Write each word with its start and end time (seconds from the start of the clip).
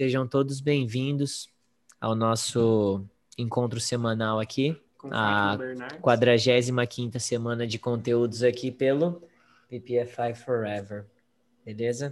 Sejam 0.00 0.26
todos 0.26 0.62
bem-vindos 0.62 1.46
ao 2.00 2.14
nosso 2.14 3.04
encontro 3.36 3.78
semanal 3.78 4.40
aqui, 4.40 4.74
Com 4.96 5.08
a 5.08 5.50
Fátima 5.50 5.56
Bernardes. 5.58 6.00
45ª 6.00 7.18
semana 7.18 7.66
de 7.66 7.78
conteúdos 7.78 8.42
aqui 8.42 8.70
pelo 8.70 9.22
PPFI 9.68 10.34
Forever, 10.42 11.04
beleza? 11.66 12.10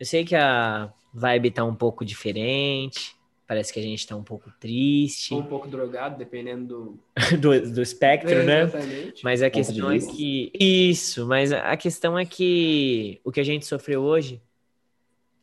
Eu 0.00 0.04
sei 0.04 0.24
que 0.24 0.34
a 0.34 0.92
vibe 1.14 1.52
tá 1.52 1.62
um 1.62 1.76
pouco 1.76 2.04
diferente, 2.04 3.14
parece 3.46 3.72
que 3.72 3.78
a 3.78 3.84
gente 3.84 4.04
tá 4.04 4.16
um 4.16 4.24
pouco 4.24 4.52
triste 4.58 5.32
Ou 5.32 5.42
um 5.42 5.46
pouco 5.46 5.68
drogado, 5.68 6.18
dependendo 6.18 6.66
do. 6.66 6.98
do, 7.38 7.72
do 7.72 7.82
espectro, 7.82 8.42
né? 8.42 8.62
Exatamente. 8.62 9.22
Mas 9.22 9.42
a 9.42 9.48
questão 9.48 9.92
é 9.92 10.00
que. 10.00 10.50
Isso, 10.58 11.24
mas 11.28 11.52
a 11.52 11.70
a 11.70 11.76
questão 11.76 12.18
é 12.18 12.24
que 12.24 13.20
o 13.22 13.30
que 13.30 13.38
a 13.38 13.44
gente 13.44 13.64
sofreu 13.64 14.02
hoje, 14.02 14.42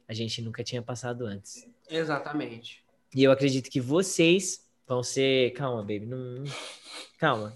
a 0.09 0.13
gente 0.13 0.41
nunca 0.41 0.63
tinha 0.63 0.81
passado 0.81 1.23
antes. 1.27 1.67
Exatamente. 1.87 2.83
E 3.15 3.23
eu 3.23 3.31
acredito 3.31 3.69
que 3.69 3.79
vocês 3.79 4.65
vão 4.87 5.03
ser. 5.03 5.51
Calma, 5.51 5.81
baby. 5.81 6.07
Não... 6.07 6.43
Calma. 7.19 7.53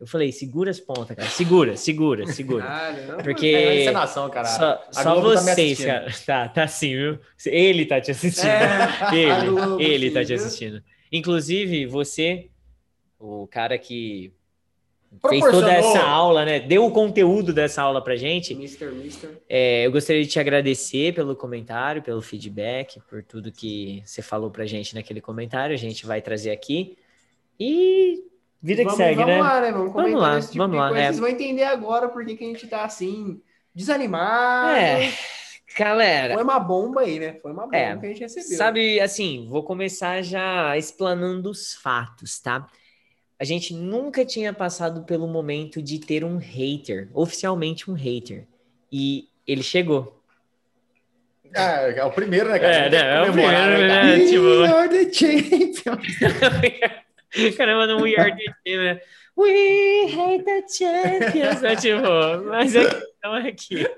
Eu 0.00 0.06
falei, 0.08 0.32
segura 0.32 0.68
as 0.68 0.80
pontas, 0.80 1.16
cara. 1.16 1.28
Segura, 1.28 1.76
segura, 1.76 2.26
segura. 2.26 2.64
Caramba. 2.64 3.22
Porque. 3.22 3.46
É 3.46 3.82
encenação, 3.82 4.28
cara. 4.28 4.48
Só, 4.48 4.84
só 4.90 5.02
tá 5.02 5.14
vocês, 5.14 5.78
assistindo. 5.78 5.86
cara. 5.86 6.12
Tá, 6.26 6.48
tá 6.48 6.66
sim, 6.66 6.96
viu? 6.96 7.18
Ele 7.46 7.86
tá 7.86 8.00
te 8.00 8.10
assistindo. 8.10 8.48
É, 8.48 9.14
ele, 9.14 9.50
Globo, 9.50 9.80
ele 9.80 10.08
sim, 10.08 10.14
tá 10.14 10.24
te 10.24 10.34
assistindo. 10.34 10.82
Inclusive, 11.12 11.86
você, 11.86 12.50
o 13.16 13.46
cara 13.46 13.78
que 13.78 14.32
fez 15.28 15.44
toda 15.44 15.72
essa 15.72 16.02
aula, 16.02 16.44
né? 16.44 16.60
Deu 16.60 16.84
o 16.84 16.90
conteúdo 16.90 17.52
dessa 17.52 17.82
aula 17.82 18.02
pra 18.02 18.16
gente. 18.16 18.52
Mr. 18.54 18.86
Mister. 18.92 19.30
É, 19.48 19.86
eu 19.86 19.92
gostaria 19.92 20.22
de 20.22 20.28
te 20.28 20.40
agradecer 20.40 21.14
pelo 21.14 21.36
comentário, 21.36 22.02
pelo 22.02 22.22
feedback, 22.22 23.00
por 23.08 23.22
tudo 23.22 23.52
que 23.52 24.02
você 24.04 24.22
falou 24.22 24.50
pra 24.50 24.64
gente 24.66 24.94
naquele 24.94 25.20
comentário. 25.20 25.74
A 25.74 25.78
gente 25.78 26.06
vai 26.06 26.22
trazer 26.22 26.50
aqui. 26.50 26.96
E 27.58 28.24
vida 28.62 28.78
que 28.82 28.84
vamos, 28.84 28.96
segue, 28.96 29.16
vamos 29.16 29.34
né? 29.34 29.40
lá, 29.40 29.60
né? 29.60 29.72
Vamos 29.72 29.92
Vamos 29.92 30.20
lá, 30.20 30.40
tipo 30.40 30.56
vamos 30.58 30.76
lá, 30.76 30.88
coisa. 30.88 31.02
é. 31.02 31.06
Vocês 31.06 31.18
vão 31.20 31.28
entender 31.28 31.64
agora 31.64 32.08
por 32.08 32.24
que 32.24 32.36
que 32.36 32.44
a 32.44 32.46
gente 32.48 32.66
tá 32.66 32.84
assim, 32.84 33.40
desanimado. 33.74 34.76
É, 34.76 35.12
galera. 35.76 36.34
Foi 36.34 36.42
uma 36.42 36.58
bomba 36.58 37.02
aí, 37.02 37.18
né? 37.18 37.34
Foi 37.42 37.52
uma 37.52 37.64
bomba 37.64 37.76
É, 37.76 37.96
que 37.96 38.06
a 38.06 38.08
gente 38.08 38.20
recebeu. 38.20 38.56
Sabe, 38.58 39.00
assim, 39.00 39.46
vou 39.48 39.62
começar 39.62 40.22
já 40.22 40.76
explanando 40.76 41.50
os 41.50 41.74
fatos, 41.74 42.40
tá? 42.40 42.66
A 43.42 43.44
gente 43.44 43.74
nunca 43.74 44.24
tinha 44.24 44.52
passado 44.52 45.02
pelo 45.02 45.26
momento 45.26 45.82
de 45.82 45.98
ter 45.98 46.22
um 46.24 46.36
hater, 46.36 47.08
oficialmente 47.12 47.90
um 47.90 47.94
hater. 47.94 48.46
E 48.90 49.26
ele 49.44 49.64
chegou. 49.64 50.22
É, 51.52 51.98
é 51.98 52.04
o 52.04 52.12
primeiro, 52.12 52.48
né, 52.48 52.60
cara? 52.60 52.72
É, 52.72 52.88
né, 52.88 53.16
é 53.16 53.20
o 53.20 53.24
primeiro, 53.24 53.50
cara? 53.50 53.88
né? 53.88 54.26
tipo- 54.26 54.44
We 54.62 54.68
are 54.68 54.88
the 54.88 55.12
champions. 55.12 56.18
Caramba, 57.56 57.88
no 57.88 58.02
We 58.02 58.14
Are 58.14 58.32
the 58.32 58.76
né? 58.76 59.00
We 59.36 60.06
hate 60.06 60.44
the 60.44 60.62
champions, 60.68 61.60
né? 61.62 61.74
Tipo, 61.74 62.44
mas 62.46 62.76
a 62.76 62.84
questão 62.84 63.36
é 63.38 63.50
que 63.50 63.90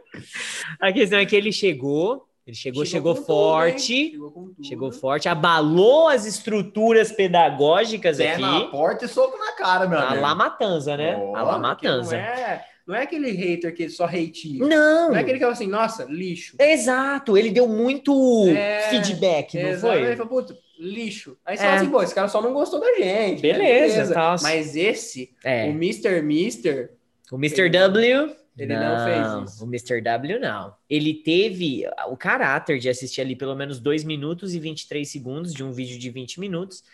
a 0.81 0.91
questão 0.91 1.19
é 1.19 1.27
que 1.27 1.37
ele 1.37 1.53
chegou, 1.53 2.27
ele 2.47 2.55
chegou, 2.57 2.85
chegou, 2.85 3.15
tudo, 3.15 3.27
forte? 3.27 4.11
Chegou 4.11 4.31
com 4.31 4.45
tudo. 4.49 4.67
chegou 4.67 4.93
forte, 4.93 5.29
abalou 5.29 6.09
as 6.09 6.27
estruturas 6.27 7.11
pedagógicas 7.11 8.19
Pé 8.19 8.37
na 8.39 8.59
aqui. 8.59 8.71
porta 8.71 9.05
e 9.07 9.09
soco 9.09 9.39
na 9.39 9.53
cara, 9.53 9.87
meu 9.89 9.99
A 9.99 10.09
amigo. 10.09 10.23
La 10.23 10.35
Matanza, 10.35 10.97
né? 10.97 11.17
Ó, 11.17 11.35
a 11.37 11.43
La 11.43 11.59
Matanza. 11.59 12.17
Não 12.17 12.23
é, 12.23 12.65
não 12.87 12.95
é 12.95 13.03
aquele 13.03 13.31
hater 13.31 13.75
que 13.75 13.89
só 13.89 14.05
hateia. 14.05 14.59
Não, 14.59 15.09
Não 15.09 15.17
é 15.17 15.21
aquele 15.21 15.35
que 15.39 15.41
fala 15.45 15.53
assim, 15.55 15.67
nossa, 15.67 16.05
lixo. 16.05 16.57
exato, 16.61 17.37
ele 17.39 17.51
deu 17.51 17.67
muito 17.67 18.13
É, 18.49 18.89
feedback, 18.91 19.55
não 19.61 19.71
Exato. 19.71 19.95
Ele 19.95 20.07
foi? 20.09 20.17
fala, 20.17 20.29
puta, 20.29 20.59
lixo. 20.79 21.39
Aí 21.47 21.57
você 21.57 21.63
É. 21.63 21.67
fala 21.67 21.81
assim, 21.81 21.91
pô, 21.91 22.03
esse 22.03 22.15
cara 22.15 22.29
só 22.29 22.43
não 22.43 22.53
gostou 22.53 22.79
da 22.79 22.93
gente. 22.95 23.37
né? 23.43 23.53
Beleza, 23.55 24.13
tal. 24.13 24.37
Mas 24.43 24.77
esse, 24.77 25.31
É, 25.43 25.65
o 25.65 25.71
Mr. 25.71 26.21
Mister, 26.21 26.91
o 27.33 27.37
Mr. 27.37 27.71
W... 27.71 28.37
ele 28.57 28.77
não 28.77 29.05
fez 29.05 29.51
isso. 29.53 29.65
O 29.65 29.67
Mr. 29.69 30.01
W 30.01 30.39
não. 30.41 30.75
Ele 30.89 31.13
teve 31.15 31.85
o 32.09 32.17
caráter 32.17 32.79
de 32.79 32.89
assistir 32.89 33.21
ali 33.21 33.35
pelo 33.35 33.55
menos 33.55 33.81
2 33.81 34.05
minutos 34.05 34.55
e 34.55 34.61
23 34.61 35.09
segundos 35.09 35.53
de 35.53 35.65
um 35.65 35.73
vídeo 35.73 35.99
de 35.99 36.11
20 36.11 36.39
minutos. 36.41 36.85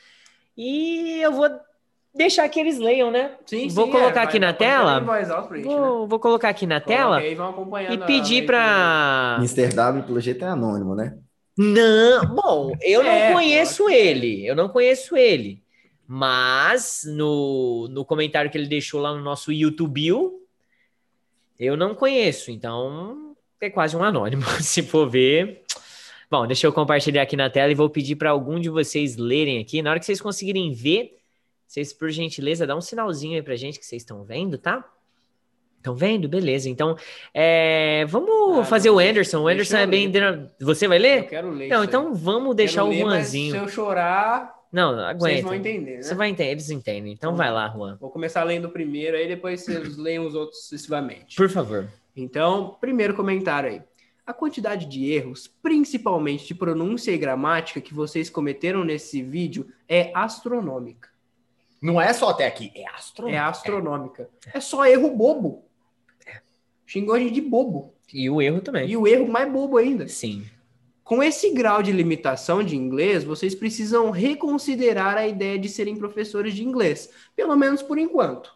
E 0.56 1.20
eu 1.22 1.32
vou 1.32 1.48
deixar 2.14 2.48
que 2.48 2.58
eles 2.58 2.78
leiam, 2.78 3.10
né? 3.10 3.32
sim, 3.46 3.68
Vou 3.68 3.86
sim, 3.86 3.92
colocar 3.92 4.20
é, 4.20 4.24
aqui 4.24 4.38
vai- 4.38 4.48
na 4.48 4.52
tela. 4.52 5.00
gente, 5.00 5.50
né? 5.58 5.62
Vou, 5.64 6.06
vou 6.08 6.18
colocar 6.18 6.48
aqui 6.48 6.66
na 6.66 6.80
tela 6.80 7.20
e 7.22 7.98
pedir 8.06 8.46
para. 8.46 9.36
Mr. 9.38 9.68
W, 9.74 10.02
pelo 10.04 10.20
jeito, 10.20 10.44
é 10.44 10.48
anônimo, 10.48 10.94
né? 10.94 11.16
Não, 11.58 12.26
bom, 12.34 12.72
eu 12.80 13.02
não 13.02 13.10
É, 13.10 13.32
conheço 13.34 13.82
lógico. 13.82 14.00
ele, 14.00 14.46
eu 14.46 14.56
não 14.56 14.68
conheço 14.70 15.14
ele, 15.16 15.62
mas 16.06 17.02
no, 17.06 17.86
no 17.90 18.04
comentário 18.04 18.50
que 18.50 18.56
ele 18.56 18.66
deixou 18.66 19.00
lá 19.00 19.14
no 19.14 19.22
nosso 19.22 19.52
YouTube, 19.52 20.39
eu 21.60 21.76
não 21.76 21.94
conheço, 21.94 22.50
então 22.50 23.36
é 23.60 23.68
quase 23.70 23.96
um 23.96 24.02
anônimo, 24.02 24.42
se 24.60 24.82
for 24.82 25.08
ver. 25.08 25.62
Bom, 26.30 26.46
deixa 26.46 26.66
eu 26.66 26.72
compartilhar 26.72 27.22
aqui 27.22 27.36
na 27.36 27.50
tela 27.50 27.70
e 27.72 27.74
vou 27.74 27.90
pedir 27.90 28.16
para 28.16 28.30
algum 28.30 28.58
de 28.58 28.68
vocês 28.70 29.16
lerem 29.16 29.60
aqui. 29.60 29.82
Na 29.82 29.90
hora 29.90 29.98
que 30.00 30.06
vocês 30.06 30.20
conseguirem 30.20 30.72
ver, 30.72 31.18
vocês, 31.66 31.92
por 31.92 32.08
gentileza, 32.10 32.66
dá 32.66 32.74
um 32.76 32.80
sinalzinho 32.80 33.34
aí 33.36 33.42
pra 33.42 33.56
gente 33.56 33.78
que 33.78 33.84
vocês 33.86 34.02
estão 34.02 34.22
vendo, 34.24 34.56
tá? 34.56 34.84
Estão 35.76 35.94
vendo? 35.96 36.28
Beleza. 36.28 36.68
Então, 36.68 36.94
é, 37.34 38.04
vamos 38.06 38.58
Ah, 38.58 38.64
fazer 38.64 38.90
o 38.90 38.98
Anderson. 38.98 39.40
O 39.42 39.48
Anderson 39.48 39.76
eu 39.78 39.80
é 39.80 39.86
bem. 39.86 40.12
Você 40.60 40.86
vai 40.86 40.98
Eu 40.98 41.02
ler? 41.02 41.26
quero 41.26 41.50
ler 41.50 41.68
Não, 41.68 41.82
então 41.82 42.14
vamos 42.14 42.54
deixar 42.54 42.82
Quero 42.82 42.86
o 42.86 42.90
ler, 42.90 43.00
Juanzinho. 43.00 43.50
Se 43.52 43.56
eu 43.56 43.68
chorar, 43.68 44.54
Não, 44.72 44.94
vocês 44.94 45.08
aguenta. 45.08 45.42
vão 45.42 45.54
entender, 45.54 45.96
né? 45.96 46.02
Você 46.02 46.14
vai 46.14 46.28
entender, 46.28 46.50
eles 46.50 46.70
entendem. 46.70 47.12
Então 47.12 47.30
Então 47.30 47.36
vai 47.36 47.50
lá, 47.50 47.68
Juan. 47.68 47.96
Vou 48.00 48.10
começar 48.10 48.44
lendo 48.44 48.66
o 48.66 48.70
primeiro, 48.70 49.16
aí 49.16 49.26
depois 49.26 49.62
vocês 49.62 49.96
leem 49.98 50.20
os 50.20 50.34
outros 50.34 50.62
sucessivamente. 50.62 51.36
Por 51.36 51.48
favor. 51.48 51.88
Então, 52.16 52.76
primeiro 52.80 53.14
comentário 53.14 53.70
aí. 53.70 53.82
A 54.26 54.32
quantidade 54.32 54.86
de 54.86 55.10
erros, 55.12 55.48
principalmente 55.48 56.46
de 56.46 56.54
pronúncia 56.54 57.10
e 57.10 57.18
gramática, 57.18 57.80
que 57.80 57.92
vocês 57.92 58.30
cometeram 58.30 58.84
nesse 58.84 59.22
vídeo 59.22 59.68
é 59.88 60.12
astronômica. 60.14 61.08
Não 61.82 62.00
é 62.00 62.12
só 62.12 62.28
até 62.28 62.46
aqui, 62.46 62.70
é 62.74 62.86
astro. 62.88 63.28
É 63.28 63.38
astronômica. 63.38 64.28
É 64.52 64.60
só 64.60 64.86
erro 64.86 65.16
bobo. 65.16 65.64
Xingou 66.86 67.14
a 67.14 67.18
gente 67.18 67.34
de 67.34 67.40
bobo. 67.40 67.94
E 68.12 68.28
o 68.28 68.42
erro 68.42 68.60
também. 68.60 68.88
E 68.88 68.96
o 68.96 69.06
erro 69.06 69.28
mais 69.28 69.50
bobo 69.50 69.78
ainda. 69.78 70.06
Sim. 70.08 70.44
Com 71.10 71.24
esse 71.24 71.50
grau 71.50 71.82
de 71.82 71.90
limitação 71.90 72.62
de 72.62 72.76
inglês, 72.76 73.24
vocês 73.24 73.52
precisam 73.52 74.12
reconsiderar 74.12 75.16
a 75.16 75.26
ideia 75.26 75.58
de 75.58 75.68
serem 75.68 75.96
professores 75.96 76.54
de 76.54 76.62
inglês. 76.62 77.10
Pelo 77.34 77.56
menos 77.56 77.82
por 77.82 77.98
enquanto. 77.98 78.54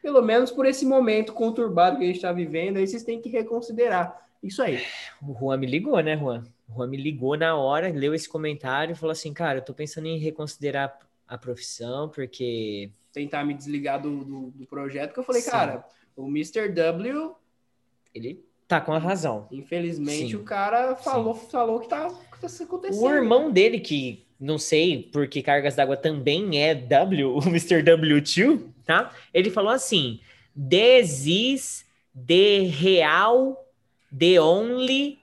Pelo 0.00 0.22
menos 0.22 0.52
por 0.52 0.66
esse 0.66 0.86
momento 0.86 1.32
conturbado 1.32 1.96
que 1.98 2.04
a 2.04 2.06
gente 2.06 2.14
está 2.14 2.30
vivendo, 2.30 2.76
aí 2.76 2.86
vocês 2.86 3.02
têm 3.02 3.20
que 3.20 3.28
reconsiderar. 3.28 4.24
Isso 4.40 4.62
aí. 4.62 4.80
O 5.20 5.36
Juan 5.36 5.56
me 5.56 5.66
ligou, 5.66 5.98
né, 5.98 6.16
Juan? 6.16 6.44
O 6.68 6.76
Juan 6.76 6.86
me 6.86 6.96
ligou 6.96 7.36
na 7.36 7.56
hora, 7.56 7.90
leu 7.90 8.14
esse 8.14 8.28
comentário 8.28 8.92
e 8.92 8.96
falou 8.96 9.10
assim: 9.10 9.34
cara, 9.34 9.58
eu 9.58 9.64
tô 9.64 9.74
pensando 9.74 10.06
em 10.06 10.16
reconsiderar 10.16 10.96
a 11.26 11.36
profissão, 11.36 12.08
porque. 12.08 12.92
Tentar 13.12 13.42
me 13.42 13.52
desligar 13.52 14.00
do, 14.00 14.24
do, 14.24 14.50
do 14.52 14.64
projeto, 14.64 15.12
que 15.12 15.18
eu 15.18 15.24
falei, 15.24 15.42
Sim. 15.42 15.50
cara, 15.50 15.84
o 16.14 16.28
Mr. 16.28 16.68
W, 16.68 17.34
Ele 18.14 18.44
tá 18.74 18.80
com 18.80 18.92
a 18.92 18.98
razão. 18.98 19.46
infelizmente, 19.52 20.30
Sim. 20.30 20.36
o 20.36 20.42
cara 20.42 20.96
falou, 20.96 21.34
falou 21.34 21.80
que 21.80 21.88
tá, 21.88 22.08
que 22.08 22.40
tá 22.40 22.64
acontecendo. 22.64 23.02
O 23.02 23.10
irmão 23.10 23.50
dele, 23.50 23.78
que 23.78 24.24
não 24.38 24.58
sei 24.58 25.02
por 25.12 25.28
que 25.28 25.42
cargas 25.42 25.76
d'água 25.76 25.96
também 25.96 26.60
é 26.62 26.74
W, 26.74 27.36
o 27.38 27.42
Mr. 27.46 27.82
W2, 27.82 28.60
tá? 28.84 29.12
Ele 29.32 29.50
falou 29.50 29.70
assim: 29.70 30.20
This 30.56 31.26
is 31.26 31.84
the 32.14 32.68
real, 32.68 33.64
the 34.16 34.40
only, 34.40 35.18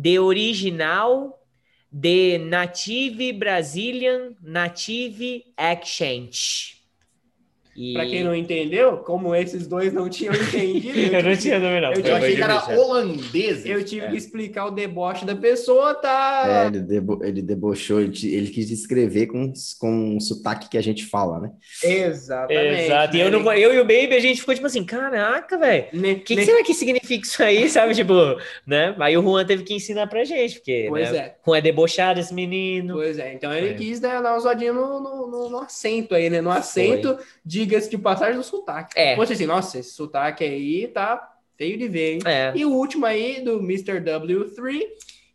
the 0.00 0.18
original, 0.18 1.38
the 1.92 2.38
native 2.38 3.32
Brazilian 3.38 4.36
native 4.42 5.44
exchange. 5.56 6.75
E... 7.76 7.92
Pra 7.94 8.06
quem 8.06 8.24
não 8.24 8.34
entendeu, 8.34 8.98
como 8.98 9.34
esses 9.34 9.66
dois 9.66 9.92
não 9.92 10.08
tinham 10.08 10.32
entendido, 10.34 11.14
Eu 11.14 11.22
não 11.22 11.36
tinha 11.36 11.60
dominado. 11.60 11.94
Eu 11.94 11.98
Eu 11.98 12.02
tinha 12.02 12.16
achei 12.16 12.34
que 12.36 12.42
era 12.42 12.58
Deixa. 12.58 12.80
holandês. 12.80 13.66
Eu 13.66 13.84
tive 13.84 14.06
É. 14.06 14.10
que 14.10 14.16
explicar 14.16 14.66
o 14.66 14.70
deboche 14.70 15.24
da 15.24 15.36
pessoa, 15.36 15.94
tá? 15.94 16.44
É, 16.46 16.66
ele, 16.68 16.80
debo- 16.80 17.20
ele 17.24 17.42
debochou, 17.42 18.00
ele, 18.00 18.48
quis 18.48 18.68
descrever 18.68 19.26
com, 19.26 19.52
com 19.78 20.16
o 20.16 20.20
sotaque 20.20 20.68
que 20.68 20.78
a 20.78 20.82
gente 20.82 21.04
fala, 21.06 21.40
né? 21.40 21.50
Exatamente. 21.82 22.82
Exato. 22.84 23.16
E 23.16 23.20
eu, 23.20 23.30
não, 23.30 23.52
eu 23.52 23.74
e 23.74 23.78
o 23.80 23.84
Baby, 23.84 24.14
a 24.14 24.20
gente 24.20 24.40
ficou 24.40 24.54
tipo 24.54 24.66
assim, 24.66 24.84
caraca, 24.84 25.58
velho. 25.58 25.86
Ne- 25.92 26.12
O 26.12 26.16
que, 26.16 26.22
que 26.24 26.36
ne- 26.36 26.44
será 26.44 26.62
que 26.62 26.74
significa 26.74 27.26
isso 27.26 27.42
aí, 27.42 27.68
sabe? 27.70 27.94
Tipo, 27.94 28.14
né? 28.66 28.94
Aí 28.98 29.16
o 29.16 29.22
Juan 29.22 29.44
teve 29.44 29.62
que 29.62 29.74
ensinar 29.74 30.06
pra 30.06 30.24
gente, 30.24 30.54
porque 30.56 30.86
Pois 30.88 31.10
né? 31.12 31.18
é. 31.18 31.34
Juan 31.44 31.58
é 31.58 31.60
debochado, 31.60 32.20
esse 32.20 32.32
menino. 32.34 32.94
Pois 32.94 33.18
é, 33.18 33.34
então 33.34 33.52
ele 33.52 33.70
É. 33.70 33.74
quis 33.74 34.00
né, 34.00 34.20
dar 34.22 34.32
uma 34.32 34.38
zoadinha 34.40 34.72
no, 34.72 35.00
no, 35.00 35.26
no- 35.30 35.50
no 35.50 35.58
acento 35.58 36.14
aí, 36.14 36.30
né? 36.30 36.40
No 36.40 36.50
acento, 36.50 37.18
diga-se 37.66 37.90
de 37.90 37.98
passagem, 37.98 38.36
do 38.36 38.44
sotaque. 38.44 38.98
É. 38.98 39.16
Fosse 39.16 39.32
assim, 39.32 39.46
nossa, 39.46 39.78
esse 39.78 39.90
sotaque 39.90 40.44
aí 40.44 40.86
tá 40.88 41.36
feio 41.56 41.76
de 41.76 41.88
ver, 41.88 42.14
hein? 42.14 42.20
É. 42.24 42.52
E 42.54 42.64
o 42.64 42.70
último 42.70 43.04
aí, 43.04 43.40
do 43.42 43.58
Mr. 43.58 44.00
W3, 44.00 44.82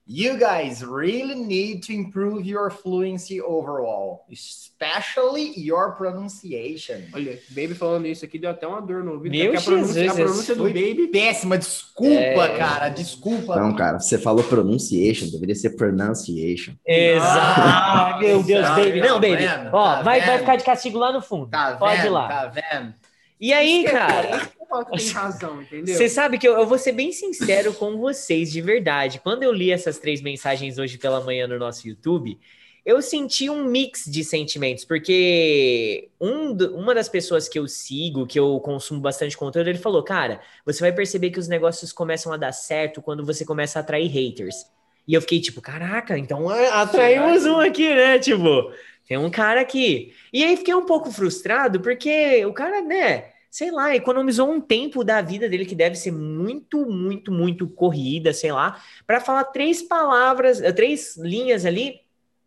You 0.07 0.37
guys 0.37 0.83
really 0.83 1.35
need 1.35 1.83
to 1.87 1.93
improve 1.93 2.45
your 2.45 2.69
fluency 2.71 3.39
overall, 3.39 4.25
especially 4.31 5.53
your 5.55 5.91
pronunciation. 5.95 7.03
Olha, 7.13 7.39
Baby 7.51 7.75
falando 7.75 8.07
isso 8.07 8.25
aqui 8.25 8.37
deu 8.39 8.49
até 8.49 8.65
uma 8.67 8.81
dor 8.81 9.03
no 9.03 9.13
ouvido. 9.13 9.31
Meu 9.31 9.53
porque 9.53 9.57
a 9.57 9.61
pronúncia, 9.61 9.93
Jesus, 9.93 10.19
a 10.19 10.23
pronúncia 10.23 10.55
do 10.55 10.63
Baby 10.63 11.07
péssima, 11.07 11.57
desculpa, 11.57 12.13
É. 12.45 12.57
cara, 12.57 12.89
desculpa. 12.89 13.55
Não, 13.55 13.75
cara, 13.75 13.99
você 13.99 14.17
falou 14.17 14.43
pronunciation, 14.43 15.29
deveria 15.29 15.55
ser 15.55 15.71
pronunciation. 15.77 16.73
Exato. 16.85 17.61
Ah, 17.61 18.17
meu 18.19 18.41
Deus, 18.43 18.65
Tá 18.67 18.75
baby. 18.75 18.99
Não, 19.01 19.19
baby. 19.19 19.35
vendo? 19.37 19.69
Ó, 19.71 19.95
Tá 19.97 20.01
vai, 20.01 20.19
vai 20.21 20.39
ficar 20.39 20.55
de 20.57 20.63
castigo 20.63 20.97
lá 20.97 21.13
no 21.13 21.21
fundo. 21.21 21.47
Tá 21.47 21.75
Pode 21.77 21.99
ir 21.99 22.03
vendo? 22.03 22.13
lá. 22.13 22.27
Tá 22.27 22.47
vendo? 22.47 22.93
E 23.39 23.53
aí, 23.53 23.83
cara, 23.85 24.49
Tem 24.97 25.09
razão, 25.09 25.61
entendeu? 25.61 25.95
você 25.95 26.07
sabe 26.07 26.37
que 26.37 26.47
eu, 26.47 26.53
eu 26.53 26.65
vou 26.65 26.77
ser 26.77 26.93
bem 26.93 27.11
sincero 27.11 27.73
com 27.73 27.97
vocês, 27.97 28.51
de 28.51 28.61
verdade. 28.61 29.19
Quando 29.19 29.43
eu 29.43 29.51
li 29.51 29.71
essas 29.71 29.97
três 29.97 30.21
mensagens 30.21 30.77
hoje 30.77 30.97
pela 30.97 31.21
manhã 31.21 31.47
no 31.47 31.59
nosso 31.59 31.87
YouTube, 31.87 32.39
eu 32.83 33.01
senti 33.01 33.49
um 33.49 33.63
mix 33.65 34.05
de 34.05 34.23
sentimentos, 34.23 34.83
porque 34.83 36.09
um 36.19 36.51
uma 36.73 36.95
das 36.95 37.07
pessoas 37.07 37.47
que 37.47 37.59
eu 37.59 37.67
sigo, 37.67 38.25
que 38.25 38.39
eu 38.39 38.59
consumo 38.59 38.99
bastante 38.99 39.37
conteúdo, 39.37 39.67
ele 39.67 39.77
falou: 39.77 40.03
Cara, 40.03 40.41
você 40.65 40.79
vai 40.79 40.91
perceber 40.91 41.29
que 41.29 41.39
os 41.39 41.47
negócios 41.47 41.93
começam 41.93 42.33
a 42.33 42.37
dar 42.37 42.51
certo 42.51 43.01
quando 43.01 43.25
você 43.25 43.45
começa 43.45 43.77
a 43.77 43.81
atrair 43.81 44.09
haters. 44.09 44.65
E 45.07 45.13
eu 45.13 45.21
fiquei 45.21 45.39
tipo: 45.39 45.61
Caraca, 45.61 46.17
então 46.17 46.49
atraímos 46.49 47.45
um 47.45 47.59
aqui, 47.59 47.93
né? 47.93 48.17
Tipo, 48.17 48.71
tem 49.07 49.17
um 49.17 49.29
cara 49.29 49.61
aqui. 49.61 50.13
E 50.33 50.43
aí 50.43 50.57
fiquei 50.57 50.73
um 50.73 50.85
pouco 50.85 51.11
frustrado, 51.11 51.81
porque 51.81 52.43
o 52.45 52.53
cara, 52.53 52.81
né? 52.81 53.25
Sei 53.51 53.69
lá, 53.69 53.93
economizou 53.93 54.49
um 54.49 54.61
tempo 54.61 55.03
da 55.03 55.21
vida 55.21 55.49
dele 55.49 55.65
que 55.65 55.75
deve 55.75 55.97
ser 55.97 56.13
muito, 56.13 56.85
muito, 56.89 57.33
muito 57.33 57.67
corrida, 57.67 58.31
sei 58.31 58.53
lá, 58.53 58.81
para 59.05 59.19
falar 59.19 59.43
três 59.43 59.81
palavras, 59.81 60.61
eh, 60.61 60.71
três 60.71 61.17
linhas 61.17 61.65
ali 61.65 61.99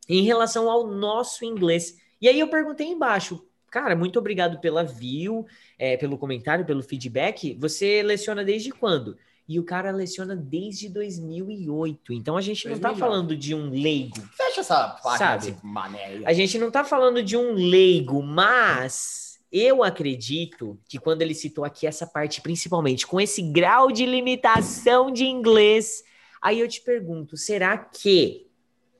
em 0.08 0.22
relação 0.22 0.70
ao 0.70 0.86
nosso 0.86 1.44
inglês. 1.44 1.98
E 2.22 2.26
aí 2.26 2.40
eu 2.40 2.48
perguntei 2.48 2.86
embaixo, 2.86 3.46
cara, 3.70 3.94
muito 3.94 4.18
obrigado 4.18 4.58
pela 4.60 4.82
view, 4.82 5.44
eh, 5.78 5.98
pelo 5.98 6.16
comentário, 6.16 6.64
pelo 6.64 6.82
feedback. 6.82 7.54
Você 7.60 8.02
leciona 8.02 8.42
desde 8.42 8.70
quando? 8.70 9.18
E 9.46 9.60
o 9.60 9.62
cara 9.62 9.90
leciona 9.90 10.34
desde 10.34 10.88
2008. 10.88 12.14
Então 12.14 12.34
a 12.34 12.40
gente 12.40 12.66
não 12.66 12.78
tá 12.78 12.88
2009. 12.88 12.98
falando 12.98 13.36
de 13.36 13.54
um 13.54 13.68
leigo. 13.68 14.22
Fecha 14.34 14.62
essa 14.62 14.88
página 15.02 15.18
Sabe? 15.18 15.56
mané. 15.62 16.22
A 16.24 16.32
gente 16.32 16.58
não 16.58 16.70
tá 16.70 16.82
falando 16.82 17.22
de 17.22 17.36
um 17.36 17.52
leigo, 17.52 18.22
mas 18.22 19.23
eu 19.56 19.84
acredito 19.84 20.76
que 20.88 20.98
quando 20.98 21.22
ele 21.22 21.32
citou 21.32 21.64
aqui 21.64 21.86
essa 21.86 22.04
parte, 22.04 22.40
principalmente 22.40 23.06
com 23.06 23.20
esse 23.20 23.40
grau 23.40 23.92
de 23.92 24.04
limitação 24.04 25.12
de 25.12 25.24
inglês, 25.26 26.02
aí 26.42 26.58
eu 26.58 26.66
te 26.66 26.80
pergunto, 26.80 27.36
será 27.36 27.78
que 27.78 28.48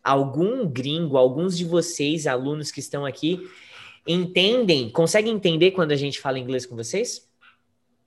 algum 0.01 0.65
gringo, 0.65 1.17
alguns 1.17 1.59
de 1.59 1.65
vocês, 1.65 2.29
alunos 2.29 2.71
que 2.71 2.79
estão 2.79 3.05
aqui, 3.05 3.51
entendem, 4.07 4.89
conseguem 4.91 5.35
entender 5.35 5.73
quando 5.73 5.91
a 5.91 5.97
gente 5.97 6.21
fala 6.21 6.39
inglês 6.39 6.65
com 6.65 6.77
vocês? 6.77 7.29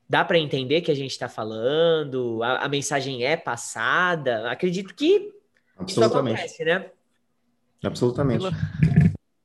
Dá 0.07 0.23
para 0.23 0.39
entender 0.39 0.79
que 0.79 0.89
a 0.91 0.95
gente 0.95 1.11
está 1.11 1.27
falando? 1.27 2.41
A, 2.41 2.59
a 2.59 2.69
mensagem 2.69 3.25
é 3.25 3.35
passada? 3.35 4.49
Acredito 4.49 4.95
que 4.95 5.05
isso 5.85 6.01
Absolutamente. 6.01 6.35
acontece, 6.37 6.63
né? 6.63 6.91
Absolutamente. 7.83 8.45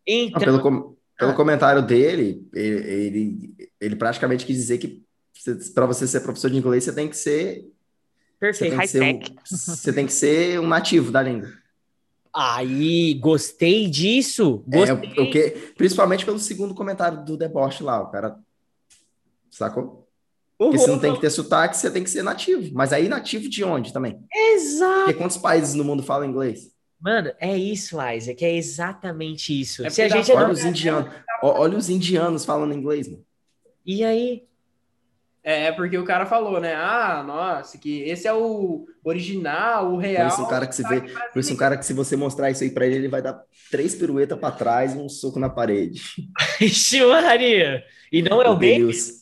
Então, 0.06 0.40
pelo 0.40 0.60
com- 0.60 1.01
pelo 1.22 1.32
Ah. 1.32 1.36
comentário 1.36 1.82
dele, 1.82 2.46
ele, 2.52 2.90
ele, 2.90 3.54
ele 3.80 3.96
praticamente 3.96 4.44
quis 4.44 4.56
dizer 4.56 4.78
que 4.78 5.02
para 5.74 5.86
você 5.86 6.06
ser 6.06 6.20
professor 6.20 6.50
de 6.50 6.56
inglês, 6.58 6.84
você 6.84 6.92
tem 6.92 7.08
que 7.08 7.16
ser, 7.16 7.64
perfeito. 8.38 8.78
que 8.78 8.86
ser, 8.88 9.02
um, 9.02 9.20
você 9.44 9.92
tem 9.92 10.06
que 10.06 10.12
ser 10.12 10.60
um 10.60 10.66
nativo 10.66 11.10
da 11.10 11.22
língua. 11.22 11.48
Aí, 12.34 13.14
gostei 13.14 13.88
disso. 13.90 14.64
É, 14.72 14.86
Gostei. 14.94 15.30
que, 15.30 15.50
principalmente 15.76 16.24
pelo 16.24 16.38
segundo 16.38 16.74
comentário 16.74 17.24
do 17.24 17.36
deboche 17.36 17.82
lá, 17.82 18.00
o 18.00 18.10
cara 18.10 18.38
sacou? 19.50 20.08
Porque 20.56 20.78
você 20.78 20.90
não 20.90 20.98
tem 20.98 21.12
que 21.14 21.20
ter 21.20 21.28
sotaque, 21.30 21.76
você 21.76 21.90
tem 21.90 22.04
que 22.04 22.10
ser 22.10 22.22
nativo. 22.22 22.70
Mas 22.72 22.92
aí 22.92 23.08
nativo 23.08 23.48
de 23.48 23.64
onde 23.64 23.92
também? 23.92 24.24
Exato. 24.32 25.00
Porque 25.06 25.14
quantos 25.14 25.36
países 25.36 25.74
no 25.74 25.84
mundo 25.84 26.02
falam 26.02 26.28
inglês? 26.28 26.70
Mano, 27.02 27.32
é 27.40 27.56
isso, 27.56 27.96
Isaac. 28.00 28.44
É 28.44 28.54
exatamente 28.54 29.58
isso. 29.58 29.84
É 29.84 29.90
Se 29.90 30.02
a 30.02 30.08
gente 30.08 30.30
é 30.30 30.34
Olha 30.36 30.52
os 30.52 30.64
indianos, 30.64 31.12
olha 31.42 31.76
os 31.76 31.90
indianos 31.90 32.44
falando 32.44 32.74
inglês, 32.74 33.08
mano. 33.08 33.24
E 33.84 34.04
aí? 34.04 34.44
É, 35.44 35.66
é 35.66 35.72
porque 35.72 35.98
o 35.98 36.04
cara 36.04 36.24
falou, 36.24 36.60
né? 36.60 36.72
Ah, 36.74 37.24
nossa, 37.26 37.76
que 37.76 38.02
esse 38.02 38.28
é 38.28 38.32
o 38.32 38.86
original, 39.02 39.92
o 39.92 39.96
real. 39.96 40.28
Por 40.28 40.34
isso 40.34 40.42
um 40.42 40.48
cara 40.48 40.66
que 40.68 40.76
se 40.76 40.82
vê, 40.84 41.00
por 41.00 41.40
isso 41.40 41.52
um 41.52 41.56
cara 41.56 41.76
que 41.76 41.84
se 41.84 41.92
você 41.92 42.14
mostrar 42.14 42.48
isso 42.50 42.62
aí 42.62 42.70
pra 42.70 42.86
ele, 42.86 42.94
ele 42.94 43.08
vai 43.08 43.20
dar 43.20 43.42
três 43.68 43.96
piruetas 43.96 44.38
pra 44.38 44.52
trás 44.52 44.94
e 44.94 44.98
um 44.98 45.08
soco 45.08 45.40
na 45.40 45.50
parede. 45.50 46.00
Ixi, 46.62 47.04
Maria. 47.04 47.82
E 48.12 48.22
não 48.22 48.40
é 48.40 48.48
o 48.48 48.56
bem? 48.56 48.78
Denilson. 48.78 49.12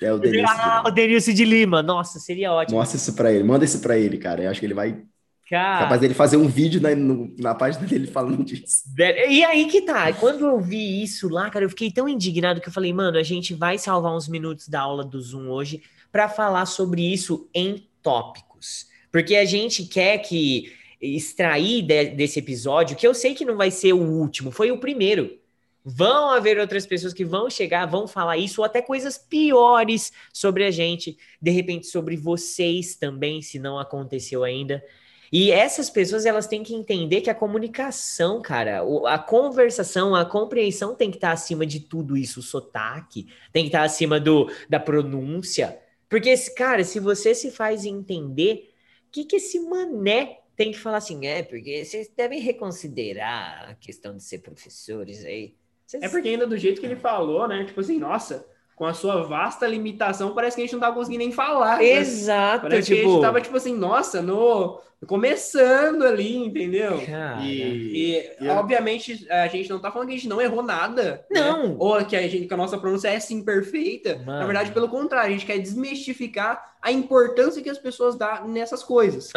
É 0.00 0.12
o 0.12 0.18
Denilson. 0.18 0.54
Ah, 0.56 0.84
o 0.86 0.90
Denilson 0.92 1.32
de 1.32 1.44
Lima. 1.44 1.82
Nossa, 1.82 2.20
seria 2.20 2.52
ótimo. 2.52 2.78
Mostra 2.78 2.96
isso 2.96 3.14
pra 3.14 3.32
ele, 3.32 3.42
manda 3.42 3.64
isso 3.64 3.80
pra 3.80 3.98
ele, 3.98 4.18
cara. 4.18 4.44
Eu 4.44 4.50
acho 4.50 4.60
que 4.60 4.66
ele 4.66 4.74
vai. 4.74 5.02
Cara, 5.48 5.84
Capaz 5.84 6.00
dele 6.00 6.12
fazer 6.14 6.36
um 6.36 6.48
vídeo 6.48 6.80
na, 6.80 6.94
no- 6.94 7.32
na 7.38 7.54
página 7.54 7.86
dele 7.86 8.08
falando 8.08 8.42
disso. 8.42 8.82
e 8.98 9.44
aí 9.44 9.66
que 9.66 9.82
tá. 9.82 10.12
Quando 10.12 10.44
eu 10.44 10.60
vi 10.60 11.02
isso 11.02 11.28
lá, 11.28 11.48
cara, 11.50 11.64
eu 11.64 11.68
fiquei 11.70 11.90
tão 11.90 12.08
indignado 12.08 12.60
que 12.60 12.68
eu 12.68 12.72
falei, 12.72 12.92
mano, 12.92 13.16
a 13.16 13.22
gente 13.22 13.54
vai 13.54 13.78
salvar 13.78 14.12
uns 14.14 14.26
minutos 14.26 14.68
da 14.68 14.80
aula 14.80 15.04
do 15.04 15.20
Zoom 15.20 15.48
hoje 15.48 15.82
pra 16.10 16.28
falar 16.28 16.66
sobre 16.66 17.00
isso 17.02 17.48
em 17.54 17.86
tópicos. 18.02 18.88
Porque 19.12 19.36
a 19.36 19.44
gente 19.44 19.84
quer 19.84 20.18
que 20.18 20.72
extrair 21.00 21.82
de- 21.82 22.06
desse 22.10 22.38
episódio, 22.40 22.96
que 22.96 23.06
eu 23.06 23.14
sei 23.14 23.34
que 23.34 23.44
não 23.44 23.56
vai 23.56 23.70
ser 23.70 23.92
o 23.92 24.00
último, 24.02 24.50
foi 24.50 24.72
o 24.72 24.78
primeiro. 24.78 25.38
Vão 25.84 26.30
haver 26.30 26.58
outras 26.58 26.84
pessoas 26.84 27.14
que 27.14 27.24
vão 27.24 27.48
chegar, 27.48 27.86
vão 27.86 28.08
falar 28.08 28.36
isso, 28.36 28.60
ou 28.60 28.64
até 28.64 28.82
coisas 28.82 29.16
piores 29.16 30.12
sobre 30.32 30.64
a 30.64 30.70
gente, 30.72 31.16
de 31.40 31.50
repente 31.52 31.86
sobre 31.86 32.16
vocês 32.16 32.96
também, 32.96 33.40
se 33.40 33.60
não 33.60 33.78
aconteceu 33.78 34.42
ainda. 34.42 34.82
E 35.32 35.50
essas 35.50 35.90
pessoas, 35.90 36.24
elas 36.26 36.46
têm 36.46 36.62
que 36.62 36.74
entender 36.74 37.20
que 37.20 37.30
a 37.30 37.34
comunicação, 37.34 38.40
cara, 38.40 38.82
a 39.06 39.18
conversação, 39.18 40.14
a 40.14 40.24
compreensão 40.24 40.94
tem 40.94 41.10
que 41.10 41.16
estar 41.16 41.32
acima 41.32 41.66
de 41.66 41.80
tudo 41.80 42.16
isso, 42.16 42.40
o 42.40 42.42
sotaque, 42.42 43.26
tem 43.52 43.64
que 43.64 43.68
estar 43.68 43.82
acima 43.82 44.18
do, 44.20 44.50
da 44.68 44.78
pronúncia. 44.80 45.78
Porque, 46.08 46.30
esse- 46.30 46.54
cara, 46.54 46.84
se 46.84 47.00
você 47.00 47.34
se 47.34 47.50
faz 47.50 47.84
entender, 47.84 48.72
o 49.08 49.10
que, 49.10 49.24
que 49.24 49.36
esse 49.36 49.58
mané 49.60 50.38
tem 50.56 50.70
que 50.72 50.78
falar 50.78 50.98
assim? 50.98 51.26
É, 51.26 51.42
porque 51.42 51.84
vocês 51.84 52.08
devem 52.16 52.40
reconsiderar 52.40 53.70
a 53.70 53.74
questão 53.74 54.16
de 54.16 54.22
ser 54.22 54.38
professores 54.38 55.24
aí. 55.24 55.54
Vocês- 55.86 56.02
É 56.02 56.08
porque 56.08 56.28
ainda 56.28 56.46
do 56.46 56.56
jeito 56.56 56.80
que 56.80 56.86
ele 56.86 56.96
falou, 56.96 57.46
né? 57.48 57.64
Tipo 57.64 57.80
assim, 57.80 57.98
nossa, 57.98 58.46
com 58.76 58.84
a 58.84 58.92
sua 58.94 59.22
vasta 59.24 59.66
limitação, 59.66 60.34
parece 60.34 60.54
que 60.54 60.62
a 60.62 60.64
gente 60.66 60.74
não 60.74 60.80
tava 60.80 60.94
conseguindo 60.94 61.24
nem 61.24 61.32
falar. 61.32 61.78
né? 61.78 61.84
Exato, 61.84 62.60
Parece 62.62 62.86
que 62.88 62.92
a 62.92 62.96
tipo... 62.98 63.10
gente 63.10 63.20
tava, 63.22 63.40
tipo 63.40 63.56
assim, 63.56 63.74
nossa, 63.74 64.20
no... 64.20 64.78
começando 65.06 66.02
ali, 66.04 66.36
entendeu? 66.36 67.00
cara, 67.06 67.40
E, 67.42 68.30
eu- 68.38 68.52
obviamente, 68.52 69.26
a 69.30 69.46
gente 69.48 69.70
não 69.70 69.78
tá 69.78 69.90
falando 69.90 70.08
que 70.08 70.14
a 70.14 70.16
gente 70.18 70.28
não 70.28 70.40
errou 70.42 70.62
nada. 70.62 71.24
né? 71.30 71.40
Não. 71.40 71.76
Ou 71.78 72.04
que 72.04 72.14
a, 72.14 72.22
gente, 72.28 72.46
que 72.46 72.52
a 72.54 72.56
nossa 72.56 72.76
pronúncia 72.78 73.08
é 73.08 73.18
sim 73.18 73.42
perfeita. 73.42 74.16
Mano. 74.24 74.40
Na 74.40 74.44
verdade, 74.46 74.70
pelo 74.72 74.88
contrário, 74.88 75.30
a 75.30 75.32
gente 75.32 75.46
quer 75.46 75.58
desmistificar 75.58 76.74
a 76.82 76.92
importância 76.92 77.62
que 77.62 77.70
as 77.70 77.78
pessoas 77.78 78.14
dão 78.14 78.46
nessas 78.46 78.82
coisas. 78.82 79.30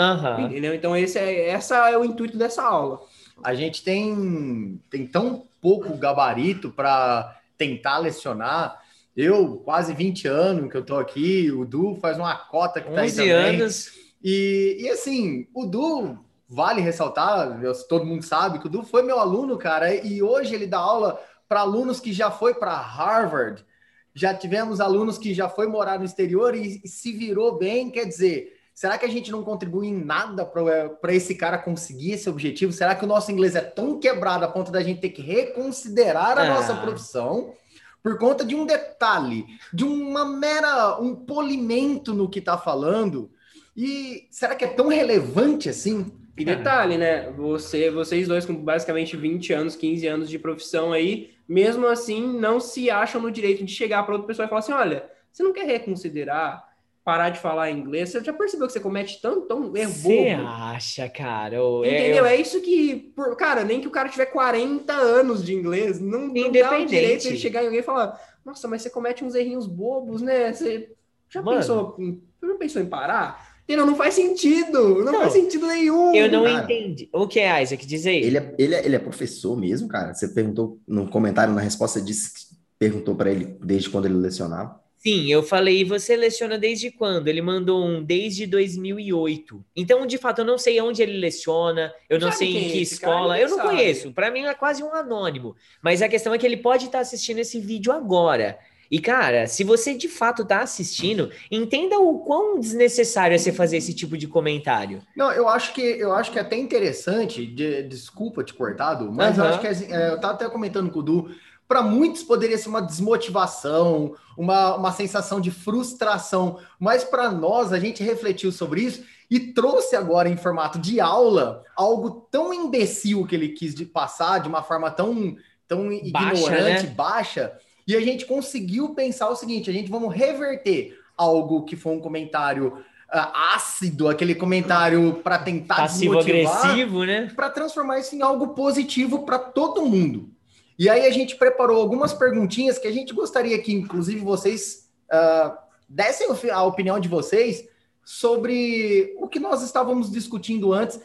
Entendeu? 0.43 0.73
Então, 0.73 0.95
esse 0.95 1.17
é, 1.17 1.49
essa 1.49 1.89
é 1.89 1.97
o 1.97 2.03
intuito 2.05 2.37
dessa 2.37 2.61
aula. 2.63 2.99
A 3.41 3.55
gente 3.55 3.83
tem, 3.83 4.79
tem 4.91 5.07
tão 5.07 5.43
pouco 5.61 5.95
gabarito 5.97 6.69
para 6.71 7.35
tentar 7.57 7.97
lecionar. 7.99 8.77
Eu, 9.15 9.57
quase 9.57 9.93
20 9.93 10.27
anos 10.27 10.71
que 10.71 10.77
eu 10.77 10.85
tô 10.85 10.97
aqui, 10.97 11.51
o 11.51 11.65
Du 11.65 11.95
faz 11.95 12.17
uma 12.17 12.35
cota 12.35 12.79
que 12.79 12.89
tá 12.91 13.01
aí 13.01 13.07
11 13.07 13.15
também. 13.17 13.31
anos. 13.33 13.91
E, 14.23 14.77
e 14.79 14.89
assim, 14.89 15.47
o 15.53 15.65
Du, 15.65 16.17
vale 16.47 16.81
ressaltar, 16.81 17.59
todo 17.87 18.05
mundo 18.05 18.23
sabe 18.23 18.59
que 18.59 18.67
o 18.67 18.69
Du 18.69 18.83
foi 18.83 19.01
meu 19.01 19.19
aluno, 19.19 19.57
cara, 19.57 19.93
e 19.93 20.21
hoje 20.21 20.53
ele 20.55 20.67
dá 20.67 20.77
aula 20.79 21.19
para 21.47 21.61
alunos 21.61 21.99
que 21.99 22.13
já 22.13 22.29
foi 22.31 22.53
para 22.53 22.75
Harvard, 22.75 23.65
já 24.13 24.33
tivemos 24.33 24.79
alunos 24.79 25.17
que 25.17 25.33
já 25.33 25.47
foi 25.49 25.67
morar 25.67 25.97
no 25.99 26.05
exterior 26.05 26.55
e, 26.55 26.81
e 26.83 26.87
se 26.87 27.11
virou 27.11 27.57
bem, 27.57 27.89
quer 27.89 28.05
dizer, 28.05 28.53
será 28.73 28.97
que 28.97 29.05
a 29.05 29.09
gente 29.09 29.31
não 29.31 29.43
contribui 29.43 29.87
em 29.87 30.03
nada 30.03 30.45
para 30.45 31.13
esse 31.13 31.35
cara 31.35 31.57
conseguir 31.57 32.13
esse 32.13 32.29
objetivo? 32.29 32.71
Será 32.71 32.95
que 32.95 33.03
o 33.05 33.07
nosso 33.07 33.31
inglês 33.31 33.55
é 33.55 33.61
tão 33.61 33.99
quebrado 33.99 34.43
a 34.45 34.47
ponto 34.47 34.71
da 34.71 34.81
gente 34.81 35.01
ter 35.01 35.09
que 35.09 35.21
reconsiderar 35.21 36.37
a 36.37 36.41
Ah. 36.43 36.53
nossa 36.55 36.75
profissão? 36.75 37.53
Por 38.01 38.17
conta 38.17 38.45
de 38.45 38.55
um 38.55 38.65
detalhe, 38.65 39.45
de 39.73 39.83
uma 39.83 40.25
mera, 40.25 40.99
um 40.99 41.15
polimento 41.15 42.13
no 42.13 42.29
que 42.29 42.39
tá 42.39 42.57
falando, 42.57 43.29
e 43.75 44.27
será 44.31 44.55
que 44.55 44.65
é 44.65 44.67
tão 44.67 44.87
relevante 44.87 45.69
assim? 45.69 46.11
E 46.37 46.45
detalhe, 46.45 46.97
né? 46.97 47.29
Você, 47.31 47.91
vocês 47.91 48.27
dois 48.27 48.45
com 48.45 48.55
basicamente 48.55 49.17
20 49.17 49.51
anos, 49.51 49.75
15 49.75 50.07
anos 50.07 50.29
de 50.29 50.39
profissão 50.39 50.93
aí, 50.93 51.31
mesmo 51.47 51.85
assim, 51.85 52.25
não 52.39 52.59
se 52.59 52.89
acham 52.89 53.21
no 53.21 53.29
direito 53.29 53.65
de 53.65 53.73
chegar 53.73 54.03
para 54.03 54.13
outra 54.13 54.27
pessoa 54.27 54.45
e 54.45 54.49
falar 54.49 54.59
assim: 54.59 54.71
olha, 54.71 55.09
você 55.31 55.43
não 55.43 55.51
quer 55.51 55.65
reconsiderar 55.65 56.68
parar 57.09 57.29
de 57.31 57.39
falar 57.39 57.71
inglês, 57.71 58.09
você 58.09 58.23
já 58.23 58.31
percebeu 58.31 58.67
que 58.67 58.73
você 58.73 58.79
comete 58.79 59.19
tão, 59.19 59.41
tão 59.47 59.75
erro 59.75 59.91
Você 59.91 60.35
bobo? 60.35 60.47
acha, 60.47 61.09
cara? 61.09 61.55
É- 61.55 61.59
Entendeu? 61.59 62.17
eu- 62.17 62.25
É 62.27 62.35
isso 62.35 62.61
que, 62.61 63.11
por- 63.15 63.35
cara, 63.35 63.63
nem 63.63 63.81
que 63.81 63.87
o 63.87 63.91
cara 63.91 64.09
tiver 64.09 64.27
40 64.27 64.93
anos 64.93 65.43
de 65.43 65.55
inglês, 65.55 65.99
não, 65.99 66.27
não 66.27 66.51
dá 66.51 66.77
o 66.79 66.85
direito 66.85 67.23
de 67.23 67.27
ele 67.29 67.37
chegar 67.39 67.63
em 67.63 67.65
alguém 67.65 67.79
e 67.79 67.83
falar, 67.83 68.19
nossa, 68.45 68.67
mas 68.67 68.83
você 68.83 68.91
comete 68.91 69.23
uns 69.25 69.33
errinhos 69.33 69.65
bobos, 69.65 70.21
né? 70.21 70.53
Você 70.53 70.91
já 71.29 71.41
Mano. 71.41 71.57
pensou 71.57 71.95
em, 71.97 72.21
já 72.43 72.53
pensou 72.55 72.81
em 72.81 72.85
parar? 72.85 73.49
Entendeu? 73.63 73.85
Não 73.87 73.95
faz 73.95 74.13
sentido, 74.13 75.03
não, 75.03 75.11
Não. 75.11 75.19
faz 75.21 75.33
sentido 75.33 75.65
nenhum. 75.67 76.13
Eu 76.15 76.31
não 76.31 76.43
Cara. 76.43 76.63
entendi. 76.63 77.09
O 77.13 77.27
que 77.27 77.39
é, 77.39 77.61
Isaac? 77.63 77.85
Diz 77.87 78.05
aí. 78.05 78.17
Ele 78.23 78.37
é, 78.37 78.55
ele, 78.57 78.75
é, 78.75 78.85
ele 78.85 78.95
é 78.95 78.99
professor 78.99 79.55
mesmo, 79.57 79.87
cara? 79.87 80.13
Você 80.13 80.27
perguntou 80.27 80.79
no 80.87 81.07
comentário, 81.09 81.53
na 81.53 81.61
resposta, 81.61 81.99
disse 82.01 82.33
que 82.33 82.55
perguntou 82.79 83.15
para 83.15 83.31
ele 83.31 83.57
desde 83.63 83.89
quando 83.89 84.05
ele 84.05 84.15
lecionava. 84.15 84.79
Sim, 85.01 85.27
eu 85.31 85.41
falei, 85.41 85.85
você 85.85 86.17
leciona 86.17 86.57
desde 86.57 86.91
quando? 86.91 87.29
Ele 87.29 87.41
mandou 87.41 87.85
um 87.85 88.03
desde 88.03 88.45
2008. 88.45 89.63
Então, 89.73 90.05
de 90.05 90.17
fato, 90.17 90.39
eu 90.39 90.45
não 90.45 90.57
sei 90.57 90.81
onde 90.81 91.01
ele 91.01 91.17
leciona, 91.17 91.93
eu 92.09 92.19
não 92.19 92.31
Sabe 92.31 92.37
sei 92.37 92.49
em 92.57 92.65
é 92.65 92.65
que 92.65 92.81
cara? 92.81 92.81
escola, 92.81 93.33
Ninguém 93.33 93.41
eu 93.43 93.49
não 93.49 93.55
sabe. 93.55 93.69
conheço. 93.69 94.13
Para 94.13 94.29
mim, 94.29 94.41
é 94.43 94.53
quase 94.53 94.83
um 94.83 94.93
anônimo. 94.93 95.55
Mas 95.81 96.01
a 96.01 96.09
questão 96.09 96.33
é 96.33 96.37
que 96.37 96.45
ele 96.45 96.57
pode 96.57 96.85
estar 96.87 96.99
assistindo 96.99 97.39
esse 97.39 97.61
vídeo 97.61 97.93
agora. 97.93 98.59
E, 98.91 98.99
cara, 98.99 99.47
se 99.47 99.63
você 99.63 99.93
de 99.95 100.09
fato 100.09 100.41
está 100.41 100.61
assistindo, 100.61 101.31
entenda 101.49 101.97
o 101.97 102.19
quão 102.19 102.59
desnecessário 102.59 103.35
é 103.35 103.37
você 103.37 103.53
fazer 103.53 103.77
esse 103.77 103.93
tipo 103.93 104.17
de 104.17 104.27
comentário. 104.27 105.01
Não, 105.15 105.31
eu 105.31 105.47
acho 105.49 105.73
que 105.73 105.81
eu 105.81 106.13
acho 106.13 106.31
que 106.31 106.39
é 106.39 106.41
até 106.41 106.55
interessante, 106.55 107.45
de- 107.45 107.83
desculpa 107.83 108.43
te 108.43 108.53
cortado, 108.53 109.11
mas 109.11 109.37
eu 109.37 109.43
Aham. 109.43 109.49
acho 109.49 109.59
que 109.59 109.67
assim, 109.67 109.91
é, 109.91 110.11
eu 110.11 110.19
tava 110.19 110.33
até 110.33 110.49
comentando 110.49 110.89
com 110.91 110.99
o 110.99 111.03
Du, 111.03 111.29
para 111.69 111.83
muitos 111.83 112.23
poderia 112.23 112.57
ser 112.57 112.67
uma 112.67 112.81
desmotivação, 112.81 114.15
uma, 114.35 114.75
uma 114.75 114.91
sensação 114.91 115.39
de 115.39 115.51
frustração, 115.51 116.57
mas 116.79 117.03
para 117.03 117.31
nós 117.31 117.71
a 117.71 117.79
gente 117.79 118.01
refletiu 118.01 118.51
sobre 118.51 118.81
isso 118.81 119.03
e 119.29 119.39
trouxe 119.39 119.95
agora 119.95 120.27
em 120.27 120.35
formato 120.35 120.79
de 120.79 120.99
aula 120.99 121.63
algo 121.75 122.27
tão 122.31 122.51
imbecil 122.51 123.23
que 123.27 123.35
ele 123.35 123.49
quis 123.49 123.75
de 123.75 123.85
passar 123.85 124.39
de 124.39 124.49
uma 124.49 124.63
forma 124.63 124.89
tão 124.89 125.37
tão 125.67 125.89
Baixa, 126.11 126.41
ignorante, 126.41 126.87
né? 126.87 126.93
baixa, 126.95 127.53
e 127.87 127.95
a 127.95 128.01
gente 128.01 128.25
conseguiu 128.25 128.95
pensar 128.95 129.29
o 129.29 129.35
seguinte, 129.35 129.69
a 129.69 129.73
gente 129.73 129.91
vamos 129.91 130.11
reverter 130.11 130.99
algo 131.15 131.63
que 131.63 131.75
foi 131.75 131.93
um 131.93 131.99
comentário 131.99 132.83
ah, 133.11 133.53
ácido, 133.53 134.07
aquele 134.07 134.33
comentário 134.33 135.21
para 135.23 135.37
tentar 135.37 135.85
desmotivar, 135.85 136.51
Passivo-agressivo, 136.51 137.05
né? 137.05 137.31
para 137.35 137.51
transformar 137.51 137.99
isso 137.99 138.15
em 138.15 138.23
algo 138.23 138.55
positivo 138.55 139.19
para 139.19 139.37
todo 139.37 139.85
mundo. 139.85 140.31
E 140.79 140.89
aí 140.89 141.05
a 141.05 141.11
gente 141.11 141.35
preparou 141.35 141.81
algumas 141.81 142.13
perguntinhas 142.13 142.79
que 142.79 142.87
a 142.87 142.91
gente 142.91 143.13
gostaria 143.13 143.59
que, 143.59 143.73
inclusive, 143.73 144.21
vocês 144.21 144.89
ah, 145.11 145.61
dessem 145.89 146.27
a 146.49 146.63
opinião 146.63 146.97
de 146.99 147.09
vocês 147.09 147.67
sobre 148.03 149.13
o 149.19 149.27
que 149.27 149.39
nós 149.39 149.61
estávamos 149.61 150.09
discutindo 150.09 150.73
antes, 150.73 150.99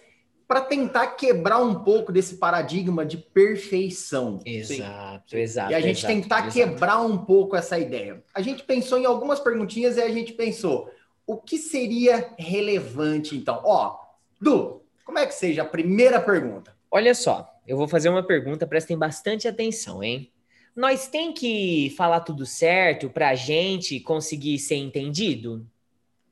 para 0.46 0.60
tentar 0.60 1.08
quebrar 1.08 1.58
um 1.58 1.82
pouco 1.82 2.12
desse 2.12 2.36
paradigma 2.36 3.04
de 3.04 3.16
perfeição. 3.16 4.38
Exato, 4.44 5.36
exato. 5.36 5.72
E 5.72 5.74
a 5.74 5.80
gente 5.80 5.98
exato, 5.98 6.14
tentar 6.14 6.46
exato. 6.46 6.54
quebrar 6.54 7.00
um 7.00 7.18
pouco 7.18 7.56
essa 7.56 7.78
ideia. 7.78 8.22
A 8.32 8.40
gente 8.40 8.62
pensou 8.62 8.98
em 8.98 9.06
algumas 9.06 9.40
perguntinhas 9.40 9.96
e 9.96 10.02
a 10.02 10.08
gente 10.08 10.34
pensou, 10.34 10.88
o 11.26 11.36
que 11.36 11.58
seria 11.58 12.32
relevante 12.38 13.36
então? 13.36 13.60
Ó, 13.64 14.04
Du, 14.40 14.82
como 15.04 15.18
é 15.18 15.26
que 15.26 15.34
seja 15.34 15.62
a 15.62 15.66
primeira 15.66 16.20
pergunta? 16.20 16.76
Olha 16.90 17.14
só, 17.14 17.53
eu 17.66 17.76
vou 17.76 17.88
fazer 17.88 18.08
uma 18.08 18.22
pergunta, 18.22 18.66
prestem 18.66 18.96
bastante 18.96 19.48
atenção, 19.48 20.02
hein? 20.02 20.30
Nós 20.74 21.06
tem 21.06 21.32
que 21.32 21.94
falar 21.96 22.20
tudo 22.20 22.44
certo 22.44 23.08
para 23.08 23.28
a 23.28 23.34
gente 23.34 24.00
conseguir 24.00 24.58
ser 24.58 24.74
entendido? 24.74 25.66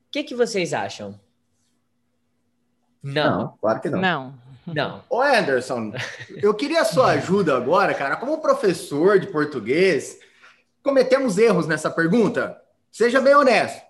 O 0.07 0.11
que, 0.11 0.23
que 0.23 0.35
vocês 0.35 0.73
acham? 0.73 1.19
Não, 3.01 3.57
claro 3.59 3.81
que 3.81 3.89
não. 3.89 4.01
Não. 4.01 4.39
não. 4.65 5.03
Ô 5.09 5.21
Anderson, 5.21 5.93
eu 6.29 6.53
queria 6.53 6.81
a 6.81 6.85
sua 6.85 7.11
ajuda 7.13 7.55
agora, 7.55 7.93
cara. 7.93 8.17
Como 8.17 8.41
professor 8.41 9.19
de 9.19 9.27
português, 9.27 10.19
cometemos 10.81 11.37
erros 11.37 11.67
nessa 11.67 11.89
pergunta? 11.89 12.61
Seja 12.91 13.19
bem 13.19 13.33
honesto. 13.33 13.81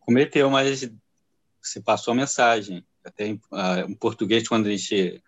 cometeu, 0.00 0.50
mas 0.50 0.90
você 1.62 1.80
passou 1.80 2.12
a 2.12 2.16
mensagem. 2.16 2.84
Até 3.04 3.26
em, 3.26 3.40
ah, 3.52 3.80
em 3.80 3.94
português, 3.94 4.48
quando 4.48 4.66
a 4.66 4.70
gente 4.70 5.22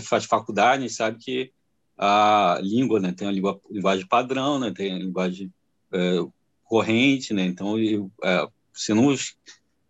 faz 0.00 0.24
faculdade, 0.24 0.84
a 0.84 0.86
gente 0.86 0.96
sabe 0.96 1.18
que 1.18 1.52
a 1.96 2.58
língua 2.62 2.98
né, 3.00 3.12
tem 3.12 3.28
a 3.28 3.30
língua, 3.30 3.60
linguagem 3.70 4.06
padrão, 4.06 4.58
né, 4.58 4.72
tem 4.74 4.92
a 4.92 4.98
linguagem 4.98 5.52
é, 5.92 6.18
corrente, 6.64 7.34
né, 7.34 7.44
então 7.44 7.78
eu, 7.78 8.10
é, 8.24 8.46
você, 8.72 8.94
não, 8.94 9.14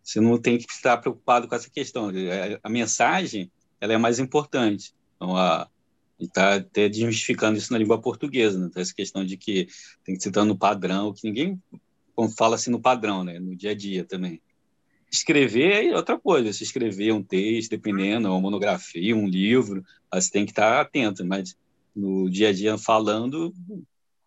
você 0.03 0.21
não 0.21 0.39
tem 0.39 0.59
que 0.59 0.71
estar 0.73 0.97
preocupado 0.99 1.47
com 1.47 1.55
essa 1.55 1.71
questão. 1.71 2.11
É, 2.11 2.59
A 2.63 2.69
mensagem 2.69 3.51
ela 3.81 3.93
é 3.93 3.99
mais 3.99 4.19
importante. 4.19 4.93
Então, 5.17 5.37
a 5.37 5.69
está 6.25 6.57
até 6.57 6.89
desmistificando 6.89 7.59
isso 7.59 7.73
na 7.73 7.79
língua 7.79 8.01
portuguesa, 8.01 8.59
né? 8.59 8.67
Então, 8.67 8.83
essa 8.83 8.95
questão 8.95 9.25
de 9.25 9.37
que 9.37 9.67
tem 10.05 10.17
que 10.17 10.29
estar 10.29 10.45
no 10.45 10.57
padrão, 10.57 11.13
que 11.13 11.27
ninguém 11.27 11.61
fala 12.37 12.57
assim 12.57 12.71
no 12.71 12.81
padrão, 12.81 13.25
né? 13.25 13.39
No 13.39 13.57
dia 13.57 13.71
a 13.71 13.75
dia 13.75 14.05
também. 14.05 14.41
Escrever 15.13 15.87
é 15.87 15.97
outra 15.97 16.19
coisa. 16.19 16.53
Se 16.53 16.63
escrever 16.63 17.13
um 17.13 17.23
texto, 17.23 17.71
dependendo, 17.71 18.29
uma 18.29 18.41
monografia, 18.41 19.17
um 19.17 19.27
livro, 19.27 19.85
você 20.13 20.31
tem 20.31 20.45
que 20.45 20.53
estar 20.53 20.81
atento. 20.81 21.25
Mas 21.25 21.57
no 21.95 22.31
dia 22.31 22.51
a 22.51 22.53
dia 22.53 22.79
falando, 22.79 23.53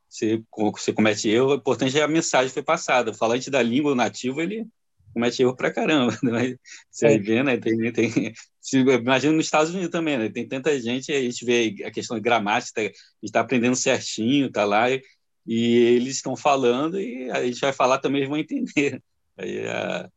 você, 0.10 0.44
você 0.58 0.92
comete 0.92 1.30
erro. 1.30 1.52
O 1.52 1.56
importante 1.56 1.98
é 1.98 2.04
a 2.04 2.08
mensagem 2.08 2.48
que 2.50 2.54
foi 2.54 2.64
passada. 2.64 3.12
O 3.12 3.16
falante 3.16 3.50
da 3.50 3.62
língua 3.64 3.96
nativo, 3.96 4.42
ele 4.42 4.68
comete 5.14 5.42
erro 5.42 5.56
pra 5.56 5.72
caramba. 5.72 6.12
Né? 6.24 6.58
Você 6.92 7.08
É. 7.08 7.18
vê, 7.18 7.44
né? 7.44 7.58
Tem, 7.58 7.92
tem, 7.94 8.34
se, 8.60 8.80
imagina 8.80 9.34
nos 9.34 9.46
Estados 9.46 9.72
Unidos 9.72 9.90
também, 9.92 10.18
né? 10.18 10.30
Tem 10.30 10.46
tanta 10.48 10.78
gente, 10.82 11.12
a 11.14 11.22
gente 11.22 11.46
vê 11.46 11.76
a 11.86 11.92
questão 11.92 12.18
de 12.18 12.24
gramática, 12.24 12.82
a 12.82 12.84
gente 12.86 12.94
está 13.24 13.40
aprendendo 13.40 13.76
certinho, 13.76 14.52
tá 14.52 14.66
lá, 14.66 14.90
e, 14.92 15.02
e 15.48 15.76
eles 15.96 16.16
estão 16.18 16.36
falando 16.36 17.00
e 17.00 17.30
a 17.32 17.44
gente 17.46 17.62
vai 17.62 17.72
falar 17.72 18.00
também, 18.00 18.20
eles 18.22 18.30
vão 18.30 18.38
entender. 18.38 19.02
Aí, 19.38 19.66
a- 19.68 20.10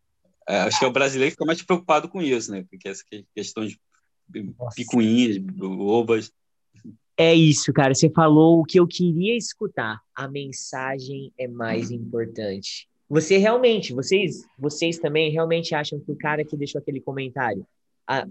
a- 0.48 0.64
acho 0.64 0.78
que 0.78 0.84
é 0.84 0.88
o 0.88 0.92
brasileiro 0.92 1.30
que 1.30 1.34
fica 1.36 1.44
mais 1.44 1.62
preocupado 1.62 2.08
com 2.08 2.20
isso, 2.22 2.50
né? 2.50 2.64
Porque 2.70 2.88
essa 2.88 3.02
que- 3.08 3.24
questão 3.34 3.66
de 3.66 3.78
picuinhas, 4.74 5.38
bobas. 5.38 6.32
É 7.16 7.34
isso, 7.34 7.72
cara. 7.72 7.94
Você 7.94 8.10
falou 8.10 8.60
o 8.60 8.64
que 8.64 8.78
eu 8.78 8.86
queria 8.86 9.36
escutar. 9.36 10.00
A 10.14 10.28
mensagem 10.28 11.32
é 11.38 11.48
mais 11.48 11.90
importante. 11.90 12.88
Você 13.08 13.38
realmente, 13.38 13.92
vocês, 13.94 14.44
vocês 14.58 14.98
também 14.98 15.30
realmente 15.30 15.74
acham 15.74 15.98
que 16.00 16.10
o 16.10 16.16
cara 16.16 16.44
que 16.44 16.56
deixou 16.56 16.80
aquele 16.80 17.00
comentário, 17.00 17.64
ah, 18.06 18.26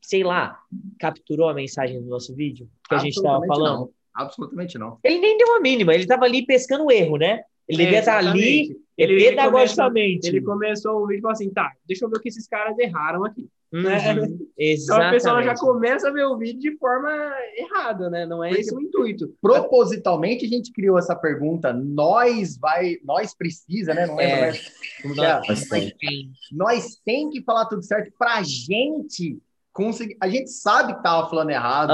sei 0.00 0.22
lá, 0.22 0.58
capturou 0.98 1.48
a 1.48 1.54
mensagem 1.54 2.00
do 2.00 2.08
nosso 2.08 2.34
vídeo 2.34 2.68
que 2.88 2.94
a 2.94 2.98
gente 2.98 3.16
estava 3.16 3.36
Absolutamente 3.38 3.58
falando? 3.68 3.80
não. 3.80 3.90
Absolutamente 4.12 4.78
não. 4.78 4.98
Ele 5.04 5.18
nem 5.18 5.36
deu 5.38 5.56
a 5.56 5.60
mínima. 5.60 5.92
Ele 5.94 6.02
estava 6.04 6.24
ali 6.24 6.44
pescando 6.44 6.84
o 6.84 6.90
erro, 6.90 7.16
né? 7.16 7.42
Ele 7.68 7.84
devia 7.84 8.00
estar 8.00 8.18
ali 8.18 8.62
Exatamente. 8.62 8.84
Ele, 9.02 9.18
pedagogicamente. 9.30 10.28
ele 10.28 10.42
começou 10.42 11.02
o 11.02 11.06
vídeo 11.06 11.20
e 11.20 11.22
falou 11.22 11.32
assim: 11.32 11.50
tá, 11.50 11.72
deixa 11.86 12.04
eu 12.04 12.10
ver 12.10 12.16
o 12.18 12.20
que 12.20 12.28
esses 12.28 12.46
caras 12.46 12.78
erraram 12.78 13.24
aqui. 13.24 13.48
Uhum, 13.72 13.82
né? 13.82 13.98
Então 14.62 15.00
a 15.00 15.10
pessoa 15.10 15.42
já 15.42 15.54
começa 15.54 16.08
a 16.08 16.12
ver 16.12 16.24
o 16.24 16.36
vídeo 16.36 16.60
de 16.60 16.76
forma 16.76 17.10
errada, 17.56 18.10
né? 18.10 18.26
Não 18.26 18.44
é 18.44 18.48
Porque- 18.48 18.60
esse 18.62 18.74
o 18.74 18.80
intuito. 18.80 19.34
Propositalmente 19.40 20.44
a 20.44 20.48
gente 20.48 20.70
criou 20.72 20.98
essa 20.98 21.16
pergunta. 21.16 21.72
Nós 21.72 22.58
vai, 22.58 22.96
nós 23.04 23.34
precisa, 23.34 23.94
né? 23.94 24.06
Não 24.06 24.16
lembro 24.16 24.34
É. 24.34 24.48
é. 24.50 25.40
Mas 25.48 25.66
tem. 25.98 26.30
Nós 26.52 27.00
tem 27.04 27.30
que 27.30 27.42
falar 27.42 27.66
tudo 27.66 27.82
certo 27.82 28.12
pra 28.18 28.42
gente 28.42 29.38
conseguir. 29.84 30.16
A 30.20 30.28
gente 30.28 30.50
sabe 30.50 30.94
que 30.94 31.02
tava 31.02 31.28
falando 31.28 31.50
errado, 31.50 31.92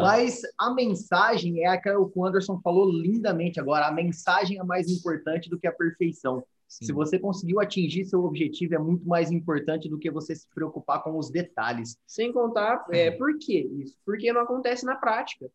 mas 0.00 0.40
a 0.58 0.72
mensagem 0.72 1.62
é 1.62 1.66
aquela 1.66 2.08
que 2.08 2.18
o 2.18 2.24
Anderson 2.24 2.60
falou 2.62 2.90
lindamente 2.90 3.60
agora. 3.60 3.86
A 3.86 3.92
mensagem 3.92 4.58
é 4.58 4.64
mais 4.64 4.88
importante 4.88 5.50
do 5.50 5.58
que 5.58 5.66
a 5.66 5.72
perfeição. 5.72 6.42
Se 6.68 6.92
você 6.92 7.18
conseguiu 7.18 7.60
atingir 7.60 8.04
seu 8.06 8.24
objetivo, 8.24 8.74
é 8.74 8.78
muito 8.78 9.06
mais 9.06 9.30
importante 9.30 9.88
do 9.88 9.98
que 9.98 10.10
você 10.10 10.34
se 10.34 10.48
preocupar 10.52 11.02
com 11.02 11.16
os 11.16 11.30
detalhes. 11.30 11.96
Sem 12.06 12.32
contar, 12.32 12.84
é, 12.90 13.10
por 13.12 13.38
que 13.38 13.58
isso? 13.58 13.96
Porque 14.04 14.32
não 14.32 14.40
acontece 14.40 14.84
na 14.84 14.96
prática. 14.96 15.48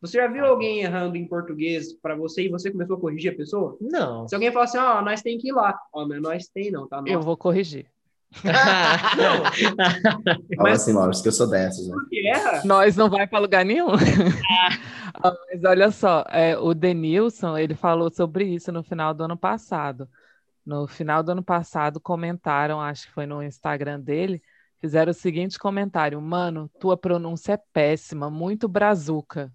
Você 0.00 0.18
já 0.18 0.26
viu 0.26 0.44
alguém 0.44 0.80
errando 0.80 1.16
em 1.16 1.26
português 1.26 1.92
para 1.94 2.16
você 2.16 2.42
e 2.42 2.48
você 2.48 2.70
começou 2.70 2.96
a 2.96 3.00
corrigir 3.00 3.32
a 3.32 3.36
pessoa? 3.36 3.76
Não. 3.80 4.26
Se 4.26 4.34
alguém 4.34 4.50
falar 4.50 4.64
assim, 4.64 4.78
ó, 4.78 5.00
nós 5.00 5.22
tem 5.22 5.38
que 5.38 5.48
ir 5.48 5.52
lá. 5.52 5.78
Ó, 5.92 6.06
mas 6.06 6.20
nós 6.20 6.48
tem 6.48 6.72
não, 6.72 6.88
tá? 6.88 7.02
Eu 7.06 7.20
vou 7.20 7.36
corrigir. 7.36 7.86
Fala 10.56 10.70
assim, 10.70 10.92
Maurício, 10.92 11.22
que 11.22 11.28
eu 11.28 11.32
sou 11.32 11.48
dessas, 11.48 11.86
né? 11.86 11.94
Nós 12.64 12.96
não 12.96 13.10
vai 13.10 13.26
para 13.26 13.38
lugar 13.38 13.64
nenhum. 13.64 13.88
Ah, 15.22 15.36
Mas 15.52 15.62
olha 15.64 15.90
só, 15.90 16.24
é, 16.30 16.56
o 16.56 16.72
Denilson, 16.72 17.58
ele 17.58 17.74
falou 17.74 18.10
sobre 18.10 18.46
isso 18.46 18.72
no 18.72 18.82
final 18.82 19.12
do 19.12 19.24
ano 19.24 19.36
passado. 19.36 20.08
No 20.64 20.88
final 20.88 21.22
do 21.22 21.32
ano 21.32 21.42
passado, 21.42 22.00
comentaram, 22.00 22.80
acho 22.80 23.06
que 23.06 23.12
foi 23.12 23.26
no 23.26 23.42
Instagram 23.42 24.00
dele, 24.00 24.42
fizeram 24.80 25.10
o 25.10 25.14
seguinte 25.14 25.58
comentário: 25.58 26.20
Mano, 26.20 26.70
tua 26.80 26.96
pronúncia 26.96 27.52
é 27.52 27.60
péssima, 27.72 28.30
muito 28.30 28.66
brazuca. 28.66 29.52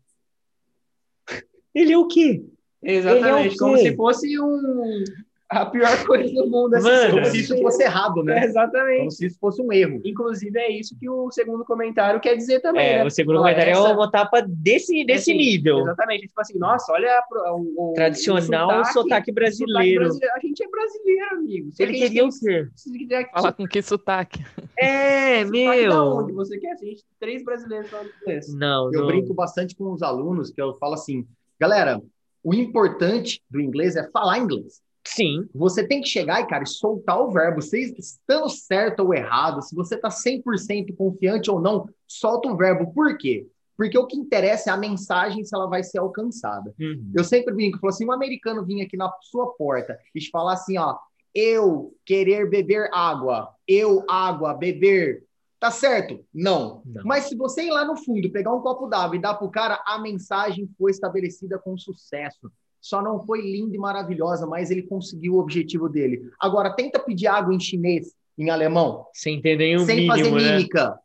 Ele 1.73 1.91
é 1.91 1.97
o 1.97 2.07
quê? 2.07 2.45
Exatamente, 2.81 3.53
é 3.53 3.55
o 3.55 3.57
como 3.57 3.75
quê? 3.75 3.81
se 3.81 3.95
fosse 3.95 4.39
um, 4.39 5.03
A 5.49 5.65
pior 5.65 6.05
coisa 6.05 6.33
do 6.33 6.45
mundo 6.49 6.75
é 6.75 6.81
Mano, 6.81 7.11
Como 7.13 7.25
se 7.25 7.39
isso 7.39 7.57
fosse 7.61 7.81
errado, 7.81 8.19
É, 8.21 8.23
né? 8.25 8.43
exatamente. 8.43 8.97
Como 8.99 9.11
se 9.11 9.25
isso 9.27 9.39
fosse 9.39 9.61
um 9.61 9.71
erro. 9.71 10.01
Inclusive, 10.03 10.59
é 10.59 10.69
isso 10.69 10.93
que 10.99 11.09
o 11.09 11.31
segundo 11.31 11.63
comentário 11.63 12.19
quer 12.19 12.35
dizer 12.35 12.59
também. 12.59 12.85
É, 12.85 12.97
né? 12.97 13.05
o 13.05 13.09
segundo 13.09 13.35
Falar, 13.37 13.51
comentário 13.53 13.71
essa- 13.79 13.89
é 13.89 13.93
uma 13.93 14.11
tapa 14.11 14.41
desse, 14.45 15.05
desse 15.05 15.31
assim, 15.31 15.37
nível. 15.39 15.79
Exatamente. 15.79 16.27
Tipo 16.27 16.41
assim, 16.41 16.57
nossa, 16.59 16.91
olha 16.91 17.23
o, 17.55 17.91
o- 17.91 17.93
Tradicional 17.93 18.81
o 18.81 18.85
sotaque, 18.85 19.31
brasileiro. 19.31 20.01
brasileiro. 20.01 20.33
A 20.35 20.39
gente 20.41 20.61
é 20.63 20.67
brasileiro, 20.67 21.35
amigo. 21.35 21.71
Se 21.71 21.81
Ele 21.83 21.93
queria 21.93 22.09
tem- 22.09 22.21
o 22.23 22.29
quê? 22.29 22.67
se 22.75 22.91
quiser 22.97 23.23
que 23.23 23.31
Fala 23.31 23.53
com 23.53 23.65
que 23.65 23.81
sotaque. 23.81 24.43
É, 24.77 25.45
sotaque 25.45 25.87
da 25.87 26.03
onde 26.03 26.33
meu. 26.33 26.35
você 26.45 26.57
quer? 26.59 26.71
A 26.73 26.75
gente 26.75 27.03
tem 27.03 27.05
três 27.21 27.43
brasileiros 27.45 27.89
falando 27.89 28.09
inglês. 28.21 28.53
Não, 28.53 28.91
Eu 28.93 28.99
não. 28.99 29.07
brinco 29.07 29.33
bastante 29.33 29.75
com 29.77 29.93
os 29.93 30.03
alunos, 30.03 30.49
que 30.51 30.61
eu 30.61 30.73
falo 30.75 30.95
assim, 30.95 31.25
galera, 31.57 32.01
o 32.43 32.53
importante 32.53 33.41
do 33.49 33.61
inglês 33.61 33.95
é 33.95 34.03
falar 34.11 34.39
inglês. 34.39 34.85
Sim, 35.07 35.47
Você 35.55 35.87
tem 35.87 36.01
que 36.01 36.07
chegar 36.07 36.41
e, 36.41 36.47
cara, 36.47 36.63
e 36.63 36.67
soltar 36.67 37.21
o 37.21 37.31
verbo. 37.31 37.61
Você 37.61 37.93
estando 37.97 38.49
certo 38.49 38.99
ou 39.01 39.13
errado, 39.13 39.61
se 39.61 39.73
você 39.73 39.95
está 39.95 40.09
100% 40.09 40.93
confiante 40.95 41.49
ou 41.49 41.61
não, 41.61 41.87
solta 42.05 42.49
o 42.49 42.57
verbo. 42.57 42.93
Por 42.93 43.17
quê? 43.17 43.47
Porque 43.77 43.97
o 43.97 44.05
que 44.05 44.17
interessa 44.17 44.69
é 44.69 44.73
a 44.73 44.77
mensagem 44.77 45.45
se 45.45 45.55
ela 45.55 45.67
vai 45.67 45.81
ser 45.81 45.99
alcançada. 45.99 46.73
Uhum. 46.79 47.13
Eu 47.15 47.23
sempre 47.23 47.53
brinco, 47.53 47.79
falo 47.79 47.93
assim, 47.93 48.05
um 48.05 48.11
americano 48.11 48.65
vinha 48.65 48.83
aqui 48.83 48.97
na 48.97 49.09
sua 49.21 49.53
porta 49.53 49.97
e 50.13 50.19
te 50.19 50.29
falar 50.29 50.53
assim, 50.53 50.77
ó, 50.77 50.97
eu 51.33 51.95
querer 52.05 52.49
beber 52.49 52.89
água, 52.91 53.49
eu 53.67 54.03
água, 54.09 54.53
beber, 54.55 55.23
tá 55.57 55.71
certo? 55.71 56.19
Não. 56.33 56.81
Não. 56.85 57.03
Mas 57.05 57.25
se 57.25 57.35
você 57.35 57.63
ir 57.63 57.71
lá 57.71 57.85
no 57.85 57.95
fundo, 57.95 58.31
pegar 58.31 58.53
um 58.53 58.61
copo 58.61 58.87
d'água 58.87 59.15
e 59.15 59.21
dar 59.21 59.35
pro 59.35 59.49
cara, 59.49 59.81
a 59.85 59.99
mensagem 59.99 60.67
foi 60.77 60.91
estabelecida 60.91 61.57
com 61.57 61.77
sucesso. 61.77 62.51
Só 62.87 63.01
não 63.01 63.19
foi 63.25 63.41
linda 63.41 63.75
e 63.75 63.77
maravilhosa, 63.77 64.47
mas 64.47 64.71
ele 64.71 64.81
conseguiu 64.81 65.33
o 65.33 65.39
objetivo 65.39 65.89
dele. 65.89 66.31
Agora, 66.39 66.73
tenta 66.73 66.97
pedir 66.97 67.27
água 67.27 67.53
em 67.53 67.59
chinês, 67.59 68.15
em 68.37 68.49
alemão, 68.49 69.05
Sem 69.13 69.41
ter 69.41 69.57
nenhum 69.57 69.79
sem 69.85 70.07
fazer 70.07 70.23
mínimo, 70.23 70.39
né? 70.39 70.57
mímica. 70.57 70.97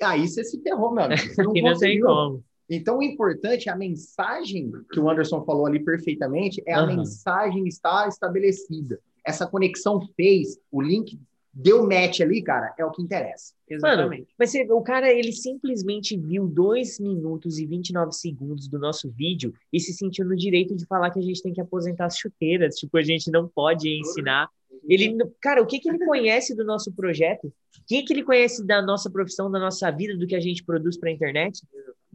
Aí 0.00 0.28
você 0.28 0.44
se 0.44 0.62
ferrou, 0.62 0.94
meu 0.94 1.04
amigo. 1.04 1.20
Você 1.20 1.42
não 1.42 1.52
não 1.52 1.76
tem 1.76 2.00
como. 2.00 2.44
Então, 2.70 2.98
o 2.98 3.02
importante 3.02 3.68
é 3.68 3.72
a 3.72 3.76
mensagem 3.76 4.70
que 4.92 5.00
o 5.00 5.10
Anderson 5.10 5.44
falou 5.44 5.66
ali 5.66 5.80
perfeitamente, 5.80 6.62
é 6.64 6.74
a 6.74 6.86
mensagem 6.86 7.66
estar 7.66 8.06
estabelecida. 8.06 9.00
Essa 9.26 9.44
conexão 9.44 10.00
fez, 10.14 10.60
o 10.70 10.80
link 10.80 11.18
deu 11.52 11.86
match 11.86 12.20
ali, 12.20 12.42
cara, 12.42 12.74
é 12.78 12.84
o 12.84 12.90
que 12.90 13.02
interessa. 13.02 13.54
Exatamente. 13.68 14.28
Mas 14.38 14.50
você- 14.50 14.66
o 14.70 14.80
cara, 14.82 15.12
ele 15.12 15.32
simplesmente 15.32 16.16
viu 16.16 16.46
2 16.46 16.98
minutos 16.98 17.58
e 17.58 17.66
29 17.66 18.12
segundos 18.12 18.68
do 18.68 18.78
nosso 18.78 19.10
vídeo 19.10 19.52
e 19.72 19.80
se 19.80 19.92
sentiu 19.92 20.24
no 20.24 20.36
direito 20.36 20.74
de 20.74 20.86
falar 20.86 21.10
que 21.10 21.18
a 21.18 21.22
gente 21.22 21.42
tem 21.42 21.52
que 21.52 21.60
aposentar 21.60 22.06
as 22.06 22.16
chuteiras. 22.16 22.76
Tipo, 22.76 22.96
a 22.98 23.02
gente 23.02 23.30
não 23.30 23.48
pode 23.48 23.88
ensinar. 23.88 24.48
Ele, 24.88 25.16
cara, 25.40 25.62
o 25.62 25.66
que 25.66 25.78
que 25.80 25.88
ele 25.88 25.98
conhece 26.04 26.54
do 26.54 26.64
nosso 26.64 26.92
projeto? 26.92 27.46
O 27.48 27.52
que 27.86 28.02
que 28.02 28.12
ele 28.12 28.22
conhece 28.22 28.64
da 28.64 28.80
nossa 28.80 29.10
profissão, 29.10 29.50
da 29.50 29.58
nossa 29.58 29.90
vida, 29.90 30.16
do 30.16 30.26
que 30.26 30.36
a 30.36 30.40
gente 30.40 30.64
produz 30.64 30.96
para 30.98 31.10
a 31.10 31.12
internet? 31.12 31.60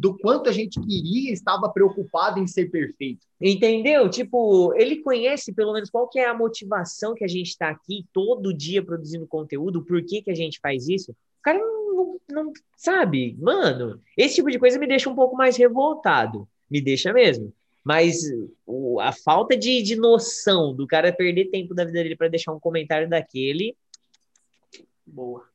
Do 0.04 0.18
quanto 0.18 0.50
a 0.50 0.52
gente 0.52 0.82
queria, 0.82 1.32
estava 1.32 1.70
preocupado 1.70 2.38
em 2.38 2.46
ser 2.46 2.70
perfeito. 2.70 3.26
Entendeu? 3.40 4.10
Tipo, 4.10 4.74
ele 4.76 4.98
conhece 4.98 5.54
pelo 5.54 5.72
menos 5.72 5.90
qual 5.90 6.10
que 6.10 6.20
é 6.20 6.28
a 6.28 6.34
motivação 6.34 7.16
que 7.16 7.24
a 7.24 7.28
gente 7.28 7.48
está 7.48 7.70
aqui 7.70 8.06
todo 8.12 8.54
dia 8.54 8.84
produzindo 8.84 9.26
conteúdo, 9.26 9.82
por 9.86 10.04
que 10.04 10.22
que 10.22 10.30
a 10.30 10.36
gente 10.36 10.60
faz 10.60 10.90
isso. 10.90 11.12
O 11.12 11.42
cara 11.42 11.58
não, 11.58 11.96
não- 11.96 12.44
não- 12.44 12.54
sabe, 12.76 13.38
mano, 13.40 14.02
esse 14.18 14.36
tipo 14.36 14.52
de 14.52 14.60
coisa 14.60 14.78
me 14.78 14.88
deixa 14.88 15.10
um 15.10 15.16
pouco 15.16 15.38
mais 15.38 15.56
revoltado, 15.56 16.50
me 16.70 16.82
deixa 16.82 17.14
mesmo. 17.14 17.54
Mas 17.82 18.18
o- 18.66 19.00
a 19.00 19.14
falta 19.14 19.56
de, 19.56 19.82
de 19.82 19.96
noção 19.96 20.76
do 20.76 20.86
cara 20.86 21.14
perder 21.14 21.46
tempo 21.46 21.74
da 21.74 21.86
vida 21.86 22.04
dele 22.04 22.18
para 22.18 22.28
deixar 22.28 22.52
um 22.52 22.60
comentário 22.60 23.08
daquele, 23.08 23.74
Boa. 25.06 25.53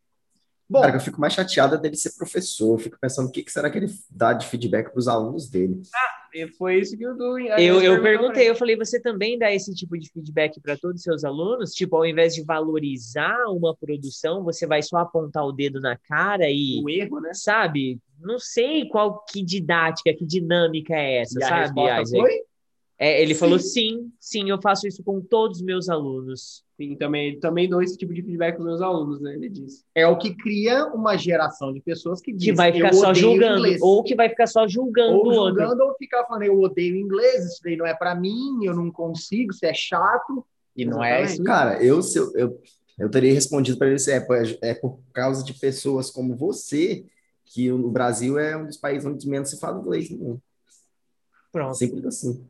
Bom, 0.71 0.81
Cara, 0.81 0.93
que 0.93 0.99
eu 0.99 1.03
fico 1.03 1.21
mais 1.21 1.33
chateado 1.33 1.81
dele 1.81 1.97
ser 1.97 2.15
professor. 2.17 2.75
Eu 2.75 2.79
fico 2.79 2.99
pensando 3.01 3.29
o 3.29 3.33
que, 3.33 3.43
que 3.43 3.51
será 3.51 3.71
que 3.71 3.79
ele 3.79 3.91
dá 4.11 4.35
de 4.35 4.47
feedback 4.47 4.91
para 4.91 4.99
os 4.99 5.09
alunos 5.09 5.49
dele. 5.49 5.81
E 6.35 6.47
foi 6.47 6.79
isso 6.79 6.97
que 6.97 7.07
o 7.07 7.15
Du. 7.15 7.39
Eu, 7.39 7.83
eu 7.83 8.03
perguntei, 8.03 8.51
eu 8.51 8.55
falei, 8.55 8.77
você 8.77 9.01
também 9.01 9.39
dá 9.39 9.51
esse 9.51 9.75
tipo 9.75 9.99
de 9.99 10.11
feedback 10.11 10.61
para 10.61 10.77
todos 10.77 10.97
os 10.97 11.03
seus 11.03 11.25
alunos? 11.25 11.73
Tipo, 11.73 11.97
ao 11.97 12.05
invés 12.05 12.35
de 12.35 12.45
valorizar 12.45 13.47
uma 13.49 13.75
produção, 13.75 14.45
você 14.45 14.67
vai 14.67 14.83
só 14.83 14.99
apontar 14.99 15.47
o 15.47 15.53
dedo 15.53 15.81
na 15.81 15.97
cara 15.97 16.51
e, 16.51 16.83
O 16.85 16.91
erro, 16.91 17.21
né? 17.21 17.33
sabe? 17.33 17.99
Não 18.21 18.39
sei 18.39 18.87
qual 18.89 19.25
que 19.25 19.43
didática, 19.43 20.13
que 20.13 20.27
dinâmica 20.27 20.95
é 20.95 21.23
essa, 21.23 21.39
e 21.41 21.43
a 21.43 21.49
sabe, 21.49 21.61
resposta 21.63 22.03
Isaac? 22.03 22.21
foi? 22.21 22.41
É, 22.99 23.23
ele 23.23 23.35
falou 23.35 23.59
sim, 23.61 24.13
sim, 24.21 24.51
eu 24.51 24.61
faço 24.61 24.87
isso 24.87 25.03
com 25.05 25.21
todos 25.21 25.59
os 25.59 25.65
meus 25.65 25.89
alunos. 25.89 26.65
Sim, 26.81 26.95
também, 26.95 27.41
também 27.41 27.69
dou 27.69 27.83
esse 27.83 27.97
tipo 27.99 28.15
de 28.15 28.23
feedback 28.23 28.55
para 28.55 28.65
meus 28.65 28.81
alunos, 28.81 29.21
né? 29.21 29.35
Ele 29.35 29.49
disse. 29.49 29.83
É 29.95 30.07
o 30.07 30.17
que 30.17 30.33
cria 30.37 30.87
uma 30.87 31.17
geração 31.17 31.73
de 31.73 31.81
pessoas 31.81 32.21
que, 32.21 32.31
Que 32.31 32.39
diz, 32.39 32.57
vai 32.57 32.73
ficar 32.73 32.91
"Eu 32.91 32.93
só 32.95 33.13
julgando, 33.13 33.59
inglês." 33.59 33.81
ou 33.83 34.05
que 34.05 34.15
vai 34.15 34.29
ficar 34.29 34.47
só 34.47 34.67
julgando 34.69 35.17
ou 35.17 35.25
o 35.27 35.29
outro. 35.31 35.61
julgando 35.61 35.83
ou 35.83 35.95
ficar 35.97 36.25
falando, 36.25 36.45
eu 36.45 36.57
odeio 36.61 36.95
inglês, 36.95 37.45
isso 37.47 37.61
daí 37.65 37.77
não 37.77 37.85
é 37.85 37.95
para 37.95 38.15
mim, 38.15 38.61
eu 38.65 38.77
não 38.77 38.93
consigo, 38.93 39.51
isso 39.53 39.67
é 39.67 39.75
chato. 39.75 40.47
E 40.77 40.85
não 40.85 41.03
é 41.03 41.23
Exatamente. 41.23 41.33
isso. 41.35 41.43
Cara, 41.45 41.83
eu, 41.83 42.01
se 42.01 42.17
eu, 42.17 42.33
eu, 42.37 42.63
eu 42.97 43.11
teria 43.11 43.33
respondido 43.35 43.77
para 43.77 43.89
ele 43.89 43.97
assim, 43.97 44.13
é, 44.13 44.21
por- 44.21 44.59
é 44.63 44.75
por 44.75 45.01
causa 45.13 45.43
de 45.45 45.53
pessoas 45.55 46.11
como 46.11 46.37
você 46.37 47.05
que 47.45 47.73
o 47.73 47.91
Brasil 47.91 48.39
é 48.39 48.57
um 48.57 48.67
dos 48.67 48.77
países 48.77 49.05
onde 49.05 49.29
menos 49.29 49.51
se 49.51 49.59
fala 49.59 49.81
inglês 49.81 50.09
no 50.11 50.19
mundo. 50.19 50.43
Pronto. 51.51 51.75
Simples 51.77 52.05
assim. 52.05 52.47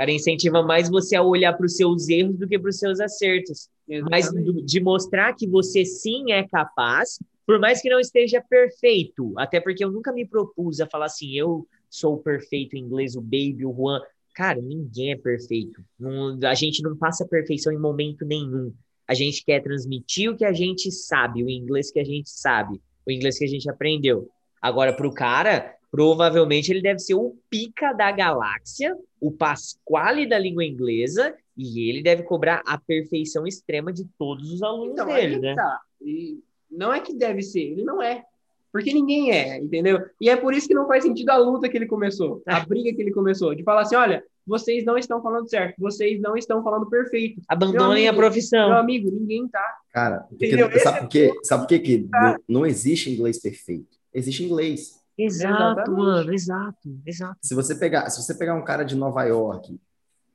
Cara, 0.00 0.12
incentiva 0.12 0.62
mais 0.62 0.88
você 0.88 1.14
a 1.14 1.22
olhar 1.22 1.52
para 1.52 1.66
os 1.66 1.76
seus 1.76 2.08
erros 2.08 2.34
do 2.38 2.48
que 2.48 2.58
para 2.58 2.70
os 2.70 2.78
seus 2.78 3.00
acertos. 3.00 3.68
Mas 4.08 4.24
Exatamente. 4.24 4.52
do- 4.54 4.62
de 4.64 4.80
mostrar 4.80 5.34
que 5.34 5.46
você 5.46 5.84
sim 5.84 6.32
é 6.32 6.42
capaz, 6.48 7.18
por 7.46 7.60
mais 7.60 7.82
que 7.82 7.90
não 7.90 8.00
esteja 8.00 8.42
perfeito. 8.48 9.34
Até 9.36 9.60
porque 9.60 9.84
eu 9.84 9.90
nunca 9.92 10.10
me 10.10 10.24
propus 10.26 10.80
a 10.80 10.86
falar 10.86 11.04
assim, 11.04 11.36
eu 11.36 11.66
sou 11.90 12.16
perfeito 12.16 12.76
em 12.76 12.80
inglês, 12.80 13.14
o 13.14 13.20
Baby, 13.20 13.66
o 13.66 13.74
Juan. 13.76 14.00
Cara, 14.34 14.58
ninguém 14.62 15.12
é 15.12 15.16
perfeito. 15.18 15.84
Não- 15.98 16.38
a 16.44 16.54
gente 16.54 16.82
não 16.82 16.96
passa 16.96 17.28
perfeição 17.28 17.70
em 17.70 17.78
momento 17.78 18.24
nenhum. 18.24 18.72
A 19.06 19.12
gente 19.12 19.44
quer 19.44 19.62
transmitir 19.62 20.30
o 20.30 20.36
que 20.36 20.46
a 20.46 20.52
gente 20.54 20.90
sabe, 20.90 21.44
o 21.44 21.50
inglês 21.50 21.90
que 21.90 22.00
a 22.00 22.04
gente 22.04 22.30
sabe, 22.30 22.80
o 23.06 23.10
inglês 23.12 23.36
que 23.36 23.44
a 23.44 23.48
gente 23.48 23.68
aprendeu. 23.68 24.30
Agora, 24.62 24.94
para 24.94 25.06
o 25.06 25.12
cara, 25.12 25.74
provavelmente 25.90 26.70
ele 26.70 26.80
deve 26.80 26.98
ser 27.00 27.14
o 27.14 27.36
pica 27.48 27.92
da 27.92 28.10
galáxia, 28.12 28.96
o 29.20 29.30
Pasquale 29.30 30.26
da 30.28 30.38
língua 30.38 30.64
inglesa, 30.64 31.34
e 31.56 31.88
ele 31.90 32.02
deve 32.02 32.22
cobrar 32.22 32.62
a 32.66 32.78
perfeição 32.78 33.46
extrema 33.46 33.92
de 33.92 34.06
todos 34.18 34.52
os 34.52 34.62
alunos 34.62 34.92
Então, 34.92 35.06
dele, 35.06 35.34
que 35.36 35.40
né? 35.40 35.54
tá. 35.54 35.80
E 36.00 36.38
não 36.70 36.92
é 36.94 37.00
que 37.00 37.12
deve 37.12 37.42
ser, 37.42 37.60
ele 37.72 37.82
não 37.82 38.02
é. 38.02 38.24
Porque 38.72 38.94
ninguém 38.94 39.32
é, 39.32 39.58
entendeu? 39.58 39.98
E 40.20 40.30
é 40.30 40.36
por 40.36 40.54
isso 40.54 40.68
que 40.68 40.74
não 40.74 40.86
faz 40.86 41.02
sentido 41.02 41.30
a 41.30 41.36
luta 41.36 41.68
que 41.68 41.76
ele 41.76 41.86
começou, 41.86 42.40
a 42.46 42.60
briga 42.60 42.94
que 42.94 43.02
ele 43.02 43.10
começou, 43.10 43.52
de 43.52 43.64
falar 43.64 43.80
assim: 43.80 43.96
olha, 43.96 44.22
vocês 44.46 44.84
não 44.84 44.96
estão 44.96 45.20
falando 45.20 45.50
certo, 45.50 45.74
vocês 45.76 46.20
não 46.20 46.36
estão 46.36 46.62
falando 46.62 46.88
perfeito. 46.88 47.42
Abandonem 47.48 48.04
Meu 48.04 48.06
a 48.06 48.10
amigo, 48.10 48.16
profissão. 48.16 48.68
Meu 48.68 48.78
amigo, 48.78 49.10
ninguém 49.10 49.48
tá. 49.48 49.78
Cara, 49.92 50.20
porque- 50.28 50.78
sabe 50.78 50.98
é 50.98 51.00
por 51.00 51.08
quê? 51.08 51.32
Sabe 51.42 51.62
por 51.64 51.68
quê 51.68 51.78
que 51.80 52.06
não, 52.12 52.36
não 52.48 52.66
existe 52.66 53.10
inglês 53.10 53.40
perfeito? 53.40 53.98
Existe 54.14 54.44
inglês. 54.44 54.99
Exato, 55.24 55.54
Exatamente. 55.80 55.90
mano, 55.90 56.32
exato, 56.34 57.00
exato. 57.06 57.36
Se 57.42 57.54
você 57.54 57.74
pegar, 57.74 58.08
se 58.10 58.22
você 58.22 58.34
pegar 58.34 58.54
um 58.54 58.64
cara 58.64 58.84
de 58.84 58.94
Nova 58.96 59.22
York 59.24 59.80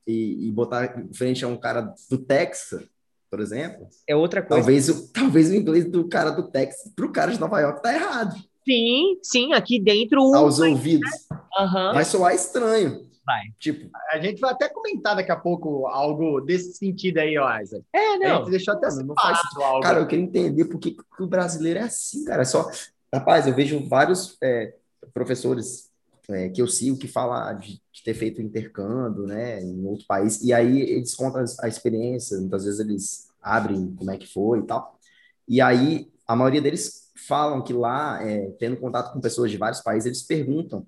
e, 0.07 0.47
e 0.47 0.51
botar 0.51 0.99
em 0.99 1.13
frente 1.13 1.43
a 1.43 1.47
um 1.47 1.57
cara 1.57 1.93
do 2.09 2.17
Texas, 2.17 2.83
por 3.29 3.39
exemplo, 3.39 3.87
É 4.07 4.15
outra 4.15 4.41
coisa. 4.41 4.61
talvez 4.61 4.89
o, 4.89 5.11
talvez 5.11 5.49
o 5.49 5.55
inglês 5.55 5.85
do 5.89 6.07
cara 6.07 6.29
do 6.31 6.43
Texas 6.49 6.91
pro 6.95 7.11
cara 7.11 7.31
de 7.31 7.39
Nova 7.39 7.59
York 7.59 7.81
tá 7.81 7.93
errado 7.93 8.35
Sim, 8.67 9.19
sim, 9.21 9.53
aqui 9.53 9.79
dentro. 9.79 10.21
um- 10.23 10.35
aos 10.35 10.59
ouvidos. 10.59 11.09
Aham. 11.57 11.93
Vai 11.93 12.03
soar 12.05 12.33
estranho. 12.33 13.05
Vai. 13.25 13.41
Tipo, 13.59 13.89
A 14.11 14.19
gente 14.19 14.39
vai 14.39 14.51
até 14.51 14.69
comentar 14.69 15.15
daqui 15.15 15.31
a 15.31 15.35
pouco 15.35 15.87
algo 15.87 16.39
desse 16.41 16.73
sentido 16.73 17.17
aí, 17.19 17.37
ó, 17.37 17.59
Isaac. 17.59 17.83
É, 17.93 18.13
A 18.13 18.19
não. 18.19 18.37
gente 18.39 18.51
deixou 18.51 18.73
até 18.75 18.87
Mano, 18.87 19.03
não 19.07 19.15
faz 19.15 19.39
algo. 19.57 19.81
Cara, 19.81 19.99
eu 19.99 20.07
queria 20.07 20.23
entender 20.25 20.65
por 20.65 20.79
que, 20.79 20.91
que 20.91 21.23
o 21.23 21.27
brasileiro 21.27 21.79
é 21.79 21.83
assim, 21.83 22.23
cara. 22.25 22.43
É 22.43 22.45
só. 22.45 22.69
Rapaz, 23.15 23.47
eu 23.47 23.55
vejo 23.55 23.87
vários 23.87 24.37
é, 24.43 24.73
professores 25.13 25.89
é, 26.27 26.49
que 26.49 26.61
eu 26.61 26.67
sigo 26.67 26.97
que 26.97 27.07
falam 27.07 27.57
de, 27.57 27.81
de 27.91 28.03
ter 28.03 28.13
feito 28.13 28.41
intercâmbio, 28.41 29.25
né, 29.25 29.61
em 29.61 29.85
outro 29.85 30.05
país, 30.05 30.41
e 30.43 30.51
aí 30.51 30.81
eles 30.81 31.15
contam 31.15 31.43
a 31.61 31.67
experiência, 31.67 32.37
muitas 32.37 32.65
vezes 32.65 32.79
eles 32.81 33.29
abrem 33.41 33.95
como 33.95 34.11
é 34.11 34.17
que 34.17 34.27
foi 34.27 34.59
e 34.59 34.63
tal. 34.63 34.99
E 35.47 35.61
aí 35.61 36.11
a 36.27 36.35
maioria 36.35 36.61
deles 36.61 37.09
falam 37.27 37.61
que 37.61 37.71
lá, 37.71 38.21
é, 38.21 38.49
tendo 38.59 38.75
contato 38.75 39.13
com 39.13 39.21
pessoas 39.21 39.49
de 39.49 39.57
vários 39.57 39.79
países, 39.79 40.07
eles 40.07 40.23
perguntam 40.23 40.85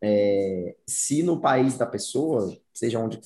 é, 0.00 0.76
se 0.86 1.22
no 1.22 1.42
país 1.42 1.76
da 1.76 1.84
pessoa, 1.84 2.56
seja 2.72 2.98
onde 2.98 3.20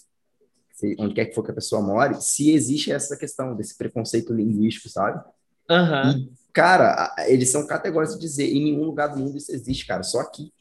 onde 0.98 1.14
quer 1.14 1.26
que 1.26 1.34
for 1.34 1.44
que 1.44 1.52
a 1.52 1.54
pessoa 1.54 1.80
more, 1.80 2.20
se 2.20 2.50
existe 2.50 2.90
essa 2.92 3.16
questão 3.16 3.54
desse 3.54 3.78
preconceito 3.78 4.34
linguístico, 4.34 4.88
sabe? 4.88 5.24
Aham. 5.70 6.18
E, 6.18 6.43
cara, 6.54 7.14
eles 7.26 7.50
são 7.50 7.66
categóricos 7.66 8.14
de 8.14 8.20
dizer, 8.22 8.46
em 8.46 8.64
nenhum 8.64 8.84
lugar 8.84 9.08
do 9.08 9.18
mundo 9.18 9.36
isso 9.36 9.52
existe, 9.52 9.86
cara, 9.86 10.02
só 10.02 10.20
aqui. 10.20 10.52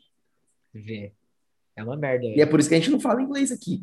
Vê. 0.73 1.13
É 1.75 1.83
uma 1.83 1.95
merda. 1.95 2.25
E 2.25 2.41
é 2.41 2.45
por 2.45 2.59
isso 2.59 2.67
que 2.67 2.75
a 2.75 2.79
gente 2.79 2.91
não 2.91 2.99
fala 2.99 3.21
inglês 3.21 3.51
aqui. 3.51 3.81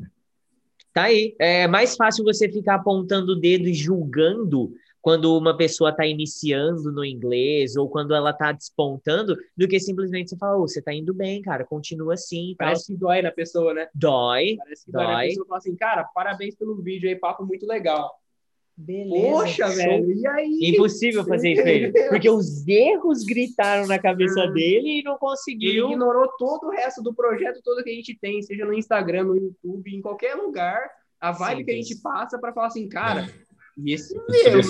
Tá 0.92 1.04
aí. 1.04 1.34
É 1.38 1.68
mais 1.68 1.96
fácil 1.96 2.24
você 2.24 2.50
ficar 2.50 2.74
apontando 2.76 3.32
o 3.32 3.40
dedo 3.40 3.68
e 3.68 3.74
julgando 3.74 4.74
quando 5.00 5.36
uma 5.36 5.56
pessoa 5.56 5.90
está 5.90 6.04
iniciando 6.04 6.92
no 6.92 7.04
inglês 7.04 7.74
ou 7.74 7.88
quando 7.88 8.14
ela 8.14 8.30
está 8.30 8.52
despontando, 8.52 9.36
do 9.56 9.66
que 9.66 9.80
simplesmente 9.80 10.28
você 10.30 10.36
falar, 10.36 10.58
oh, 10.58 10.68
você 10.68 10.80
está 10.80 10.92
indo 10.92 11.14
bem, 11.14 11.40
cara, 11.40 11.64
continua 11.64 12.14
assim. 12.14 12.54
tal." 12.58 12.66
Parece 12.66 12.86
que 12.88 12.98
dói 12.98 13.22
na 13.22 13.30
pessoa, 13.30 13.72
né? 13.72 13.88
Dói. 13.94 14.56
Parece 14.58 14.84
que 14.84 14.92
dói, 14.92 15.04
na 15.04 15.12
Dói. 15.12 15.28
pessoa. 15.28 15.46
Fala 15.46 15.58
assim, 15.58 15.76
cara, 15.76 16.04
parabéns 16.04 16.54
pelo 16.54 16.76
vídeo 16.82 17.08
aí, 17.08 17.16
papo 17.16 17.46
muito 17.46 17.66
legal. 17.66 18.20
Beleza. 18.82 19.30
Poxa, 19.30 19.66
show. 19.66 19.76
velho, 19.76 20.12
e 20.12 20.26
aí? 20.26 20.58
Impossível 20.74 21.24
fazer 21.24 21.52
isso 21.52 21.62
ele. 21.62 21.92
Porque 22.08 22.30
os 22.30 22.66
erros 22.66 23.24
gritaram 23.24 23.86
na 23.86 23.98
cabeça 23.98 24.44
Hum. 24.46 24.52
dele 24.52 25.00
e 25.00 25.02
não 25.02 25.12
Ele 25.12 25.18
conseguiu. 25.20 25.90
ignorou 25.90 26.28
todo 26.38 26.68
o 26.68 26.70
resto 26.70 27.02
do 27.02 27.14
projeto 27.14 27.60
todo 27.62 27.82
que 27.84 27.90
a 27.90 27.94
gente 27.94 28.16
tem, 28.18 28.40
seja 28.42 28.64
no 28.64 28.72
Instagram, 28.72 29.24
no 29.24 29.36
YouTube, 29.36 29.94
em 29.94 30.00
qualquer 30.00 30.34
lugar, 30.34 30.80
a 31.20 31.30
vibe 31.32 31.58
Sim, 31.58 31.64
que 31.64 31.70
a 31.70 31.74
gente 31.74 31.96
passa 32.00 32.38
para 32.38 32.52
falar 32.52 32.68
assim, 32.68 32.88
cara, 32.88 33.28
e 33.76 33.92
esse 33.92 34.14
Eu 34.16 34.60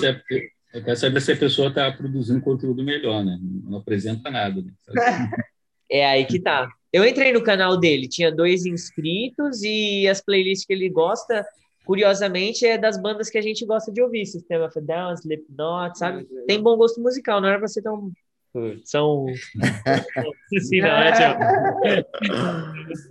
eu 0.73 0.81
quero 0.83 0.95
saber 0.95 1.19
se 1.21 1.31
a 1.33 1.37
pessoa 1.37 1.67
está 1.67 1.91
produzindo 1.91 2.39
conteúdo 2.41 2.81
melhor, 2.83 3.25
né? 3.25 3.37
Não 3.41 3.79
apresenta 3.79 4.29
nada. 4.31 4.61
Né? 4.61 4.71
É 5.93 6.05
aí 6.05 6.25
que 6.25 6.39
tá. 6.39 6.69
Eu 6.93 7.03
entrei 7.05 7.33
no 7.33 7.43
canal 7.43 7.77
dele, 7.77 8.07
tinha 8.07 8.31
dois 8.33 8.65
inscritos 8.65 9.61
e 9.61 10.07
as 10.07 10.21
playlists 10.21 10.65
que 10.65 10.71
ele 10.71 10.87
gosta, 10.89 11.45
curiosamente, 11.85 12.65
é 12.65 12.77
das 12.77 13.01
bandas 13.01 13.29
que 13.29 13.37
a 13.37 13.41
gente 13.41 13.65
gosta 13.65 13.91
de 13.91 14.01
ouvir. 14.01 14.25
System 14.25 14.61
of 14.63 14.77
a 14.77 14.81
Down, 14.81 15.13
Slipknot, 15.13 15.97
sabe? 15.97 16.27
Tem 16.47 16.61
bom 16.61 16.77
gosto 16.77 17.01
musical, 17.01 17.41
não 17.41 17.49
era 17.49 17.59
pra 17.59 17.67
ser 17.67 17.81
tão... 17.81 18.11
São... 18.83 19.25
Assim, 20.57 20.81
não, 20.81 20.89
é, 20.89 21.11
tipo... 21.13 21.39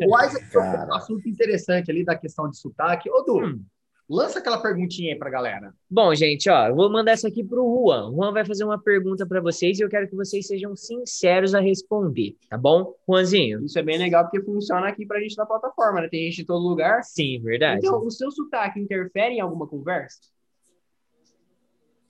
O 0.06 0.22
Isaac 0.22 0.56
um 0.56 0.94
assunto 0.94 1.28
interessante 1.28 1.90
ali 1.90 2.04
da 2.04 2.14
questão 2.14 2.50
de 2.50 2.58
sotaque. 2.58 3.10
Ô, 3.10 3.22
Du, 3.22 3.40
Hum. 3.40 3.64
Lança 4.10 4.40
aquela 4.40 4.60
perguntinha 4.60 5.12
aí 5.12 5.18
pra 5.18 5.30
galera. 5.30 5.72
Bom, 5.88 6.12
gente, 6.16 6.50
ó, 6.50 6.66
eu 6.66 6.74
vou 6.74 6.90
mandar 6.90 7.12
essa 7.12 7.28
aqui 7.28 7.44
pro 7.44 7.62
Juan. 7.62 8.10
O 8.10 8.16
Juan 8.16 8.32
vai 8.32 8.44
fazer 8.44 8.64
uma 8.64 8.78
pergunta 8.78 9.24
para 9.24 9.40
vocês 9.40 9.78
e 9.78 9.82
eu 9.82 9.88
quero 9.88 10.08
que 10.08 10.16
vocês 10.16 10.48
sejam 10.48 10.74
sinceros 10.74 11.54
a 11.54 11.60
responder, 11.60 12.36
tá 12.48 12.58
bom? 12.58 12.92
Juanzinho? 13.08 13.64
isso 13.64 13.78
é 13.78 13.82
bem 13.82 13.96
legal 13.96 14.24
porque 14.24 14.42
funciona 14.42 14.88
aqui 14.88 15.06
pra 15.06 15.20
gente 15.20 15.36
na 15.36 15.46
plataforma, 15.46 16.00
né? 16.00 16.08
Tem 16.08 16.28
gente 16.28 16.42
em 16.42 16.44
todo 16.44 16.66
lugar. 16.66 17.04
Sim, 17.04 17.40
verdade. 17.40 17.86
Então, 17.86 18.04
o 18.04 18.10
seu 18.10 18.30
sotaque 18.32 18.80
interfere 18.80 19.36
em 19.36 19.40
alguma 19.40 19.68
conversa? 19.68 20.18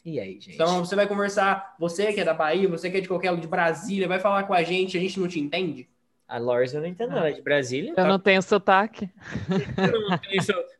E 0.02 0.18
aí, 0.18 0.40
gente? 0.40 0.54
Então, 0.54 0.82
você 0.82 0.96
vai 0.96 1.06
conversar, 1.06 1.76
você 1.78 2.10
que 2.14 2.20
é 2.20 2.24
da 2.24 2.32
Bahia, 2.32 2.66
você 2.66 2.90
que 2.90 2.96
é 2.96 3.00
de 3.02 3.08
qualquer 3.08 3.30
lugar 3.30 3.42
de 3.42 3.48
Brasília, 3.48 4.08
vai 4.08 4.18
falar 4.18 4.44
com 4.44 4.54
a 4.54 4.62
gente, 4.62 4.96
a 4.96 5.00
gente 5.00 5.20
não 5.20 5.28
te 5.28 5.38
entende? 5.38 5.90
A 6.31 6.38
Loris 6.38 6.73
eu 6.73 6.81
não 6.81 6.87
entendo, 6.87 7.11
ela 7.16 7.29
é 7.29 7.33
de 7.33 7.43
Brasília. 7.43 7.93
Eu 7.97 8.07
não 8.07 8.19
tenho 8.19 8.40
sotaque. 8.40 9.11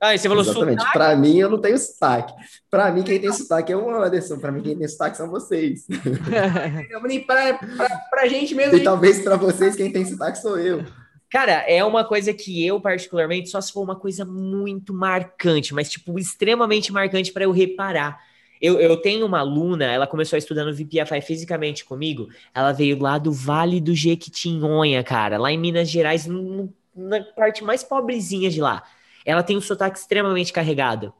Ah, 0.01 0.17
você 0.17 0.29
falou 0.29 0.43
Exatamente. 0.43 0.79
sotaque? 0.79 0.93
Para 0.99 1.17
mim, 1.17 1.37
eu 1.39 1.51
não 1.51 1.61
tenho 1.61 1.77
sotaque. 1.77 2.33
Para 2.71 2.91
mim, 2.91 3.03
quem 3.03 3.21
tem 3.21 3.33
sotaque 3.33 3.71
é 3.73 3.77
o 3.77 3.91
Anderson. 3.91 4.39
Para 4.39 4.51
mim, 4.53 4.63
quem 4.63 4.79
tem 4.79 4.89
sotaque 4.89 5.17
são 5.17 5.29
vocês. 5.29 5.87
Pra, 7.27 7.89
pra 8.11 8.27
gente 8.27 8.55
mesmo, 8.55 8.71
a 8.71 8.75
E 8.75 8.79
gente 8.79 8.85
talvez 8.85 9.23
para 9.23 9.37
vocês, 9.37 9.77
quem 9.77 9.93
tem 9.93 10.05
sotaque 10.07 10.39
sou 10.39 10.59
eu. 10.59 10.85
Cara, 11.31 11.53
é 11.69 11.85
uma 11.85 12.05
coisa 12.05 12.33
que 12.33 12.65
eu, 12.65 12.81
particularmente, 12.81 13.51
só 13.51 13.61
se 13.61 13.73
for 13.73 13.83
uma 13.83 13.97
coisa 13.97 14.25
muito 14.25 14.95
marcante, 14.95 15.75
mas, 15.75 15.91
tipo, 15.91 16.19
extremamente 16.19 16.93
marcante 16.93 17.33
para 17.33 17.45
eu 17.45 17.51
reparar. 17.53 18.19
Eu, 18.61 18.79
eu 18.81 18.97
tenho 18.97 19.25
uma 19.27 19.39
aluna, 19.41 19.85
ela 19.87 20.07
começou 20.07 20.37
a 20.37 20.39
estudar 20.39 20.65
no 20.65 20.73
VPFI 20.75 21.23
fisicamente 21.23 21.85
comigo, 21.85 22.29
ela 22.55 22.73
veio 22.73 22.99
lá 23.01 23.17
do 23.19 23.33
Vale 23.33 23.81
do 23.81 23.95
Jequitinhonha, 23.95 25.03
cara, 25.03 25.39
lá 25.39 25.51
em 25.51 25.59
Minas 25.59 25.89
Gerais, 25.89 26.27
no- 26.27 26.73
na 26.95 27.23
parte 27.23 27.65
mais 27.65 27.83
pobrezinha 27.83 28.51
de 28.51 28.61
lá. 28.61 28.83
Ela 29.25 29.43
tem 29.43 29.57
um 29.57 29.61
sotaque 29.61 29.99
extremamente 29.99 30.53
carregado. 30.53 31.13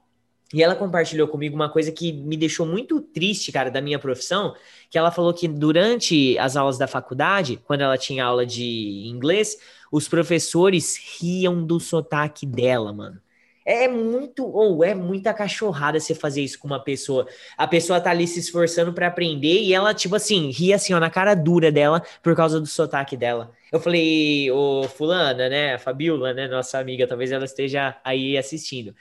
E 0.53 0.63
ela 0.63 0.75
compartilhou 0.75 1.29
comigo 1.29 1.55
uma 1.55 1.69
coisa 1.71 1.93
que 1.93 2.13
me 2.13 2.37
deixou 2.37 2.67
muito 2.67 3.01
triste, 3.01 3.53
cara, 3.53 3.71
da 3.71 3.81
minha 3.81 4.01
profissão, 4.01 4.55
que 4.91 4.99
ela 4.99 5.13
falou 5.13 5.33
que 5.33 5.47
durante 5.47 6.37
as 6.39 6.57
aulas 6.57 6.77
da 6.77 6.89
faculdade, 6.89 7.57
quando 7.65 7.83
ela 7.83 7.97
tinha 7.97 8.25
aula 8.25 8.45
de 8.45 9.05
inglês, 9.07 9.57
os 9.93 10.09
professores 10.09 10.97
riam 11.21 11.65
do 11.65 11.79
sotaque 11.79 12.45
dela, 12.45 12.93
mano. 12.93 13.21
É 13.65 13.87
muito, 13.89 14.45
ou 14.47 14.83
é 14.83 14.95
muita 14.95 15.35
cachorrada 15.35 16.01
você 16.01 16.15
fazer 16.15 16.43
isso 16.43 16.59
com 16.59 16.67
uma 16.67 16.83
pessoa. 16.83 17.27
A 17.57 17.67
pessoa 17.69 18.01
tá 18.01 18.11
ali 18.11 18.27
se 18.27 18.41
esforçando 18.41 18.93
pra 18.93 19.07
aprender 19.09 19.61
e 19.63 19.73
ela, 19.75 19.93
tipo 19.95 20.15
assim, 20.17 20.51
ria 20.51 20.77
assim, 20.77 20.95
ó, 20.95 21.01
na 21.01 21.11
cara 21.11 21.35
dura 21.35 21.71
dela 21.71 22.03
por 22.23 22.35
causa 22.35 22.59
do 22.61 22.67
sotaque 22.67 23.17
dela. 23.17 23.53
Eu 23.71 23.79
falei, 23.81 24.51
ô 24.51 24.85
fulana, 24.89 25.49
né, 25.49 25.79
Fabiola, 25.79 26.33
né, 26.35 26.49
nossa 26.49 26.79
amiga, 26.79 27.07
talvez 27.07 27.31
ela 27.31 27.45
esteja 27.45 27.97
aí 28.05 28.37
assistindo. 28.37 28.95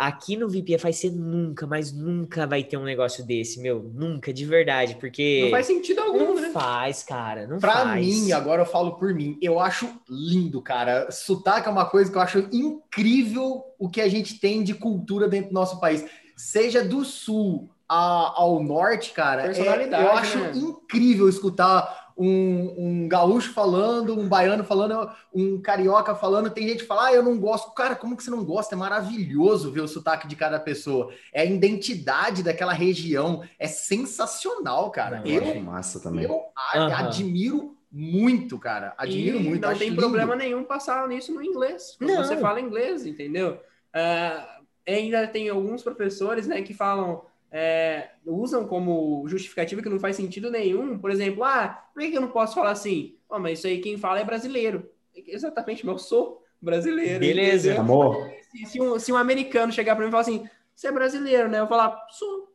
Aqui 0.00 0.36
no 0.36 0.48
VPFI 0.48 0.92
você 0.92 1.10
nunca, 1.10 1.66
mas 1.66 1.92
nunca 1.92 2.46
vai 2.46 2.62
ter 2.62 2.76
um 2.76 2.84
negócio 2.84 3.26
desse, 3.26 3.58
meu, 3.60 3.82
nunca, 3.92 4.32
de 4.32 4.44
verdade, 4.44 4.94
porque 4.94 5.40
não 5.42 5.50
faz 5.50 5.66
sentido 5.66 6.00
algum, 6.00 6.34
não 6.34 6.40
né? 6.40 6.50
faz, 6.50 7.02
cara, 7.02 7.48
não 7.48 7.58
Pra 7.58 7.72
faz. 7.82 8.06
mim, 8.06 8.30
agora 8.30 8.62
eu 8.62 8.66
falo 8.66 8.92
por 8.92 9.12
mim, 9.12 9.36
eu 9.42 9.58
acho 9.58 9.90
lindo, 10.08 10.62
cara. 10.62 11.10
Sotaque 11.10 11.66
é 11.68 11.72
uma 11.72 11.84
coisa 11.84 12.12
que 12.12 12.16
eu 12.16 12.22
acho 12.22 12.38
incrível 12.52 13.64
o 13.76 13.88
que 13.88 14.00
a 14.00 14.08
gente 14.08 14.38
tem 14.38 14.62
de 14.62 14.72
cultura 14.74 15.26
dentro 15.26 15.48
do 15.50 15.54
nosso 15.54 15.80
país. 15.80 16.04
Seja 16.36 16.84
do 16.84 17.04
sul 17.04 17.68
a- 17.88 18.34
ao 18.36 18.62
norte, 18.62 19.12
cara. 19.12 19.42
é- 19.42 19.46
Personalidade, 19.46 20.04
eu 20.04 20.12
acho 20.12 20.38
né? 20.38 20.52
incrível 20.54 21.28
escutar 21.28 22.07
um, 22.18 22.74
um 22.76 23.08
gaúcho 23.08 23.52
falando, 23.52 24.18
um 24.18 24.28
baiano 24.28 24.64
falando, 24.64 25.08
um 25.32 25.62
carioca 25.62 26.14
falando. 26.16 26.50
Tem 26.50 26.66
gente 26.66 26.80
que 26.80 26.86
fala, 26.86 27.06
ah, 27.06 27.12
eu 27.14 27.22
não 27.22 27.38
gosto. 27.38 27.70
Cara, 27.72 27.94
como 27.94 28.16
que 28.16 28.24
você 28.24 28.30
não 28.30 28.44
gosta? 28.44 28.74
É 28.74 28.78
maravilhoso 28.78 29.70
ver 29.70 29.82
o 29.82 29.88
sotaque 29.88 30.26
de 30.26 30.34
cada 30.34 30.58
pessoa. 30.58 31.12
É 31.32 31.42
a 31.42 31.44
identidade 31.44 32.42
daquela 32.42 32.72
região. 32.72 33.42
É 33.58 33.68
sensacional, 33.68 34.90
cara. 34.90 35.22
Eu 35.24 35.40
eu 35.42 35.50
acho 35.52 35.60
massa 35.60 36.00
também. 36.00 36.24
eu 36.24 36.42
Aham. 36.74 37.06
admiro 37.06 37.76
muito, 37.90 38.58
cara. 38.58 38.94
Admiro 38.98 39.38
e 39.38 39.42
muito. 39.42 39.62
Não 39.62 39.70
acho 39.70 39.78
tem 39.78 39.90
lindo. 39.90 40.00
problema 40.02 40.34
nenhum 40.34 40.64
passar 40.64 41.06
nisso 41.08 41.32
no 41.32 41.42
inglês. 41.42 41.94
Quando 41.98 42.10
Não. 42.10 42.24
você 42.24 42.36
fala 42.36 42.60
inglês, 42.60 43.06
entendeu? 43.06 43.60
Ah, 43.94 44.58
ainda 44.86 45.26
tem 45.26 45.48
alguns 45.48 45.82
professores, 45.82 46.46
né, 46.46 46.62
que 46.62 46.74
falam, 46.74 47.22
é, 47.50 48.10
usam 48.26 48.66
como 48.66 49.26
justificativa 49.26 49.82
que 49.82 49.88
não 49.88 49.98
faz 50.00 50.16
sentido 50.16 50.50
nenhum. 50.50 50.98
Por 50.98 51.10
exemplo, 51.10 51.44
ah, 51.44 51.84
por 51.94 52.02
que 52.02 52.14
eu 52.16 52.20
não 52.20 52.30
posso 52.30 52.54
falar 52.54 52.70
assim? 52.70 53.16
Oh, 53.28 53.38
mas 53.38 53.58
isso 53.58 53.66
aí 53.66 53.80
quem 53.80 53.96
fala 53.98 54.20
é 54.20 54.24
brasileiro. 54.24 54.88
Exatamente, 55.14 55.84
mas 55.84 55.94
eu 55.94 55.98
sou 55.98 56.42
brasileiro. 56.60 57.18
Beleza. 57.20 57.68
entendeu? 57.68 57.82
Amor, 57.82 58.30
Se, 58.50 58.66
se 58.66 58.80
um, 58.80 58.98
se 58.98 59.12
um 59.12 59.16
americano 59.16 59.72
chegar 59.72 59.94
para 59.94 60.04
mim 60.04 60.08
e 60.08 60.10
falar 60.10 60.22
assim, 60.22 60.48
você 60.74 60.88
é 60.88 60.92
brasileiro, 60.92 61.48
né? 61.48 61.60
Eu 61.60 61.66
falar, 61.66 62.06
sou. 62.10 62.52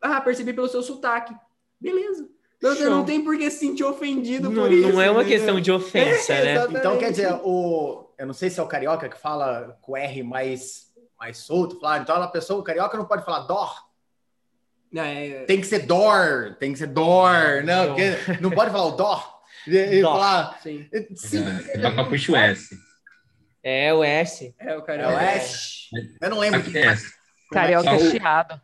Ah, 0.00 0.20
percebi 0.20 0.52
pelo 0.52 0.68
seu 0.68 0.82
sotaque. 0.82 1.34
Beleza. 1.80 2.28
Então, 2.56 2.74
você 2.74 2.88
não 2.88 3.04
tem 3.04 3.22
por 3.22 3.36
que 3.36 3.50
se 3.50 3.58
sentir 3.58 3.84
ofendido 3.84 4.48
Não, 4.48 4.62
por 4.62 4.72
isso. 4.72 4.88
não 4.90 5.00
é 5.02 5.10
uma 5.10 5.20
entendeu? 5.20 5.38
questão 5.38 5.60
de 5.60 5.70
ofensa, 5.70 6.32
É, 6.32 6.66
né? 6.66 6.78
Então, 6.78 6.96
quer 6.98 7.10
dizer, 7.10 7.30
o, 7.44 8.08
eu 8.16 8.26
não 8.26 8.32
sei 8.32 8.48
se 8.48 8.58
é 8.58 8.62
o 8.62 8.66
carioca 8.66 9.06
que 9.08 9.18
fala 9.18 9.78
com 9.82 9.92
o 9.92 9.96
R 9.96 10.22
mais, 10.22 10.90
mais 11.18 11.36
solto. 11.38 11.78
Fala, 11.78 11.98
então, 11.98 12.16
a 12.22 12.26
pessoa, 12.28 12.58
o 12.60 12.64
carioca 12.64 12.96
não 12.96 13.04
pode 13.04 13.24
falar 13.24 13.40
dor. 13.40 13.74
É, 14.96 15.44
Tem 15.46 15.60
que 15.60 15.66
ser 15.66 15.80
dor. 15.80 16.56
Tem 16.60 16.72
que 16.72 16.78
ser 16.78 16.86
dor. 16.88 17.62
Não, 17.64 17.88
porque 17.88 18.40
não 18.40 18.50
pode 18.50 18.70
falar 18.70 18.86
o 18.86 18.90
dor. 18.96 19.34
E, 19.66 19.76
e 19.76 20.02
Dó. 20.02 20.12
falar. 20.12 20.58
sim. 20.62 20.86
Sim, 21.16 21.42
É, 21.74 22.04
puxar 22.04 22.32
o 22.32 22.36
S. 22.36 22.78
É 23.62 23.94
o 23.94 24.04
S. 24.04 24.54
É 24.58 24.76
o 24.76 24.80
é 24.80 24.82
carioca. 24.82 25.14
o 25.14 25.18
S. 25.18 25.86
Eu 26.20 26.30
não 26.30 26.38
lembro 26.38 26.60
o 26.60 26.62
que 26.62 26.76
É 26.76 26.86
S. 26.86 27.12
Carioca 27.50 27.94
o- 27.94 28.10
chiado. 28.10 28.60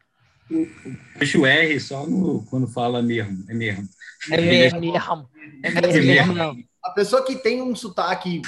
Puxa 1.18 1.38
o 1.38 1.46
R 1.46 1.80
só 1.80 2.06
no, 2.06 2.44
quando 2.50 2.66
fala 2.68 3.00
mesmo. 3.00 3.44
É 3.48 3.54
mesmo. 3.54 3.88
É 4.30 4.34
É 4.34 4.40
mesmo. 4.40 4.80
mesmo. 4.80 5.30
É 5.62 5.68
É 5.68 5.80
mesmo. 5.80 6.02
mesmo. 6.06 6.34
não. 6.34 6.56
A 6.84 6.90
pessoa 6.90 7.24
que 7.24 7.36
tem 7.36 7.62
um 7.62 7.74
sotaque 7.74 8.42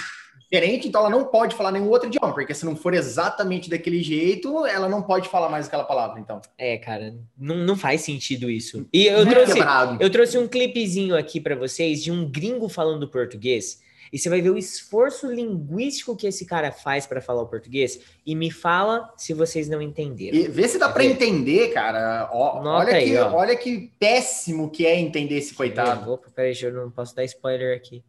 diferente, 0.53 0.87
então 0.87 1.01
ela 1.01 1.11
não 1.11 1.25
pode 1.25 1.57
falar 1.57 1.73
nenhum 1.73 1.89
outro 1.89 2.09
idioma, 2.09 2.35
porque 2.35 2.53
se 2.53 2.67
não 2.67 2.77
for 2.77 2.93
exatamente 2.93 3.71
daquele 3.71 4.03
jeito, 4.03 4.67
ela 4.67 4.87
não 4.87 5.01
pode 5.03 5.31
falar 5.31 5.49
mais 5.49 5.67
aquela 5.67 5.85
palavra, 5.85 6.21
então. 6.21 6.43
É, 6.59 6.77
cara, 6.77 7.15
não, 7.39 7.57
não 7.57 7.75
faz 7.75 8.03
sentido 8.03 8.51
isso. 8.51 8.87
E 8.93 9.07
eu 9.07 9.23
é 9.23 9.25
trouxe, 9.25 9.59
eu 9.99 10.11
trouxe 10.11 10.37
um 10.37 10.47
clipezinho 10.47 11.17
aqui 11.17 11.41
pra 11.41 11.57
vocês 11.57 12.03
de 12.03 12.13
um 12.13 12.31
gringo 12.31 12.69
falando 12.69 13.09
português. 13.09 13.81
E 14.13 14.19
você 14.19 14.29
vai 14.29 14.43
ver 14.43 14.51
o 14.51 14.59
esforço 14.59 15.27
linguístico 15.33 16.15
que 16.15 16.27
esse 16.27 16.45
cara 16.45 16.71
faz 16.71 17.07
pra 17.07 17.23
falar 17.23 17.41
o 17.41 17.47
português. 17.47 17.99
E 18.27 18.35
me 18.35 18.51
fala 18.51 19.11
se 19.17 19.33
vocês 19.33 19.71
não 19.71 19.81
entenderam. 19.81 20.37
E 20.37 20.49
vê 20.49 20.69
se 20.69 20.79
dá 20.79 20.91
para 20.91 21.03
entender, 21.03 21.73
cara. 21.73 22.29
Ó, 22.31 22.61
olha, 22.63 22.93
aí, 22.93 23.09
que, 23.09 23.17
ó. 23.17 23.33
olha 23.33 23.57
que 23.57 23.91
péssimo 23.99 24.71
que 24.71 24.85
é 24.85 25.01
entender 25.01 25.37
esse 25.37 25.55
coitado. 25.55 26.13
Opa, 26.13 26.29
peraí, 26.29 26.55
eu 26.61 26.75
não 26.75 26.91
posso 26.91 27.17
dar 27.17 27.25
spoiler 27.25 27.75
aqui. 27.75 28.05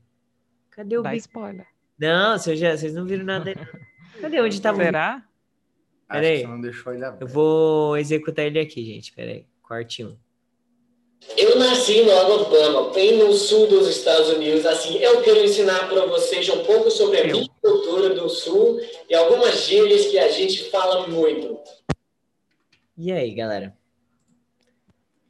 Cadê 0.72 0.98
o 0.98 1.04
Dá 1.04 1.16
spoiler. 1.16 1.73
Não, 2.00 2.38
vocês, 2.38 2.60
já, 2.60 2.76
vocês 2.76 2.94
não 2.94 3.06
viram 3.06 3.24
nada. 3.26 3.54
Cadê 4.20 4.42
onde 4.42 4.62
tava 4.62 4.82
o 4.82 4.84
Será? 4.86 5.24
Acho 6.10 6.22
Peraí. 6.22 6.38
que 6.38 6.44
você 6.46 6.48
não 6.52 6.62
deixou 6.62 6.94
ele 6.94 7.04
Eu 7.04 7.08
abrir. 7.08 7.28
vou 7.28 7.98
executar 7.98 8.46
ele 8.46 8.60
aqui, 8.60 8.84
gente. 8.84 9.14
Peraí. 9.14 9.46
Corte 9.62 10.04
1. 10.04 10.18
Eu 11.38 11.58
nasci 11.58 12.02
no 12.04 12.12
Alabama, 12.12 12.92
bem 12.92 13.18
no 13.18 13.32
sul 13.32 13.68
dos 13.68 13.88
Estados 13.88 14.30
Unidos. 14.30 14.66
Assim, 14.66 14.98
eu 14.98 15.22
quero 15.22 15.40
ensinar 15.40 15.88
para 15.88 16.06
vocês 16.06 16.48
um 16.50 16.64
pouco 16.66 16.92
sobre 16.92 17.22
a 17.22 17.24
minha 17.26 17.48
cultura 17.62 18.10
do 18.14 18.28
sul 18.28 18.78
e 19.10 19.16
algumas 19.16 19.66
gírias 19.66 20.08
que 20.08 20.20
a 20.20 20.30
gente 20.30 20.70
fala 20.70 21.08
muito. 21.08 21.58
E 22.98 23.12
aí, 23.12 23.34
galera? 23.34 23.74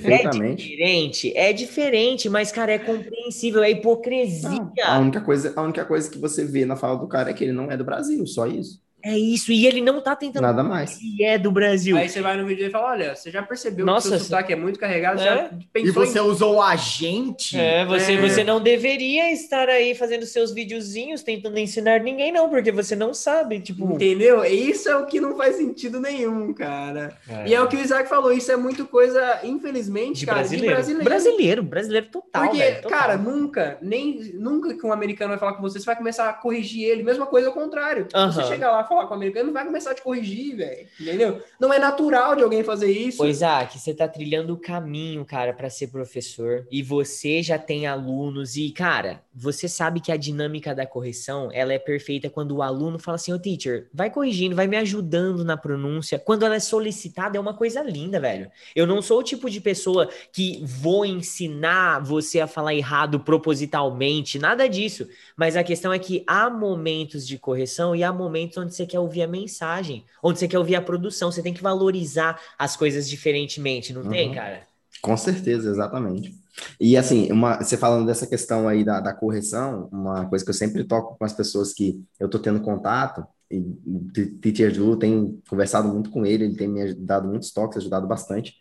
É 0.05 0.27
Perfeitamente. 0.27 0.75
diferente, 0.75 1.33
é 1.37 1.53
diferente, 1.53 2.29
mas, 2.29 2.51
cara, 2.51 2.73
é 2.73 2.79
compreensível, 2.79 3.63
é 3.63 3.71
hipocrisia. 3.71 4.59
A 4.83 4.99
única 4.99 5.21
coisa, 5.21 5.53
a 5.55 5.61
única 5.61 5.85
coisa 5.85 6.09
que 6.09 6.17
você 6.17 6.45
vê 6.45 6.65
na 6.65 6.75
fala 6.75 6.97
do 6.99 7.07
cara 7.07 7.29
é 7.31 7.33
que 7.33 7.43
ele 7.43 7.51
não 7.53 7.71
é 7.71 7.77
do 7.77 7.83
Brasil, 7.85 8.25
só 8.27 8.45
isso. 8.47 8.81
É 9.05 9.15
isso, 9.17 9.51
e 9.51 9.67
ele 9.67 9.81
não 9.81 10.01
tá 10.01 10.15
tentando. 10.15 10.41
Nada 10.41 10.63
mais. 10.63 10.99
Ele 10.99 11.23
é 11.23 11.37
do 11.37 11.51
Brasil. 11.51 11.95
Aí 11.95 12.09
você 12.09 12.21
vai 12.21 12.35
no 12.37 12.45
vídeo 12.47 12.65
e 12.65 12.69
fala, 12.71 12.89
olha, 12.89 13.15
você 13.15 13.29
já 13.29 13.43
percebeu 13.43 13.85
Nossa, 13.85 14.09
que 14.09 14.15
o 14.15 14.17
seu 14.17 14.25
sotaque 14.27 14.51
é 14.53 14.55
muito 14.55 14.79
carregado, 14.79 15.21
É? 15.21 15.23
já 15.25 15.49
E 15.75 15.91
você 15.91 16.17
em... 16.17 16.21
usou 16.23 16.59
a 16.59 16.75
gente? 16.75 17.55
É, 17.55 17.85
você, 17.85 18.13
É. 18.13 18.17
você 18.21 18.43
não 18.43 18.59
deveria 18.59 19.31
estar 19.31 19.69
aí 19.69 19.93
fazendo 19.93 20.25
seus 20.25 20.51
videozinhos 20.51 21.21
tentando 21.21 21.59
ensinar 21.59 21.99
ninguém, 21.99 22.31
não, 22.31 22.49
porque 22.49 22.71
você 22.71 22.95
não 22.95 23.13
sabe, 23.13 23.59
tipo. 23.59 23.93
Entendeu? 23.93 24.43
Isso 24.43 24.89
é 24.89 24.95
o 24.95 25.05
que 25.05 25.21
não 25.21 25.37
faz 25.37 25.55
sentido 25.57 25.99
nenhum, 25.99 26.51
cara. 26.51 27.15
E 27.45 27.53
é 27.53 27.61
o 27.61 27.67
que 27.67 27.75
o 27.75 27.79
Isaac 27.79 28.09
falou, 28.09 28.31
isso 28.31 28.51
é 28.51 28.55
muito 28.57 28.85
coisa, 28.87 29.39
infelizmente, 29.43 30.21
de 30.21 30.25
cara, 30.25 30.39
brasileiro. 30.39 30.65
de 30.67 30.73
brasileiro. 30.73 31.03
brasileiro. 31.05 31.63
Brasileiro 31.63 32.07
total, 32.07 32.43
Porque, 32.43 32.57
velho, 32.57 32.81
total. 32.81 32.97
cara, 32.99 33.17
nunca, 33.17 33.77
nem 33.81 34.31
nunca 34.33 34.73
que 34.73 34.85
um 34.85 34.91
americano 34.91 35.29
vai 35.29 35.37
falar 35.39 35.53
com 35.53 35.61
você, 35.61 35.79
você 35.79 35.85
vai 35.85 35.95
começar 35.95 36.27
a 36.29 36.33
corrigir 36.33 36.83
ele. 36.83 37.03
Mesma 37.03 37.25
coisa 37.27 37.47
ao 37.49 37.53
contrário. 37.53 38.07
Aham. 38.15 38.31
Você 38.31 38.43
chegar 38.45 38.71
lá 38.71 38.81
e 38.81 38.87
falar 38.95 39.08
com 39.08 39.13
o 39.13 39.17
americano, 39.17 39.47
não 39.47 39.53
vai 39.53 39.65
começar 39.65 39.91
a 39.91 39.95
te 39.95 40.01
corrigir, 40.01 40.55
velho. 40.55 40.88
Entendeu? 40.99 41.43
Não 41.60 41.73
é 41.73 41.79
natural 41.79 42.36
de 42.36 42.43
alguém 42.43 42.63
fazer 42.63 42.91
isso. 42.91 43.21
Ô, 43.21 43.27
Isaac, 43.27 43.77
você 43.77 43.93
tá 43.93 44.08
trilhando 44.08 44.53
o 44.53 44.58
caminho, 44.58 45.23
cara, 45.25 45.53
para 45.53 45.69
ser 45.69 45.88
professor, 45.88 46.67
e 46.71 46.81
você 46.81 47.43
já 47.43 47.58
tem 47.58 47.86
alunos, 47.86 48.55
e, 48.55 48.71
cara, 48.71 49.21
você 49.34 49.67
sabe 49.67 49.99
que 49.99 50.12
a 50.12 50.17
dinâmica 50.17 50.73
da 50.73 50.86
correção, 50.86 51.49
ela 51.51 51.73
é 51.73 51.79
perfeita 51.79 52.29
quando 52.29 52.55
o 52.55 52.62
aluno 52.62 52.97
fala 52.97 53.15
assim, 53.15 53.34
ô, 53.34 53.39
teacher, 53.39 53.89
vai 53.93 54.10
corrigindo, 54.10 54.55
vai 54.55 54.67
me 54.67 54.77
ajudando 54.77 55.43
na 55.43 55.58
pronúncia. 55.58 56.17
Quando 56.17 56.45
ela 56.45 56.55
é 56.55 56.60
solicitada, 56.60 57.38
é 57.38 57.39
uma 57.39 57.53
coisa 57.53 57.81
linda, 57.81 58.19
velho. 58.19 58.49
Eu 58.75 58.88
não 58.88 59.01
sou 59.01 59.19
o 59.19 59.23
tipo 59.23 59.49
de 59.49 59.60
pessoa 59.60 60.10
que 60.31 60.63
vou 60.63 61.05
ensinar 61.05 61.99
você 61.99 62.39
a 62.39 62.47
falar 62.47 62.73
errado 62.73 63.19
propositalmente, 63.19 64.39
nada 64.39 64.67
disso. 64.67 65.08
Mas 65.36 65.55
a 65.55 65.63
questão 65.63 65.91
é 65.91 65.99
que 65.99 66.23
há 66.25 66.49
momentos 66.49 67.27
de 67.27 67.38
correção 67.38 67.95
e 67.95 68.03
há 68.03 68.13
momentos 68.13 68.58
onde 68.58 68.73
você 68.73 68.85
quer 68.86 69.00
ouvir 69.00 69.24
a 69.24 69.28
mensagem, 69.28 70.06
onde 70.24 70.39
você 70.39 70.48
quer 70.48 70.60
ouvir 70.60 70.76
a 70.76 70.82
produção. 70.82 71.32
Você 71.32 71.41
tem 71.41 71.54
que 71.54 71.62
valorizar 71.63 72.39
as 72.58 72.76
coisas 72.76 73.08
diferentemente, 73.10 73.93
não 73.93 74.04
tem, 74.10 74.30
Uhum. 74.30 74.36
cara? 74.36 74.62
Com 75.02 75.15
certeza, 75.17 75.69
exatamente. 75.69 76.34
E 76.80 76.95
assim, 76.95 77.32
uma, 77.32 77.58
você 77.62 77.78
falando 77.78 78.06
dessa 78.08 78.26
questão 78.26 78.67
aí 78.67 78.84
da, 78.84 79.00
da 79.02 79.13
correção, 79.13 79.89
uma 79.91 80.26
coisa 80.28 80.43
que 80.43 80.50
eu 80.50 80.56
sempre 80.56 80.84
toco 80.86 81.17
com 81.17 81.26
as 81.26 81.34
pessoas 81.34 81.74
que 81.74 82.02
eu 82.19 82.30
tô 82.30 82.39
tendo 82.39 82.62
contato, 82.62 83.26
e 83.52 83.60
o 83.60 84.08
Teacher 84.41 84.74
Ju 84.74 84.98
tem 84.98 85.39
conversado 85.50 85.88
muito 85.89 86.10
com 86.10 86.26
ele, 86.26 86.45
ele 86.45 86.56
tem 86.56 86.67
me 86.67 86.93
dado 86.93 87.28
muitos 87.28 87.52
toques, 87.52 87.78
ajudado 87.78 88.08
bastante, 88.08 88.56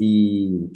e 0.00 0.68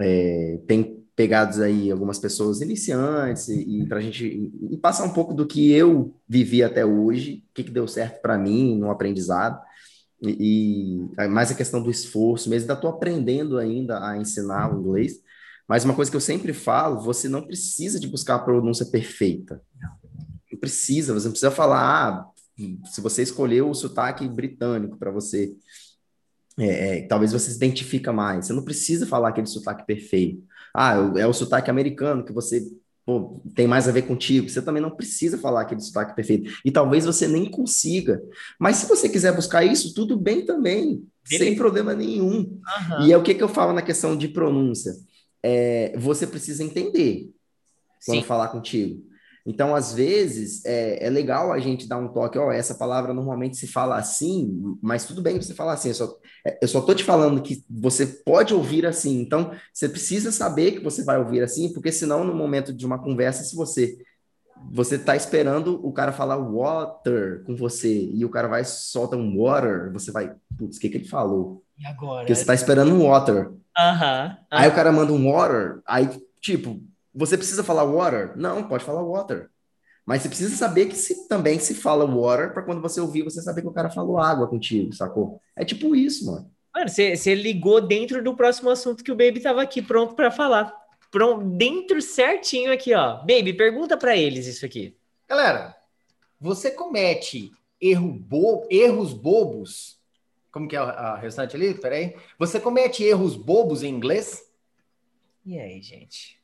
é, 0.00 0.58
tem 0.66 0.99
pegado 1.20 1.62
aí 1.62 1.90
algumas 1.90 2.18
pessoas 2.18 2.62
iniciantes 2.62 3.48
e, 3.48 3.82
e 3.82 3.86
para 3.86 3.98
a 3.98 4.00
gente 4.00 4.50
e 4.70 4.76
passar 4.78 5.04
um 5.04 5.12
pouco 5.12 5.34
do 5.34 5.46
que 5.46 5.70
eu 5.70 6.16
vivi 6.26 6.62
até 6.62 6.82
hoje, 6.82 7.44
o 7.50 7.54
que, 7.54 7.64
que 7.64 7.70
deu 7.70 7.86
certo 7.86 8.22
para 8.22 8.38
mim 8.38 8.78
no 8.78 8.90
aprendizado. 8.90 9.60
E, 10.22 11.04
e 11.18 11.28
mais 11.28 11.50
a 11.50 11.54
questão 11.54 11.82
do 11.82 11.90
esforço, 11.90 12.48
mesmo 12.48 12.62
ainda 12.62 12.72
estou 12.72 12.88
aprendendo 12.88 13.58
ainda 13.58 14.02
a 14.02 14.16
ensinar 14.16 14.74
o 14.74 14.80
inglês, 14.80 15.20
mas 15.68 15.84
uma 15.84 15.92
coisa 15.92 16.10
que 16.10 16.16
eu 16.16 16.22
sempre 16.22 16.54
falo, 16.54 17.02
você 17.02 17.28
não 17.28 17.42
precisa 17.42 18.00
de 18.00 18.08
buscar 18.08 18.36
a 18.36 18.38
pronúncia 18.38 18.86
perfeita. 18.86 19.60
Não 20.50 20.58
precisa, 20.58 21.12
você 21.12 21.26
não 21.26 21.32
precisa 21.32 21.50
falar, 21.50 21.82
ah, 21.82 22.26
se 22.86 23.02
você 23.02 23.22
escolheu 23.22 23.68
o 23.68 23.74
sotaque 23.74 24.26
britânico 24.26 24.96
para 24.96 25.10
você, 25.10 25.54
é, 26.58 26.98
é, 26.98 27.06
talvez 27.06 27.30
você 27.30 27.50
se 27.50 27.56
identifica 27.56 28.10
mais. 28.10 28.46
Você 28.46 28.54
não 28.54 28.64
precisa 28.64 29.06
falar 29.06 29.28
aquele 29.28 29.46
sotaque 29.46 29.84
perfeito. 29.86 30.48
Ah, 30.74 30.94
é 31.16 31.26
o 31.26 31.32
sotaque 31.32 31.70
americano 31.70 32.24
que 32.24 32.32
você 32.32 32.66
pô, 33.04 33.42
tem 33.54 33.66
mais 33.66 33.88
a 33.88 33.92
ver 33.92 34.02
contigo. 34.02 34.48
Você 34.48 34.62
também 34.62 34.82
não 34.82 34.90
precisa 34.90 35.36
falar 35.38 35.62
aquele 35.62 35.80
sotaque 35.80 36.14
perfeito. 36.14 36.50
E 36.64 36.70
talvez 36.70 37.04
você 37.04 37.26
nem 37.26 37.50
consiga. 37.50 38.22
Mas 38.58 38.76
se 38.76 38.86
você 38.86 39.08
quiser 39.08 39.34
buscar 39.34 39.64
isso, 39.64 39.94
tudo 39.94 40.16
bem 40.16 40.44
também, 40.44 41.04
Beleza. 41.28 41.44
sem 41.44 41.56
problema 41.56 41.94
nenhum. 41.94 42.60
Aham. 42.78 43.06
E 43.06 43.12
é 43.12 43.16
o 43.16 43.22
que, 43.22 43.34
que 43.34 43.42
eu 43.42 43.48
falo 43.48 43.72
na 43.72 43.82
questão 43.82 44.16
de 44.16 44.28
pronúncia. 44.28 44.94
É, 45.42 45.96
você 45.98 46.26
precisa 46.26 46.62
entender 46.62 47.30
quando 48.06 48.20
Sim. 48.20 48.26
falar 48.26 48.48
contigo. 48.48 49.09
Então, 49.46 49.74
às 49.74 49.92
vezes, 49.92 50.64
é, 50.64 51.06
é 51.06 51.10
legal 51.10 51.52
a 51.52 51.58
gente 51.58 51.88
dar 51.88 51.98
um 51.98 52.08
toque, 52.08 52.38
ó, 52.38 52.52
essa 52.52 52.74
palavra 52.74 53.14
normalmente 53.14 53.56
se 53.56 53.66
fala 53.66 53.96
assim, 53.96 54.76
mas 54.82 55.04
tudo 55.04 55.22
bem 55.22 55.40
você 55.40 55.54
falar 55.54 55.74
assim, 55.74 55.88
eu 55.88 55.94
só, 55.94 56.16
é, 56.46 56.58
eu 56.62 56.68
só 56.68 56.80
tô 56.80 56.94
te 56.94 57.04
falando 57.04 57.42
que 57.42 57.64
você 57.68 58.06
pode 58.06 58.52
ouvir 58.52 58.86
assim, 58.86 59.20
então 59.20 59.52
você 59.72 59.88
precisa 59.88 60.30
saber 60.30 60.72
que 60.72 60.84
você 60.84 61.04
vai 61.04 61.18
ouvir 61.18 61.42
assim, 61.42 61.72
porque 61.72 61.90
senão 61.90 62.24
no 62.24 62.34
momento 62.34 62.72
de 62.72 62.84
uma 62.84 62.98
conversa, 62.98 63.42
se 63.44 63.56
você 63.56 63.96
você 64.70 64.98
tá 64.98 65.16
esperando 65.16 65.80
o 65.82 65.90
cara 65.90 66.12
falar 66.12 66.36
water 66.36 67.42
com 67.46 67.56
você, 67.56 68.10
e 68.12 68.22
o 68.26 68.28
cara 68.28 68.46
vai 68.46 68.62
solta 68.62 69.16
um 69.16 69.38
water, 69.38 69.90
você 69.90 70.12
vai, 70.12 70.34
putz, 70.58 70.76
o 70.76 70.80
que 70.80 70.90
que 70.90 70.98
ele 70.98 71.08
falou? 71.08 71.64
E 71.78 71.86
agora? 71.86 72.18
Porque 72.18 72.34
você 72.34 72.44
tá 72.44 72.52
esperando 72.52 72.92
um 72.92 73.08
water, 73.08 73.50
Aham. 73.78 74.36
Aí 74.50 74.68
o 74.68 74.74
cara 74.74 74.92
manda 74.92 75.12
um 75.12 75.30
water, 75.32 75.80
aí, 75.86 76.08
tipo, 76.40 76.80
você 77.14 77.36
precisa 77.36 77.64
falar 77.64 77.84
water? 77.84 78.36
Não, 78.36 78.66
pode 78.68 78.84
falar 78.84 79.02
water. 79.02 79.50
Mas 80.06 80.22
você 80.22 80.28
precisa 80.28 80.56
saber 80.56 80.86
que 80.86 80.96
se, 80.96 81.28
também 81.28 81.58
se 81.58 81.74
fala 81.74 82.04
water, 82.04 82.52
para 82.52 82.62
quando 82.62 82.80
você 82.80 83.00
ouvir, 83.00 83.22
você 83.22 83.40
saber 83.42 83.62
que 83.62 83.68
o 83.68 83.72
cara 83.72 83.90
falou 83.90 84.18
água 84.18 84.48
contigo, 84.48 84.92
sacou? 84.92 85.40
É 85.54 85.64
tipo 85.64 85.94
isso, 85.94 86.26
mano. 86.26 86.50
Mano, 86.74 86.88
você 86.88 87.34
ligou 87.34 87.80
dentro 87.80 88.22
do 88.22 88.34
próximo 88.34 88.70
assunto 88.70 89.04
que 89.04 89.12
o 89.12 89.16
Baby 89.16 89.40
tava 89.40 89.62
aqui 89.62 89.82
pronto 89.82 90.14
pra 90.14 90.30
falar. 90.30 90.74
Pronto, 91.10 91.44
dentro 91.56 92.00
certinho 92.00 92.72
aqui, 92.72 92.94
ó. 92.94 93.18
Baby, 93.18 93.52
pergunta 93.52 93.96
pra 93.96 94.16
eles 94.16 94.46
isso 94.46 94.64
aqui. 94.64 94.96
Galera, 95.28 95.76
você 96.40 96.70
comete 96.70 97.50
erro 97.80 98.12
bo- 98.12 98.66
erros 98.70 99.12
bobos? 99.12 99.98
Como 100.52 100.66
que 100.68 100.76
é 100.76 100.78
a, 100.78 100.84
a 100.84 101.16
restante 101.18 101.56
ali? 101.56 101.74
Peraí. 101.74 102.16
Você 102.38 102.58
comete 102.60 103.02
erros 103.04 103.36
bobos 103.36 103.82
em 103.82 103.88
inglês? 103.94 104.42
E 105.44 105.58
aí, 105.58 105.80
gente? 105.82 106.39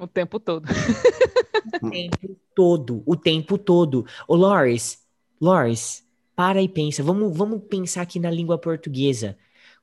O 0.00 0.06
tempo 0.06 0.40
todo. 0.40 0.66
O 1.82 1.90
tempo 1.90 2.36
todo, 2.54 3.02
o 3.04 3.16
tempo 3.16 3.58
todo. 3.58 4.06
Ô, 4.26 4.34
Loris, 4.34 5.06
Loris, 5.38 6.02
para 6.34 6.62
e 6.62 6.68
pensa. 6.68 7.02
Vamos, 7.02 7.36
vamos 7.36 7.62
pensar 7.68 8.00
aqui 8.00 8.18
na 8.18 8.30
língua 8.30 8.56
portuguesa. 8.56 9.36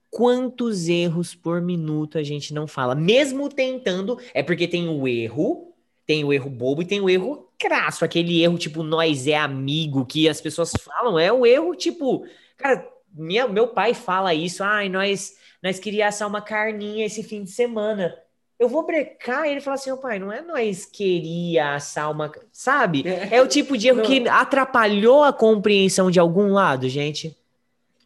Quantos 0.10 0.88
erros 0.88 1.36
por 1.36 1.62
minuto 1.62 2.18
a 2.18 2.24
gente 2.24 2.52
não 2.52 2.66
fala? 2.66 2.96
Mesmo 2.96 3.48
tentando, 3.48 4.20
é 4.34 4.42
porque 4.42 4.68
tem 4.68 4.90
o 4.90 5.08
erro, 5.08 5.74
tem 6.06 6.24
o 6.24 6.34
erro 6.34 6.50
bobo 6.50 6.82
e 6.82 6.86
tem 6.86 7.00
o 7.00 7.10
erro 7.10 7.52
crasso, 7.60 8.04
aquele 8.04 8.42
erro 8.42 8.58
tipo 8.58 8.82
nós 8.82 9.28
é 9.28 9.36
amigo 9.36 10.06
que 10.06 10.30
as 10.30 10.40
pessoas 10.40 10.72
falam, 10.80 11.20
é 11.20 11.32
o 11.32 11.46
erro 11.46 11.76
tipo, 11.76 12.26
cara, 12.56 12.88
minha, 13.14 13.48
meu 13.48 13.68
pai 13.68 13.94
fala 13.94 14.34
isso, 14.34 14.64
ai, 14.64 14.90
nós 14.90 15.36
nós 15.62 15.80
queria 15.80 16.08
assar 16.08 16.28
uma 16.28 16.42
carninha 16.42 17.06
esse 17.06 17.24
fim 17.24 17.44
de 17.44 17.52
semana. 17.52 18.16
Eu 18.60 18.68
vou 18.68 18.86
brecar 18.86 19.46
e 19.46 19.52
ele 19.52 19.62
fala 19.62 19.76
assim, 19.76 19.92
ô 19.92 19.98
pai, 19.98 20.18
não 20.18 20.32
é 20.32 20.42
nós 20.42 20.86
queria 20.86 21.76
assar 21.76 22.10
uma, 22.12 22.32
sabe? 22.52 23.04
É 23.32 23.40
o 23.42 23.48
tipo 23.48 23.78
de 23.78 23.90
erro 23.90 24.02
que 24.02 24.28
atrapalhou 24.28 25.24
a 25.24 25.32
compreensão 25.32 26.10
de 26.10 26.20
algum 26.20 26.52
lado, 26.52 26.90
gente. 26.90 27.38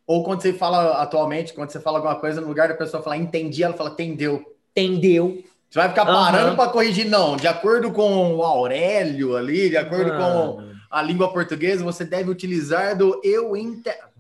Ou 0.06 0.24
quando 0.24 0.42
você 0.42 0.52
fala 0.52 1.02
atualmente, 1.02 1.54
quando 1.54 1.70
você 1.70 1.80
fala 1.80 2.00
alguma 2.00 2.16
coisa, 2.16 2.42
no 2.42 2.48
lugar 2.48 2.68
da 2.68 2.74
pessoa 2.74 3.02
falar 3.02 3.16
entendi, 3.16 3.64
ela 3.64 3.74
fala 3.74 3.92
entendeu. 3.92 4.44
Entendeu? 4.72 5.42
Você 5.70 5.80
vai 5.80 5.88
ficar 5.88 6.06
parando 6.06 6.48
Aham. 6.48 6.56
para 6.58 6.70
corrigir, 6.70 7.06
não. 7.06 7.38
De 7.38 7.48
acordo 7.48 7.90
com 7.94 8.36
o 8.36 8.44
Aurélio 8.44 9.38
ali, 9.38 9.70
de 9.70 9.78
acordo 9.78 10.12
com 10.12 10.18
Mano, 10.18 10.76
a 10.90 11.02
língua 11.02 11.32
portuguesa, 11.32 11.82
você 11.82 12.04
deve 12.04 12.30
utilizar 12.30 12.98
do 12.98 13.22
eu 13.24 13.56
entendo. 13.56 14.12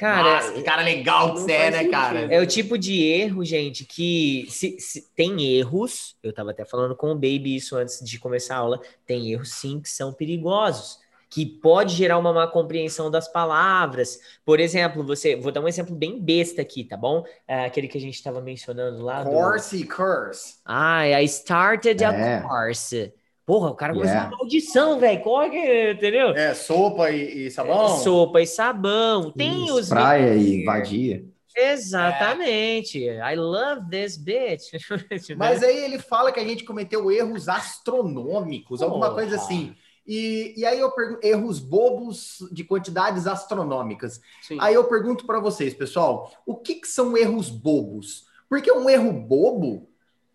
Cara, 0.00 0.36
Nossa, 0.36 0.52
que 0.54 0.62
cara 0.62 0.80
legal 0.82 1.34
que 1.34 1.40
você 1.40 1.52
é, 1.52 1.70
né, 1.70 1.76
sentido. 1.80 1.90
cara? 1.90 2.20
É 2.34 2.40
o 2.40 2.46
tipo 2.46 2.78
de 2.78 3.02
erro, 3.04 3.44
gente, 3.44 3.84
que 3.84 4.46
se, 4.48 4.80
se- 4.80 5.06
tem 5.14 5.42
erros. 5.58 6.16
Eu 6.22 6.32
tava 6.32 6.52
até 6.52 6.64
falando 6.64 6.96
com 6.96 7.10
o 7.10 7.14
Baby 7.14 7.54
isso 7.56 7.76
antes 7.76 8.00
de 8.02 8.18
começar 8.18 8.54
a 8.54 8.58
aula. 8.60 8.80
Tem 9.04 9.30
erros, 9.30 9.52
sim, 9.52 9.78
que 9.78 9.90
são 9.90 10.10
perigosos, 10.10 10.98
que 11.28 11.44
pode 11.44 11.94
gerar 11.94 12.16
uma 12.16 12.32
má 12.32 12.46
compreensão 12.46 13.10
das 13.10 13.28
palavras. 13.28 14.18
Por 14.42 14.58
exemplo, 14.58 15.04
você, 15.04 15.36
vou 15.36 15.52
dar 15.52 15.60
um 15.60 15.68
exemplo 15.68 15.94
bem 15.94 16.18
besta 16.18 16.62
aqui, 16.62 16.82
tá 16.82 16.96
bom? 16.96 17.22
É 17.46 17.66
aquele 17.66 17.86
que 17.86 17.98
a 17.98 18.00
gente 18.00 18.14
estava 18.14 18.40
mencionando 18.40 19.02
lá. 19.04 19.22
do- 19.22 19.28
Course 19.30 19.76
e 19.76 19.84
curse. 19.84 20.54
Ah, 20.64 21.06
I 21.20 21.24
started 21.26 22.02
É. 22.02 22.06
a 22.38 22.40
course. 22.48 23.12
Porra, 23.50 23.70
o 23.70 23.74
cara 23.74 23.92
começou 23.92 24.12
Yeah. 24.14 24.30
uma 24.30 24.38
maldição, 24.38 25.00
velho. 25.00 25.22
Qual 25.24 25.42
é 25.42 25.50
que, 25.50 25.90
entendeu? 25.90 26.28
É, 26.36 26.54
sopa 26.54 27.10
e, 27.10 27.46
e 27.46 27.50
sabão? 27.50 27.88
Sopa 27.98 28.40
e 28.40 28.46
sabão. 28.46 29.32
Tem 29.32 29.64
Isso, 29.64 29.74
os 29.74 29.88
praia 29.88 30.36
e 30.36 30.64
vadia. 30.64 31.24
Exatamente. 31.56 33.00
I 33.00 33.34
love 33.34 33.90
this 33.90 34.16
bitch. 34.16 34.70
Mas 35.36 35.64
aí 35.64 35.78
ele 35.78 35.98
fala 35.98 36.30
que 36.30 36.38
a 36.38 36.44
gente 36.44 36.62
cometeu 36.62 37.10
erros 37.10 37.48
astronômicos, 37.48 38.82
alguma 38.82 39.06
Porra. 39.06 39.22
coisa 39.22 39.34
assim. 39.34 39.74
E, 40.06 40.54
e 40.56 40.64
aí 40.64 40.78
eu 40.78 40.92
pergunto, 40.92 41.26
erros 41.26 41.58
bobos 41.58 42.38
de 42.52 42.62
quantidades 42.62 43.26
astronômicas. 43.26 44.20
Sim. 44.42 44.58
Aí 44.60 44.74
eu 44.74 44.84
pergunto 44.84 45.26
para 45.26 45.40
vocês, 45.40 45.74
pessoal, 45.74 46.32
o 46.46 46.54
que, 46.54 46.76
que 46.76 46.86
são 46.86 47.16
erros 47.16 47.50
bobos? 47.50 48.26
Porque 48.48 48.70
um 48.70 48.88
erro 48.88 49.12
bobo 49.12 49.89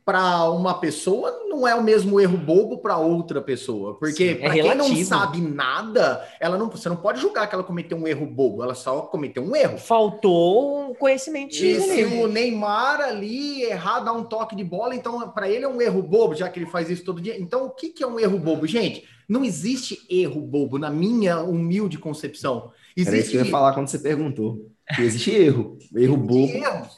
para 0.06 0.52
uma 0.52 0.76
pessoa 0.76 1.32
não 1.50 1.68
é 1.68 1.74
o 1.74 1.84
mesmo 1.84 2.22
erro 2.22 2.38
bobo 2.38 2.78
para 2.78 2.96
outra 2.96 3.42
pessoa. 3.42 3.98
Porque 3.98 4.38
é 4.40 4.50
para 4.50 4.54
quem 4.54 4.76
não 4.76 4.96
sabe 5.04 5.42
nada, 5.42 6.24
ela 6.40 6.60
não, 6.60 6.70
você 6.70 6.88
não 6.88 6.96
pode 6.96 7.20
julgar 7.20 7.50
que 7.50 7.56
ela 7.56 7.64
cometeu 7.64 7.98
um 7.98 8.08
erro 8.08 8.28
bobo, 8.28 8.62
ela 8.62 8.76
só 8.76 9.02
cometeu 9.02 9.42
um 9.44 9.56
erro. 9.56 9.80
Faltou 9.80 10.92
um 10.92 10.94
conhecimento 10.94 11.56
E 11.56 11.82
se 11.82 12.04
ali. 12.04 12.22
o 12.22 12.28
Neymar 12.28 13.02
ali 13.02 13.64
errar, 13.64 14.02
dar 14.02 14.14
um 14.14 14.24
toque 14.24 14.56
de 14.56 14.64
bola, 14.64 14.94
então 14.94 15.28
para 15.32 15.50
ele 15.50 15.66
é 15.66 15.68
um 15.68 15.82
erro 15.82 16.04
bobo, 16.04 16.36
já 16.36 16.48
que 16.50 16.60
ele 16.60 16.70
faz 16.70 16.88
isso 16.88 17.04
todo 17.04 17.20
dia. 17.20 17.40
Então 17.40 17.66
o 17.66 17.72
que, 17.72 17.90
que 17.90 18.04
é 18.04 18.08
um 18.08 18.20
erro 18.20 18.38
bobo? 18.38 18.68
Gente, 18.68 19.08
não 19.28 19.44
existe 19.44 20.06
erro 20.08 20.40
bobo, 20.40 20.78
na 20.78 20.92
minha 20.92 21.42
humilde 21.42 21.98
concepção. 21.98 22.72
Era 22.96 23.02
isso 23.02 23.10
Existe 23.10 23.32
que 23.32 23.38
eu 23.38 23.46
ia 23.46 23.52
falar 23.52 23.74
quando 23.74 23.88
você 23.88 23.98
perguntou. 23.98 24.70
Existe 25.00 25.32
erro. 25.32 25.80
Erro 25.96 26.16
bobo. 26.16 26.54
erros, 26.54 26.90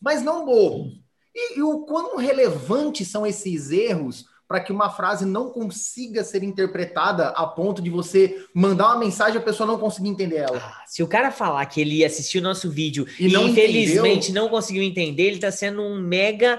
mas 0.00 0.22
não 0.22 0.44
bobos. 0.44 0.97
E, 1.40 1.58
e 1.58 1.62
o 1.62 1.80
quão 1.80 2.16
relevantes 2.16 3.06
são 3.08 3.24
esses 3.26 3.70
erros 3.70 4.26
para 4.48 4.60
que 4.60 4.72
uma 4.72 4.88
frase 4.88 5.26
não 5.26 5.50
consiga 5.50 6.24
ser 6.24 6.42
interpretada 6.42 7.28
a 7.28 7.46
ponto 7.46 7.82
de 7.82 7.90
você 7.90 8.44
mandar 8.54 8.86
uma 8.86 8.98
mensagem 8.98 9.34
e 9.34 9.38
a 9.38 9.42
pessoa 9.44 9.66
não 9.66 9.78
conseguir 9.78 10.08
entender 10.08 10.36
ela. 10.38 10.56
Ah, 10.58 10.82
se 10.86 11.02
o 11.02 11.06
cara 11.06 11.30
falar 11.30 11.64
que 11.66 11.80
ele 11.82 12.02
assistiu 12.04 12.40
o 12.40 12.44
nosso 12.44 12.70
vídeo 12.70 13.06
E 13.20 13.26
e, 13.28 13.32
não 13.32 13.46
infelizmente 13.48 14.32
não 14.32 14.48
conseguiu 14.48 14.82
entender, 14.82 15.24
ele 15.24 15.38
tá 15.38 15.52
sendo 15.52 15.82
um 15.82 16.00
mega. 16.00 16.58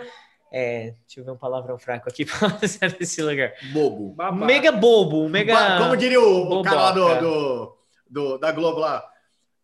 é, 0.53 0.93
deixa 1.07 1.19
eu 1.19 1.25
ver 1.25 1.31
um 1.31 1.35
palavrão 1.37 1.79
fraco 1.79 2.07
aqui 2.07 2.25
pra 2.29 2.59
ser 2.67 2.95
nesse 2.99 3.23
lugar. 3.23 3.53
Bobo. 3.73 4.13
Babaca. 4.13 4.45
mega 4.45 4.71
bobo, 4.71 5.27
mega. 5.27 5.53
Ba- 5.55 5.77
Como 5.79 5.97
diria 5.97 6.21
o, 6.21 6.59
o 6.59 6.61
cara 6.61 6.75
lá 6.79 6.91
do, 6.91 7.19
do- 7.19 7.77
do- 8.07 8.37
da 8.37 8.51
Globo 8.51 8.79
lá, 8.81 9.03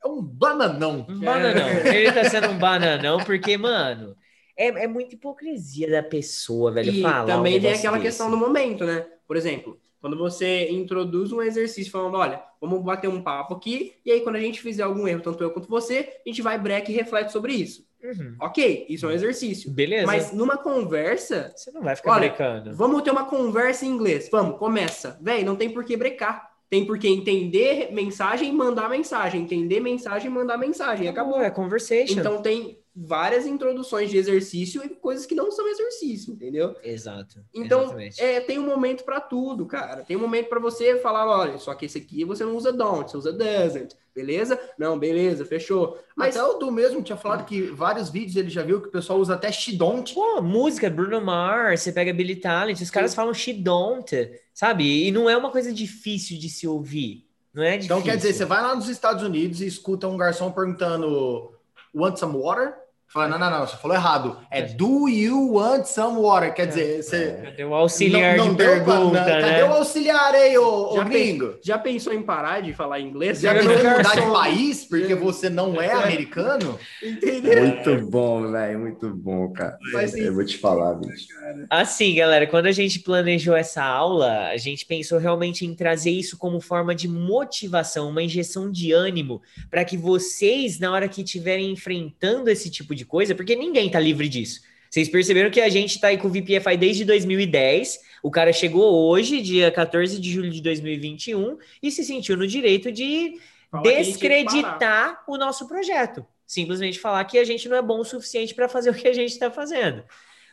é 0.03 0.07
um 0.07 0.19
bananão. 0.23 1.05
Um 1.07 1.19
bananão. 1.19 1.67
Ele 1.69 2.11
tá 2.11 2.23
sendo 2.27 2.47
um 2.49 2.57
bananão, 2.57 3.19
porque, 3.23 3.55
mano, 3.55 4.15
é, 4.57 4.67
é 4.67 4.87
muita 4.87 5.15
hipocrisia 5.15 5.89
da 5.89 6.03
pessoa, 6.03 6.71
velho. 6.71 6.91
E 6.91 7.01
falar 7.01 7.25
também 7.25 7.59
tem 7.59 7.73
aquela 7.73 7.97
desse. 7.97 8.09
questão 8.09 8.29
do 8.29 8.37
momento, 8.37 8.85
né? 8.85 9.05
Por 9.27 9.35
exemplo, 9.35 9.79
quando 9.99 10.17
você 10.17 10.69
introduz 10.69 11.31
um 11.31 11.41
exercício 11.41 11.91
falando, 11.91 12.15
olha, 12.17 12.41
vamos 12.61 12.83
bater 12.83 13.07
um 13.07 13.21
papo 13.21 13.55
aqui, 13.55 13.93
e 14.05 14.11
aí 14.11 14.21
quando 14.21 14.35
a 14.35 14.39
gente 14.39 14.61
fizer 14.61 14.83
algum 14.83 15.07
erro, 15.07 15.21
tanto 15.21 15.43
eu 15.43 15.51
quanto 15.51 15.67
você, 15.67 16.09
a 16.25 16.29
gente 16.29 16.41
vai 16.41 16.59
break 16.59 16.91
e 16.91 16.95
reflete 16.95 17.31
sobre 17.31 17.53
isso. 17.53 17.85
Uhum. 18.03 18.35
Ok, 18.39 18.85
isso 18.87 19.05
é 19.07 19.09
um 19.09 19.11
exercício. 19.11 19.71
Beleza. 19.71 20.05
Mas 20.05 20.31
numa 20.31 20.57
conversa, 20.57 21.51
Você 21.55 21.71
não 21.71 21.81
vai 21.81 21.95
ficar 21.95 22.11
Olha, 22.11 22.29
brecando. 22.29 22.75
vamos 22.75 23.01
ter 23.01 23.09
uma 23.09 23.25
conversa 23.25 23.83
em 23.85 23.89
inglês. 23.89 24.29
Vamos, 24.31 24.59
começa. 24.59 25.17
Véi, 25.21 25.43
não 25.43 25.55
tem 25.55 25.71
por 25.71 25.83
que 25.83 25.97
brecar. 25.97 26.51
Tem 26.69 26.85
por 26.85 26.99
que 26.99 27.07
entender 27.07 27.91
mensagem 27.91 28.49
e 28.49 28.51
mandar 28.51 28.89
mensagem. 28.89 29.41
Entender 29.41 29.79
mensagem 29.79 30.29
e 30.29 30.33
mandar 30.33 30.57
mensagem. 30.57 31.07
Acabou. 31.07 31.41
É 31.41 31.49
conversation. 31.49 32.19
Então 32.19 32.41
tem 32.41 32.77
várias 32.95 33.45
introduções 33.45 34.09
de 34.09 34.17
exercício 34.17 34.81
e 34.83 34.89
coisas 34.89 35.25
que 35.25 35.35
não 35.35 35.51
são 35.51 35.67
exercício, 35.67 36.33
entendeu? 36.33 36.75
Exato. 36.81 37.43
Então, 37.53 37.81
Exatamente. 37.83 38.21
é, 38.21 38.39
tem 38.39 38.57
um 38.57 38.65
momento 38.65 39.03
para 39.03 39.19
tudo, 39.19 39.65
cara. 39.65 40.03
Tem 40.03 40.15
um 40.15 40.21
momento 40.21 40.47
para 40.47 40.61
você 40.61 40.97
falar, 40.99 41.27
olha, 41.27 41.57
só 41.57 41.73
que 41.73 41.85
esse 41.85 41.97
aqui 41.97 42.23
você 42.23 42.45
não 42.45 42.55
usa 42.55 42.71
don't, 42.71 43.11
você 43.11 43.17
usa 43.17 43.33
doesn't, 43.33 43.97
beleza? 44.15 44.57
Não, 44.79 44.97
beleza, 44.97 45.43
fechou. 45.43 45.99
Mas 46.15 46.37
Até 46.37 46.45
o 46.45 46.57
Du 46.57 46.71
mesmo 46.71 47.01
tinha 47.01 47.17
falado 47.17 47.45
que 47.45 47.63
vários 47.63 48.09
vídeos 48.09 48.37
ele 48.37 48.49
já 48.49 48.63
viu 48.63 48.81
que 48.81 48.87
o 48.87 48.91
pessoal 48.91 49.19
usa 49.19 49.33
até 49.33 49.51
she 49.51 49.75
don't. 49.75 50.13
Pô, 50.13 50.41
música, 50.41 50.89
Bruno 50.89 51.19
Mars, 51.19 51.81
você 51.81 51.91
pega 51.91 52.13
Billy 52.13 52.37
Talent, 52.37 52.79
os 52.79 52.89
caras 52.89 53.13
falam 53.13 53.33
she 53.33 53.51
don't, 53.51 54.09
sabe? 54.53 55.05
E 55.05 55.11
não 55.11 55.29
é 55.29 55.35
uma 55.35 55.51
coisa 55.51 55.73
difícil 55.73 56.39
de 56.39 56.47
se 56.47 56.65
ouvir. 56.65 57.25
Não 57.53 57.61
é 57.61 57.77
difícil. 57.77 57.97
Então 57.97 58.01
quer 58.01 58.15
dizer, 58.15 58.33
você 58.33 58.45
vai 58.45 58.61
lá 58.61 58.73
nos 58.73 58.87
Estados 58.87 59.21
Unidos 59.21 59.59
e 59.59 59.67
escuta 59.67 60.07
um 60.07 60.15
garçom 60.15 60.49
perguntando 60.49 61.53
want 61.93 62.17
some 62.17 62.37
water? 62.37 62.84
Fala, 63.07 63.29
não, 63.29 63.39
não, 63.39 63.49
não, 63.49 63.65
você 63.65 63.77
falou 63.77 63.95
errado. 63.95 64.37
É 64.51 64.61
do 64.63 65.07
you 65.07 65.53
want 65.53 65.85
some 65.85 66.19
water? 66.19 66.53
Quer 66.53 66.67
dizer, 66.67 67.01
você. 67.01 67.39
Cadê 67.43 67.63
o 67.63 67.73
auxiliar 67.73 68.35
não, 68.35 68.45
não 68.47 68.51
de 68.51 68.57
deu 68.57 68.67
pra- 68.67 68.75
pergunta, 68.95 69.19
Cadê 69.23 69.41
né? 69.41 69.63
o 69.63 69.73
auxiliar 69.73 70.35
aí, 70.35 70.57
ô, 70.57 70.91
ô 70.91 70.95
Já 70.97 71.03
gringo? 71.05 71.55
já 71.63 71.77
pensou 71.77 72.11
em 72.11 72.21
parar 72.21 72.61
de 72.61 72.73
falar 72.73 72.99
inglês? 72.99 73.39
Já 73.39 73.53
no 73.53 73.61
quer 73.61 73.97
mudar 73.97 74.15
de 74.15 74.21
país 74.33 74.83
porque 74.85 75.15
você 75.15 75.49
não 75.49 75.79
é 75.81 75.91
americano? 75.93 76.77
Entendeu? 77.01 77.65
Muito 77.67 78.05
bom, 78.09 78.51
velho. 78.51 78.79
Muito 78.79 79.09
bom, 79.15 79.49
cara. 79.53 79.77
Mas, 79.93 80.13
Eu 80.13 80.33
vou 80.33 80.43
te 80.43 80.57
falar, 80.57 80.95
bicho. 80.95 81.27
Assim, 81.69 82.15
galera, 82.15 82.45
quando 82.47 82.65
a 82.65 82.71
gente 82.73 82.99
planejou 82.99 83.55
essa 83.55 83.83
aula, 83.83 84.47
a 84.49 84.57
gente 84.57 84.85
pensou 84.85 85.19
realmente 85.19 85.65
em 85.65 85.73
trazer 85.73 86.11
isso 86.11 86.37
como 86.37 86.59
forma 86.59 86.93
de 86.93 87.07
motivação, 87.07 88.09
uma 88.09 88.23
injeção 88.23 88.69
de 88.69 88.91
ânimo, 88.91 89.41
para 89.69 89.85
que 89.85 89.95
vocês, 89.95 90.79
na 90.79 90.91
hora 90.91 91.07
que 91.07 91.21
estiverem 91.21 91.71
enfrentando 91.71 92.49
esse 92.49 92.69
tipo 92.69 92.94
de 92.95 93.05
coisa, 93.05 93.35
porque 93.35 93.55
ninguém 93.55 93.89
tá 93.89 93.99
livre 93.99 94.27
disso. 94.27 94.61
Vocês 94.89 95.09
perceberam 95.09 95.51
que 95.51 95.59
a 95.59 95.67
gente 95.69 95.99
tá 95.99 96.07
aí 96.07 96.17
com 96.17 96.27
o 96.27 96.31
VPFI 96.31 96.77
desde 96.77 97.03
2010, 97.03 97.99
o 98.23 98.31
cara 98.31 98.53
chegou 98.53 99.09
hoje, 99.09 99.41
dia 99.41 99.69
14 99.69 100.19
de 100.19 100.31
julho 100.31 100.49
de 100.49 100.61
2021, 100.61 101.57
e 101.83 101.91
se 101.91 102.03
sentiu 102.03 102.37
no 102.37 102.47
direito 102.47 102.91
de 102.91 103.33
Falar 103.69 103.83
que 103.89 103.95
a 103.97 104.03
gente 104.03 104.17
tinha 104.17 104.31
que 104.31 104.43
parar. 104.45 104.61
descreditar 104.61 105.23
o 105.27 105.37
nosso 105.37 105.67
projeto. 105.67 106.25
Simplesmente 106.47 106.99
falar 106.99 107.25
que 107.25 107.37
a 107.37 107.43
gente 107.43 107.67
não 107.67 107.75
é 107.75 107.81
bom 107.81 107.99
o 107.99 108.05
suficiente 108.05 108.53
para 108.55 108.69
fazer 108.69 108.89
o 108.91 108.93
que 108.93 109.07
a 109.07 109.13
gente 109.13 109.31
está 109.31 109.51
fazendo. 109.51 110.03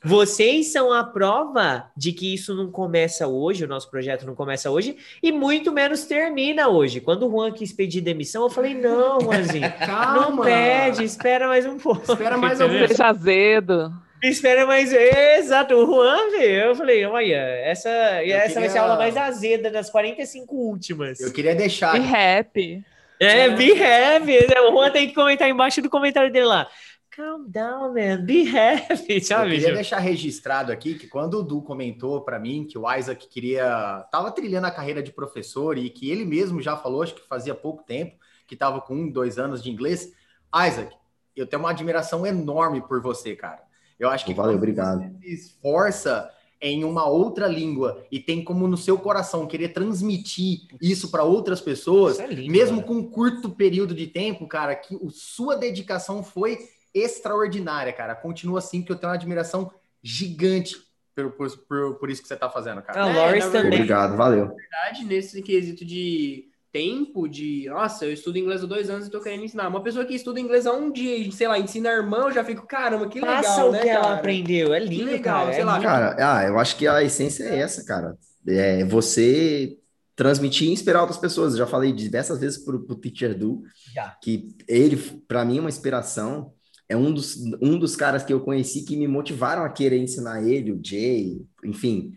Vocês 0.04 0.72
são 0.72 0.92
a 0.92 1.04
prova 1.04 1.90
de 1.96 2.12
que 2.12 2.34
isso 2.34 2.54
não 2.54 2.70
começa 2.70 3.26
hoje, 3.28 3.64
o 3.64 3.68
nosso 3.68 3.90
projeto 3.90 4.26
não 4.26 4.34
começa 4.34 4.70
hoje, 4.70 4.96
e 5.22 5.30
muito 5.30 5.70
menos 5.72 6.04
termina 6.04 6.68
hoje. 6.68 7.00
Quando 7.00 7.26
o 7.26 7.30
Juan 7.30 7.52
quis 7.52 7.72
pedir 7.72 8.00
demissão, 8.00 8.42
eu 8.42 8.50
falei: 8.50 8.74
não, 8.74 9.20
Juanzinho, 9.20 9.62
não 9.80 9.86
Calma. 9.86 10.44
pede, 10.44 11.04
espera 11.04 11.46
mais 11.46 11.64
um 11.66 11.78
pouco. 11.78 12.10
Espera 12.12 12.36
mais 12.36 12.60
Entendeu? 12.60 12.76
algum 12.82 12.88
Seja 12.88 13.06
azedo. 13.06 13.92
Espera 14.22 14.66
mais. 14.66 14.92
Exato, 14.92 15.74
o 15.74 15.86
Juan 15.86 16.30
veio. 16.30 16.62
Eu 16.64 16.74
falei: 16.74 17.04
olha, 17.04 17.36
essa, 17.64 17.88
essa 17.88 18.60
vai 18.60 18.68
ser 18.68 18.78
a 18.78 18.80
queria- 18.80 18.82
aula 18.82 18.96
mais 18.96 19.16
azeda 19.16 19.70
das 19.70 19.88
45 19.90 20.54
últimas. 20.54 21.20
Eu 21.20 21.32
queria 21.32 21.54
deixar. 21.54 21.96
E 21.96 22.00
rap. 22.00 22.84
É, 23.20 23.48
be 23.50 23.70
happy. 23.70 24.36
O 24.66 24.72
Juan 24.72 24.90
tem 24.90 25.06
que 25.06 25.14
comentar 25.14 25.48
embaixo 25.48 25.80
do 25.80 25.88
comentário 25.88 26.32
dele 26.32 26.46
lá. 26.46 26.66
Calm 27.14 27.44
down, 27.46 27.92
man. 27.92 28.24
Be 28.24 28.48
happy, 28.48 29.04
Eu 29.20 29.20
sabe? 29.20 29.50
queria 29.50 29.68
Ju? 29.68 29.74
deixar 29.74 29.98
registrado 29.98 30.72
aqui 30.72 30.94
que 30.94 31.06
quando 31.06 31.34
o 31.38 31.42
Du 31.42 31.60
comentou 31.60 32.22
para 32.22 32.38
mim 32.38 32.64
que 32.64 32.78
o 32.78 32.90
Isaac 32.90 33.28
queria. 33.28 34.06
tava 34.10 34.30
trilhando 34.30 34.66
a 34.66 34.70
carreira 34.70 35.02
de 35.02 35.12
professor 35.12 35.76
e 35.76 35.90
que 35.90 36.10
ele 36.10 36.24
mesmo 36.24 36.62
já 36.62 36.76
falou, 36.76 37.02
acho 37.02 37.14
que 37.14 37.28
fazia 37.28 37.54
pouco 37.54 37.82
tempo, 37.82 38.16
que 38.46 38.56
tava 38.56 38.80
com 38.80 38.94
um, 38.94 39.10
dois 39.10 39.38
anos 39.38 39.62
de 39.62 39.70
inglês. 39.70 40.12
Isaac, 40.54 40.96
eu 41.36 41.46
tenho 41.46 41.60
uma 41.60 41.70
admiração 41.70 42.26
enorme 42.26 42.80
por 42.80 43.02
você, 43.02 43.36
cara. 43.36 43.62
Eu 43.98 44.08
acho 44.08 44.24
que 44.24 44.32
Valeu, 44.32 44.52
quando 44.52 44.56
obrigado. 44.58 45.00
você 45.02 45.28
se 45.28 45.34
esforça 45.34 46.30
em 46.62 46.82
uma 46.84 47.06
outra 47.06 47.46
língua 47.46 48.06
e 48.10 48.20
tem 48.20 48.42
como 48.42 48.66
no 48.66 48.76
seu 48.76 48.96
coração 48.98 49.46
querer 49.46 49.68
transmitir 49.74 50.60
isso 50.80 51.10
para 51.10 51.24
outras 51.24 51.60
pessoas, 51.60 52.18
é 52.18 52.26
lindo, 52.26 52.50
mesmo 52.50 52.76
cara. 52.78 52.86
com 52.88 52.94
um 52.94 53.10
curto 53.10 53.50
período 53.50 53.94
de 53.94 54.06
tempo, 54.06 54.46
cara, 54.46 54.74
que 54.74 54.94
o, 54.96 55.10
sua 55.10 55.56
dedicação 55.56 56.22
foi 56.22 56.56
extraordinária, 56.94 57.92
cara. 57.92 58.14
Continua 58.14 58.58
assim, 58.58 58.80
porque 58.80 58.92
eu 58.92 58.96
tenho 58.96 59.10
uma 59.10 59.16
admiração 59.16 59.72
gigante 60.02 60.76
por, 61.14 61.30
por, 61.32 61.58
por, 61.58 61.94
por 61.96 62.10
isso 62.10 62.22
que 62.22 62.28
você 62.28 62.36
tá 62.36 62.48
fazendo, 62.48 62.82
cara. 62.82 63.04
A 63.04 63.08
É, 63.08 63.38
na 63.38 63.50
também. 63.50 63.66
Obrigado, 63.66 64.16
valeu. 64.16 64.54
verdade, 64.54 65.04
nesse 65.04 65.42
quesito 65.42 65.84
de 65.84 66.48
tempo, 66.72 67.28
de 67.28 67.66
nossa, 67.68 68.06
eu 68.06 68.12
estudo 68.12 68.38
inglês 68.38 68.64
há 68.64 68.66
dois 68.66 68.88
anos 68.88 69.06
e 69.06 69.10
tô 69.10 69.20
querendo 69.20 69.44
ensinar. 69.44 69.68
Uma 69.68 69.82
pessoa 69.82 70.06
que 70.06 70.14
estuda 70.14 70.40
inglês 70.40 70.66
há 70.66 70.72
um 70.72 70.90
dia, 70.90 71.16
e, 71.18 71.30
sei 71.30 71.46
lá, 71.46 71.58
ensina 71.58 71.90
a 71.90 71.92
irmã, 71.92 72.22
eu 72.22 72.32
já 72.32 72.42
fico, 72.42 72.66
caramba, 72.66 73.08
que 73.08 73.20
legal, 73.20 73.42
Passa 73.42 73.64
o 73.66 73.72
né, 73.72 73.82
que 73.82 73.88
ela 73.90 74.04
cara? 74.04 74.14
aprendeu. 74.16 74.72
É 74.72 74.78
lindo, 74.80 75.04
legal, 75.04 75.42
cara. 75.42 75.52
sei 75.52 75.62
é 75.62 75.64
lá, 75.66 75.80
Cara, 75.80 76.16
ah, 76.18 76.44
eu 76.44 76.58
acho 76.58 76.76
que 76.76 76.88
a 76.88 77.02
essência 77.02 77.44
é 77.44 77.58
essa, 77.58 77.84
cara. 77.84 78.16
É 78.46 78.84
você 78.84 79.76
transmitir 80.16 80.68
e 80.68 80.72
inspirar 80.72 81.00
outras 81.00 81.18
pessoas. 81.18 81.52
Eu 81.52 81.58
já 81.58 81.66
falei 81.66 81.92
diversas 81.92 82.38
vezes 82.38 82.64
pro, 82.64 82.80
pro 82.84 82.96
Teacher 82.96 83.36
Du 83.36 83.62
Já. 83.94 84.16
que 84.22 84.48
ele, 84.66 84.96
para 85.28 85.44
mim, 85.44 85.58
é 85.58 85.60
uma 85.60 85.68
inspiração. 85.70 86.52
É 86.92 86.96
um 86.96 87.12
dos, 87.12 87.36
um 87.60 87.78
dos 87.78 87.96
caras 87.96 88.22
que 88.22 88.32
eu 88.32 88.40
conheci 88.40 88.84
que 88.84 88.96
me 88.96 89.08
motivaram 89.08 89.64
a 89.64 89.70
querer 89.70 89.96
ensinar 89.98 90.42
ele, 90.46 90.72
o 90.72 90.80
Jay, 90.84 91.40
enfim. 91.64 92.12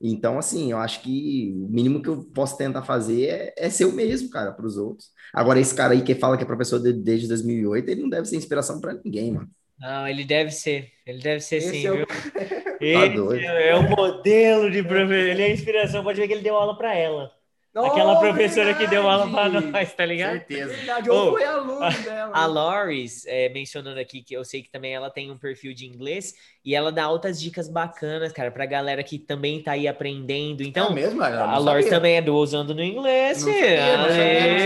Então, 0.00 0.38
assim, 0.38 0.70
eu 0.70 0.78
acho 0.78 1.00
que 1.02 1.52
o 1.56 1.68
mínimo 1.68 2.00
que 2.02 2.08
eu 2.08 2.24
posso 2.32 2.56
tentar 2.56 2.82
fazer 2.82 3.26
é, 3.26 3.54
é 3.56 3.70
ser 3.70 3.84
o 3.84 3.92
mesmo, 3.92 4.30
cara, 4.30 4.52
para 4.52 4.66
os 4.66 4.76
outros. 4.76 5.10
Agora, 5.34 5.58
esse 5.60 5.74
cara 5.74 5.92
aí 5.94 6.02
que 6.02 6.14
fala 6.14 6.36
que 6.36 6.44
é 6.44 6.46
professor 6.46 6.78
de- 6.80 6.92
desde 6.92 7.26
2008, 7.28 7.88
ele 7.88 8.02
não 8.02 8.08
deve 8.08 8.26
ser 8.26 8.36
inspiração 8.36 8.80
para 8.80 8.94
ninguém, 9.04 9.32
mano. 9.32 9.48
Não, 9.78 10.06
ele 10.06 10.24
deve 10.24 10.50
ser. 10.52 10.90
Ele 11.04 11.20
deve 11.20 11.40
ser 11.40 11.56
Esse 11.56 11.70
sim, 11.70 11.86
é 11.86 11.92
o- 11.92 11.96
viu? 11.96 12.06
Ele 12.80 13.08
doido. 13.14 13.44
é 13.44 13.74
o 13.76 13.82
modelo 13.90 14.70
de 14.70 14.82
professor. 14.82 15.14
Ele 15.14 15.42
é 15.42 15.52
inspiração. 15.52 16.02
Pode 16.02 16.20
ver 16.20 16.26
que 16.26 16.34
ele 16.34 16.42
deu 16.42 16.56
aula 16.56 16.76
para 16.76 16.94
ela. 16.96 17.30
Aquela 17.74 18.18
Oh, 18.18 18.20
professora 18.20 18.74
que 18.74 18.86
deu 18.86 19.08
aula 19.08 19.30
para 19.30 19.48
verdade. 19.48 19.66
nós, 19.72 19.94
tá 19.94 20.04
ligado? 20.04 20.32
Certeza. 20.32 20.74
Verdade, 20.74 21.08
ou 21.10 21.28
Ô, 21.28 21.30
foi 21.32 21.44
aluno 21.44 21.90
dela. 22.04 22.30
A 22.34 22.44
Loris, 22.44 23.24
é, 23.26 23.48
mencionando 23.48 23.98
aqui 23.98 24.22
que 24.22 24.34
eu 24.34 24.44
sei 24.44 24.62
que 24.62 24.70
também 24.70 24.94
ela 24.94 25.08
tem 25.10 25.30
um 25.30 25.38
perfil 25.38 25.72
de 25.72 25.86
inglês 25.86 26.34
e 26.62 26.74
ela 26.74 26.92
dá 26.92 27.04
altas 27.04 27.40
dicas 27.40 27.70
bacanas, 27.70 28.30
cara, 28.30 28.50
pra 28.50 28.66
galera 28.66 29.02
que 29.02 29.18
também 29.18 29.62
tá 29.62 29.72
aí 29.72 29.88
aprendendo. 29.88 30.62
Então, 30.62 30.88
é 30.90 30.92
mesmo, 30.92 31.22
eu 31.24 31.44
a 31.44 31.56
Loris 31.56 31.88
também 31.88 32.16
é 32.16 32.20
do 32.22 32.34
Usando 32.36 32.74
no 32.74 32.82
Inglês. 32.82 33.42
Não 33.42 33.52
sabia, 33.52 33.96
não 33.96 34.08
sabia, 34.08 34.52
não 34.52 34.58
sabia. 34.58 34.61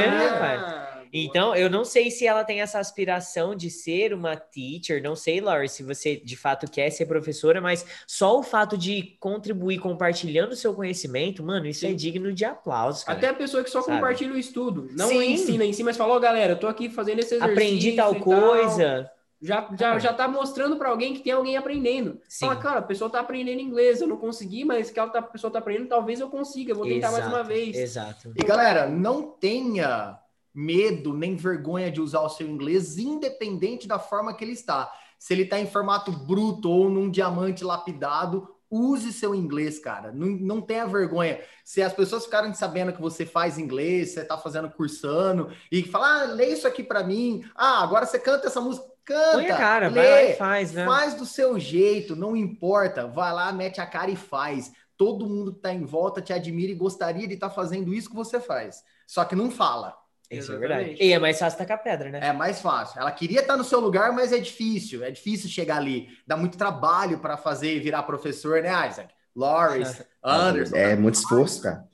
Então, 1.25 1.55
eu 1.55 1.71
não 1.71 1.85
sei 1.85 2.11
se 2.11 2.27
ela 2.27 2.45
tem 2.45 2.61
essa 2.61 2.79
aspiração 2.79 3.55
de 3.55 3.71
ser 3.71 4.13
uma 4.13 4.37
teacher, 4.37 5.03
não 5.03 5.17
sei, 5.17 5.41
Laura, 5.41 5.67
se 5.69 5.83
você 5.83 6.17
de 6.17 6.37
fato 6.37 6.71
quer 6.71 6.91
ser 6.91 7.07
professora, 7.07 7.61
mas 7.61 7.87
só 8.07 8.39
o 8.39 8.43
fato 8.43 8.77
de 8.77 9.17
contribuir 9.21 9.79
compartilhando 9.79 10.53
o 10.53 10.57
seu 10.57 10.75
conhecimento, 10.75 11.43
mano, 11.43 11.67
isso 11.67 11.87
é 11.87 11.91
Sim. 11.91 11.97
digno 11.97 12.33
de 12.33 12.45
aplausos, 12.45 13.05
cara. 13.05 13.19
Até 13.19 13.29
a 13.29 13.35
pessoa 13.35 13.63
que 13.63 13.71
só 13.71 13.81
Sabe? 13.81 13.97
compartilha 13.97 14.33
o 14.33 14.39
estudo. 14.39 14.89
Não 14.93 15.09
Sim. 15.09 15.33
ensina 15.33 15.65
em 15.65 15.73
si, 15.73 15.83
mas 15.83 15.97
falou, 15.97 16.19
galera, 16.21 16.53
eu 16.53 16.59
tô 16.59 16.67
aqui 16.67 16.89
fazendo 16.89 17.21
esse 17.21 17.35
exercício. 17.35 17.53
Aprendi 17.53 17.93
tal 17.93 18.15
e 18.15 18.21
coisa. 18.21 19.11
Já, 19.41 19.69
já, 19.79 19.99
já 19.99 20.13
tá 20.15 20.27
mostrando 20.27 20.77
para 20.77 20.89
alguém 20.89 21.13
que 21.13 21.21
tem 21.21 21.33
alguém 21.33 21.57
aprendendo. 21.57 22.19
Sim. 22.27 22.47
Fala, 22.47 22.57
cara, 22.57 22.79
a 22.79 22.83
pessoa 22.83 23.11
tá 23.11 23.21
aprendendo 23.21 23.61
inglês, 23.61 24.01
eu 24.01 24.07
não 24.07 24.17
consegui, 24.17 24.65
mas 24.65 24.91
que 24.91 24.99
a 24.99 25.05
outra 25.05 25.21
pessoa 25.21 25.51
tá 25.53 25.59
aprendendo, 25.59 25.89
talvez 25.89 26.21
eu 26.21 26.31
consiga, 26.31 26.73
eu 26.73 26.77
vou 26.77 26.87
tentar 26.87 27.13
mais 27.13 27.27
uma 27.27 27.41
Exato, 27.41 27.49
vez. 27.49 27.77
Exato. 27.77 28.33
E 28.35 28.43
galera, 28.45 28.89
não 28.89 29.31
tenha 29.31 30.19
medo 30.57 31.13
nem 31.13 31.37
vergonha 31.37 31.93
de 31.93 32.01
usar 32.01 32.23
o 32.23 32.31
seu 32.31 32.49
inglês, 32.49 32.97
independente 32.97 33.87
da 33.87 33.99
forma 33.99 34.35
que 34.35 34.43
ele 34.43 34.53
está. 34.53 34.91
Se 35.19 35.35
ele 35.35 35.43
está 35.43 35.61
em 35.61 35.67
formato 35.67 36.11
bruto 36.11 36.71
ou 36.71 36.89
num 36.89 37.11
diamante 37.11 37.63
lapidado, 37.63 38.49
use 38.71 39.13
seu 39.13 39.35
inglês, 39.35 39.79
cara. 39.79 40.11
Não, 40.13 40.27
não 40.27 40.61
tenha 40.63 40.87
vergonha. 40.87 41.41
Se 41.63 41.83
as 41.83 41.93
pessoas 41.93 42.25
ficarem 42.25 42.55
sabendo 42.55 42.93
que 42.93 43.01
você 43.01 43.27
faz 43.27 43.59
inglês, 43.59 44.11
você 44.11 44.21
está 44.21 44.39
fazendo 44.39 44.71
cursando, 44.71 45.51
e 45.71 45.83
fala, 45.83 46.23
ah, 46.23 46.25
lê 46.25 46.47
isso 46.47 46.67
aqui 46.67 46.83
para 46.83 47.05
mim. 47.05 47.45
Ah, 47.55 47.83
agora 47.83 48.07
você 48.07 48.19
canta 48.19 48.47
essa 48.47 48.61
música. 48.61 48.87
Canta, 49.05 49.33
Põe 49.35 49.47
cara, 49.47 49.89
lê, 49.89 50.01
vai 50.01 50.11
lá 50.11 50.23
e 50.23 50.35
faz, 50.35 50.73
né? 50.73 50.85
Faz 50.85 51.15
do 51.15 51.25
seu 51.25 51.61
jeito, 51.61 52.17
não 52.17 52.35
importa. 52.35 53.07
Vai 53.07 53.33
lá, 53.33 53.53
mete 53.53 53.81
a 53.81 53.87
cara 53.87 54.11
e 54.11 54.17
faz. 54.17 54.73
Todo 54.97 55.29
mundo 55.29 55.53
que 55.53 55.59
está 55.59 55.73
em 55.73 55.85
volta 55.85 56.21
te 56.21 56.33
admira 56.33 56.73
e 56.73 56.75
gostaria 56.75 57.29
de 57.29 57.35
estar 57.35 57.51
fazendo 57.51 57.95
isso 57.95 58.09
que 58.09 58.17
você 58.17 58.41
faz. 58.41 58.83
Só 59.07 59.25
que 59.25 59.37
não 59.37 59.51
fala. 59.51 59.97
Isso 60.31 60.53
é 60.53 60.57
Exatamente. 60.57 60.61
verdade. 60.61 60.97
E 61.01 61.13
é 61.13 61.19
mais 61.19 61.39
fácil 61.39 61.59
tacar 61.59 61.83
pedra, 61.83 62.11
né? 62.11 62.21
É 62.23 62.33
mais 62.33 62.61
fácil. 62.61 63.01
Ela 63.01 63.13
queria 63.13 63.41
estar 63.41 63.57
no 63.57 63.65
seu 63.65 63.81
lugar, 63.81 64.13
mas 64.13 64.33
é 64.33 64.39
difícil. 64.39 65.05
É 65.05 65.11
difícil 65.11 65.49
chegar 65.49 65.77
ali. 65.77 66.09
Dá 66.27 66.37
muito 66.37 66.59
trabalho 66.59 67.19
para 67.19 67.37
fazer 67.37 67.79
virar 67.81 68.03
professor, 68.03 68.61
né, 68.63 68.89
Isaac? 68.89 69.15
Loris, 69.35 70.03
Anderson. 70.25 70.77
É 70.77 70.97
muito 70.97 71.15
esforço, 71.15 71.63
cara. 71.63 71.85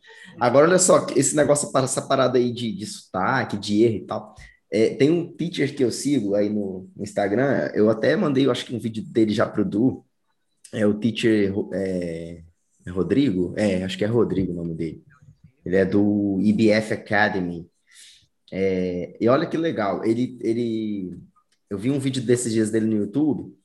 Agora, 0.40 0.66
olha 0.66 0.78
só, 0.78 1.06
esse 1.14 1.36
negócio, 1.36 1.70
essa 1.76 2.02
parada 2.02 2.38
aí 2.38 2.52
de, 2.52 2.72
de 2.72 2.86
sotaque, 2.86 3.58
de 3.58 3.82
erro 3.82 3.96
e 3.96 4.06
tal. 4.06 4.34
É, 4.70 4.94
tem 4.94 5.10
um 5.10 5.30
teacher 5.30 5.74
que 5.76 5.84
eu 5.84 5.90
sigo 5.90 6.34
aí 6.34 6.48
no, 6.48 6.88
no 6.96 7.02
Instagram, 7.02 7.70
eu 7.74 7.90
até 7.90 8.16
mandei, 8.16 8.46
eu 8.46 8.50
acho 8.50 8.64
que 8.64 8.74
um 8.74 8.78
vídeo 8.78 9.04
dele 9.04 9.34
já 9.34 9.46
pro 9.46 9.66
Du, 9.66 10.02
é 10.72 10.86
o 10.86 10.94
teacher 10.94 11.52
é, 11.74 12.42
é 12.86 12.90
Rodrigo? 12.90 13.52
É, 13.56 13.84
acho 13.84 13.98
que 13.98 14.04
é 14.04 14.06
Rodrigo 14.06 14.52
o 14.52 14.56
nome 14.56 14.74
dele. 14.74 15.04
Ele 15.64 15.76
é 15.76 15.84
do 15.84 16.38
IBF 16.40 16.94
Academy. 16.94 17.70
É, 18.54 19.16
e 19.18 19.26
olha 19.28 19.46
que 19.46 19.56
legal, 19.56 20.04
ele, 20.04 20.38
ele, 20.42 21.18
eu 21.70 21.78
vi 21.78 21.90
um 21.90 21.98
vídeo 21.98 22.22
desses 22.22 22.52
dias 22.52 22.70
dele 22.70 22.84
no 22.84 22.96
YouTube, 22.96 23.56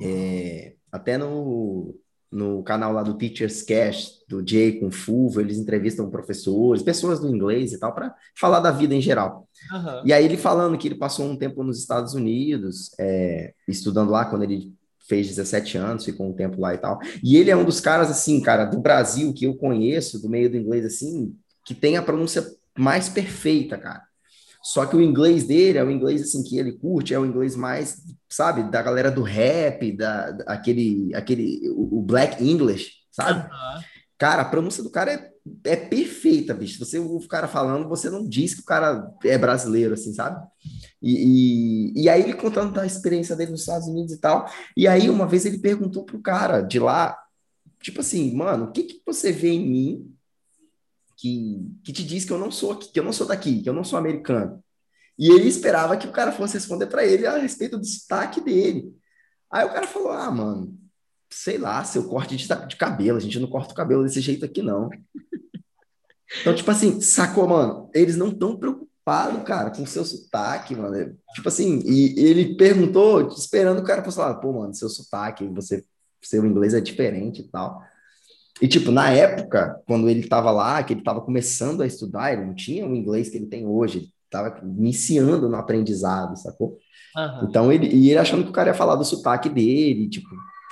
é, 0.00 0.74
até 0.90 1.16
no, 1.16 1.94
no 2.30 2.64
canal 2.64 2.92
lá 2.92 3.04
do 3.04 3.14
Teachers 3.14 3.62
Cash, 3.62 4.24
do 4.28 4.44
Jay 4.44 4.80
com 4.80 4.90
Fulvo, 4.90 5.40
eles 5.40 5.56
entrevistam 5.56 6.10
professores, 6.10 6.82
pessoas 6.82 7.20
do 7.20 7.32
inglês 7.32 7.72
e 7.72 7.78
tal, 7.78 7.94
para 7.94 8.12
falar 8.36 8.58
da 8.58 8.72
vida 8.72 8.92
em 8.92 9.00
geral. 9.00 9.48
Aham. 9.72 10.02
E 10.04 10.12
aí 10.12 10.24
ele 10.24 10.36
falando 10.36 10.76
que 10.76 10.88
ele 10.88 10.96
passou 10.96 11.24
um 11.24 11.36
tempo 11.36 11.62
nos 11.62 11.78
Estados 11.78 12.12
Unidos, 12.12 12.90
é, 12.98 13.54
estudando 13.68 14.10
lá 14.10 14.24
quando 14.24 14.42
ele 14.42 14.74
fez 15.08 15.28
17 15.28 15.78
anos, 15.78 16.04
ficou 16.04 16.28
um 16.28 16.32
tempo 16.32 16.60
lá 16.60 16.74
e 16.74 16.78
tal. 16.78 16.98
E 17.22 17.36
ele 17.36 17.52
é 17.52 17.56
um 17.56 17.64
dos 17.64 17.78
caras, 17.78 18.10
assim, 18.10 18.40
cara, 18.40 18.64
do 18.64 18.80
Brasil 18.80 19.32
que 19.32 19.44
eu 19.44 19.54
conheço, 19.54 20.20
do 20.20 20.28
meio 20.28 20.50
do 20.50 20.56
inglês, 20.56 20.84
assim, 20.84 21.36
que 21.64 21.72
tem 21.72 21.96
a 21.96 22.02
pronúncia 22.02 22.44
mais 22.78 23.08
perfeita, 23.08 23.76
cara. 23.78 24.02
Só 24.62 24.86
que 24.86 24.94
o 24.96 25.00
inglês 25.02 25.44
dele 25.44 25.78
é 25.78 25.84
o 25.84 25.90
inglês, 25.90 26.22
assim, 26.22 26.42
que 26.44 26.56
ele 26.58 26.72
curte, 26.72 27.12
é 27.12 27.18
o 27.18 27.26
inglês 27.26 27.56
mais, 27.56 27.96
sabe, 28.28 28.70
da 28.70 28.80
galera 28.80 29.10
do 29.10 29.22
rap, 29.22 29.90
da, 29.96 30.30
da- 30.30 30.44
aquele, 30.44 31.12
aquele, 31.14 31.68
o, 31.70 31.98
o 31.98 32.02
Black 32.02 32.42
English, 32.44 32.92
sabe? 33.10 33.48
Cara, 34.18 34.42
a 34.42 34.44
pronúncia 34.44 34.82
do 34.84 34.90
cara 34.90 35.12
é, 35.12 35.30
é 35.64 35.74
perfeita, 35.76 36.54
bicho. 36.54 36.78
Você 36.78 36.98
o 36.98 37.18
cara 37.26 37.48
falando, 37.48 37.88
você 37.88 38.08
não 38.08 38.28
diz 38.28 38.54
que 38.54 38.60
o 38.60 38.64
cara 38.64 39.10
é 39.24 39.36
brasileiro, 39.36 39.94
assim, 39.94 40.12
sabe? 40.14 40.40
E, 41.02 41.92
e, 41.96 42.02
e 42.04 42.08
aí 42.08 42.22
ele 42.22 42.34
contando 42.34 42.72
da 42.72 42.86
experiência 42.86 43.34
dele 43.34 43.50
nos 43.50 43.60
Estados 43.62 43.88
Unidos 43.88 44.12
e 44.12 44.18
tal. 44.20 44.48
E 44.76 44.86
aí 44.86 45.10
uma 45.10 45.26
vez 45.26 45.44
ele 45.44 45.58
perguntou 45.58 46.04
pro 46.04 46.20
cara 46.22 46.60
de 46.60 46.78
lá, 46.78 47.18
tipo 47.82 48.00
assim, 48.00 48.32
mano, 48.34 48.66
o 48.66 48.72
que 48.72 48.84
que 48.84 49.02
você 49.04 49.32
vê 49.32 49.50
em 49.50 49.68
mim 49.68 50.11
que, 51.22 51.70
que 51.84 51.92
te 51.92 52.04
diz 52.04 52.24
que 52.24 52.32
eu 52.32 52.38
não 52.38 52.50
sou 52.50 52.72
aqui, 52.72 52.90
que 52.92 52.98
eu 52.98 53.04
não 53.04 53.12
sou 53.12 53.28
daqui, 53.28 53.62
que 53.62 53.68
eu 53.68 53.72
não 53.72 53.84
sou 53.84 53.96
americano? 53.96 54.62
E 55.16 55.30
ele 55.30 55.46
esperava 55.46 55.96
que 55.96 56.08
o 56.08 56.12
cara 56.12 56.32
fosse 56.32 56.54
responder 56.54 56.88
para 56.88 57.06
ele 57.06 57.26
a 57.26 57.38
respeito 57.38 57.78
do 57.78 57.86
sotaque 57.86 58.40
dele. 58.40 58.92
Aí 59.48 59.64
o 59.64 59.72
cara 59.72 59.86
falou: 59.86 60.10
Ah, 60.10 60.30
mano, 60.32 60.76
sei 61.30 61.58
lá, 61.58 61.84
seu 61.84 62.08
corte 62.08 62.36
de, 62.36 62.48
de 62.66 62.76
cabelo, 62.76 63.18
a 63.18 63.20
gente 63.20 63.38
não 63.38 63.48
corta 63.48 63.72
o 63.72 63.76
cabelo 63.76 64.02
desse 64.02 64.20
jeito 64.20 64.44
aqui, 64.44 64.62
não. 64.62 64.90
Então, 66.40 66.54
tipo 66.54 66.70
assim, 66.70 66.98
sacou, 66.98 67.46
mano? 67.46 67.90
Eles 67.92 68.16
não 68.16 68.28
estão 68.28 68.56
preocupados, 68.56 69.42
cara, 69.42 69.70
com 69.70 69.82
o 69.82 69.86
seu 69.86 70.02
sotaque, 70.02 70.74
mano. 70.74 71.14
Tipo 71.34 71.46
assim, 71.46 71.80
e 71.84 72.18
ele 72.18 72.56
perguntou, 72.56 73.28
esperando 73.28 73.80
o 73.80 73.84
cara 73.84 74.02
falar, 74.10 74.36
pô, 74.36 74.50
mano, 74.50 74.72
seu 74.72 74.88
sotaque, 74.88 75.46
você, 75.48 75.84
seu 76.22 76.46
inglês 76.46 76.72
é 76.72 76.80
diferente 76.80 77.42
e 77.42 77.48
tal. 77.48 77.82
E, 78.60 78.68
tipo, 78.68 78.90
na 78.90 79.10
época, 79.10 79.80
quando 79.86 80.08
ele 80.08 80.28
tava 80.28 80.50
lá, 80.50 80.82
que 80.82 80.92
ele 80.92 81.02
tava 81.02 81.20
começando 81.20 81.82
a 81.82 81.86
estudar, 81.86 82.32
ele 82.32 82.44
não 82.44 82.54
tinha 82.54 82.86
o 82.86 82.94
inglês 82.94 83.28
que 83.28 83.36
ele 83.36 83.46
tem 83.46 83.66
hoje, 83.66 83.98
ele 83.98 84.12
tava 84.30 84.60
iniciando 84.62 85.48
no 85.48 85.56
aprendizado, 85.56 86.36
sacou? 86.36 86.78
Aham. 87.16 87.46
Então, 87.48 87.72
ele, 87.72 87.88
e 87.88 88.10
ele 88.10 88.18
achando 88.18 88.44
que 88.44 88.50
o 88.50 88.52
cara 88.52 88.70
ia 88.70 88.74
falar 88.74 88.96
do 88.96 89.04
sotaque 89.04 89.48
dele, 89.48 90.08
tipo, 90.08 90.28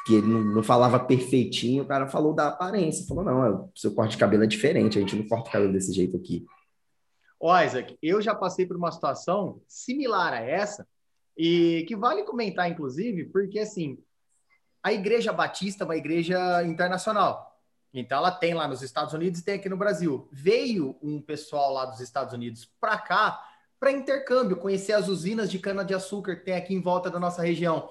que 0.07 0.15
ele 0.15 0.27
não, 0.27 0.41
não 0.41 0.63
falava 0.63 0.99
perfeitinho, 1.01 1.83
o 1.83 1.87
cara 1.87 2.07
falou 2.07 2.35
da 2.35 2.49
aparência, 2.49 3.07
falou, 3.07 3.25
não, 3.25 3.45
é, 3.45 3.51
o 3.51 3.71
seu 3.75 3.95
corte 3.95 4.13
de 4.13 4.19
cabelo 4.19 4.45
é 4.45 4.47
diferente, 4.47 4.99
a 4.99 5.01
gente 5.01 5.17
não 5.17 5.27
corta 5.27 5.49
o 5.49 5.53
cabelo 5.53 5.73
desse 5.73 5.93
jeito 5.93 6.17
aqui. 6.17 6.45
Ó, 7.41 7.59
Isaac, 7.61 7.97
eu 8.03 8.21
já 8.21 8.35
passei 8.35 8.67
por 8.67 8.77
uma 8.77 8.93
situação 8.93 9.61
similar 9.67 10.33
a 10.33 10.41
essa, 10.41 10.87
e 11.37 11.85
que 11.89 11.97
vale 11.97 12.23
comentar, 12.25 12.71
inclusive, 12.71 13.25
porque 13.27 13.59
assim, 13.59 13.99
a 14.83 14.93
Igreja 14.93 15.33
Batista 15.33 15.85
é 15.85 15.87
uma 15.87 15.97
igreja 15.97 16.63
internacional. 16.65 17.50
Então 17.93 18.19
ela 18.19 18.31
tem 18.31 18.55
lá 18.55 18.69
nos 18.69 18.83
Estados 18.83 19.13
Unidos 19.13 19.41
e 19.41 19.45
tem 19.45 19.55
aqui 19.55 19.69
no 19.69 19.77
Brasil. 19.77 20.29
Veio 20.31 20.97
um 21.03 21.21
pessoal 21.21 21.73
lá 21.73 21.87
dos 21.87 22.01
Estados 22.01 22.33
Unidos 22.33 22.71
para 22.81 22.99
cá 22.99 23.45
para 23.79 23.91
intercâmbio, 23.91 24.59
conhecer 24.59 24.93
as 24.93 25.09
usinas 25.09 25.51
de 25.51 25.59
cana-de-açúcar 25.59 26.37
que 26.37 26.45
tem 26.45 26.55
aqui 26.55 26.75
em 26.75 26.83
volta 26.83 27.11
da 27.11 27.19
nossa 27.19 27.43
região. 27.43 27.91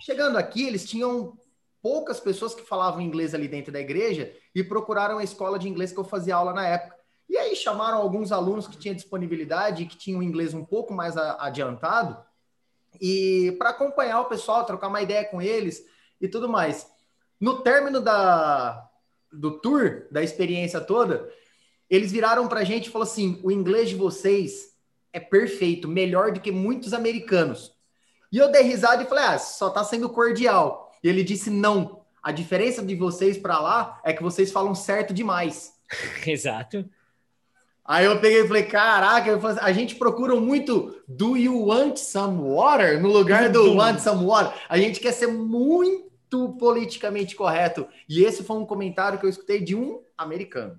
Chegando 0.00 0.38
aqui, 0.38 0.66
eles 0.66 0.88
tinham 0.88 1.36
poucas 1.82 2.18
pessoas 2.18 2.54
que 2.54 2.62
falavam 2.62 3.02
inglês 3.02 3.34
ali 3.34 3.46
dentro 3.46 3.70
da 3.70 3.78
igreja 3.78 4.34
e 4.54 4.64
procuraram 4.64 5.18
a 5.18 5.24
escola 5.24 5.58
de 5.58 5.68
inglês 5.68 5.92
que 5.92 5.98
eu 5.98 6.04
fazia 6.04 6.34
aula 6.34 6.54
na 6.54 6.66
época. 6.66 6.96
E 7.28 7.36
aí 7.36 7.54
chamaram 7.54 7.98
alguns 7.98 8.32
alunos 8.32 8.66
que 8.66 8.78
tinham 8.78 8.94
disponibilidade 8.94 9.82
e 9.82 9.86
que 9.86 9.98
tinham 9.98 10.22
inglês 10.22 10.54
um 10.54 10.64
pouco 10.64 10.94
mais 10.94 11.14
adiantado 11.16 12.16
e 13.00 13.54
para 13.58 13.70
acompanhar 13.70 14.20
o 14.20 14.26
pessoal, 14.26 14.64
trocar 14.64 14.88
uma 14.88 15.02
ideia 15.02 15.24
com 15.24 15.42
eles 15.42 15.84
e 16.20 16.26
tudo 16.26 16.48
mais. 16.48 16.90
No 17.40 17.62
término 17.62 18.00
da, 18.00 18.87
do 19.32 19.60
tour, 19.60 20.06
da 20.10 20.22
experiência 20.22 20.80
toda, 20.80 21.28
eles 21.88 22.12
viraram 22.12 22.46
para 22.48 22.60
a 22.60 22.64
gente 22.64 22.86
e 22.86 22.90
falaram 22.90 23.10
assim: 23.10 23.40
o 23.42 23.50
inglês 23.50 23.88
de 23.88 23.94
vocês 23.94 24.74
é 25.12 25.20
perfeito, 25.20 25.88
melhor 25.88 26.32
do 26.32 26.40
que 26.40 26.50
muitos 26.50 26.92
americanos. 26.92 27.72
E 28.30 28.38
eu 28.38 28.50
dei 28.50 28.62
risada 28.62 29.02
e 29.02 29.06
falei: 29.06 29.24
ah, 29.24 29.38
só 29.38 29.70
tá 29.70 29.82
sendo 29.84 30.08
cordial. 30.08 30.92
E 31.02 31.08
ele 31.08 31.22
disse: 31.22 31.50
não. 31.50 31.98
A 32.22 32.32
diferença 32.32 32.82
de 32.82 32.94
vocês 32.94 33.38
para 33.38 33.60
lá 33.60 34.00
é 34.04 34.12
que 34.12 34.22
vocês 34.22 34.50
falam 34.50 34.74
certo 34.74 35.14
demais. 35.14 35.72
Exato. 36.26 36.84
Aí 37.88 38.04
eu 38.04 38.20
peguei 38.20 38.42
e 38.42 38.46
falei, 38.46 38.64
caraca, 38.64 39.38
falei 39.40 39.56
assim, 39.56 39.66
a 39.66 39.72
gente 39.72 39.94
procura 39.94 40.38
muito 40.38 40.94
do 41.08 41.38
you 41.38 41.68
want 41.68 41.96
some 41.96 42.38
water 42.38 43.00
no 43.00 43.08
lugar 43.08 43.48
do 43.48 43.72
want 43.74 43.98
some 43.98 44.26
water. 44.26 44.52
A 44.68 44.76
gente 44.76 45.00
quer 45.00 45.12
ser 45.12 45.28
muito 45.28 46.07
politicamente 46.30 47.34
correto. 47.34 47.88
E 48.08 48.22
esse 48.24 48.42
foi 48.44 48.56
um 48.56 48.66
comentário 48.66 49.18
que 49.18 49.24
eu 49.26 49.30
escutei 49.30 49.60
de 49.62 49.74
um 49.74 50.02
americano. 50.16 50.78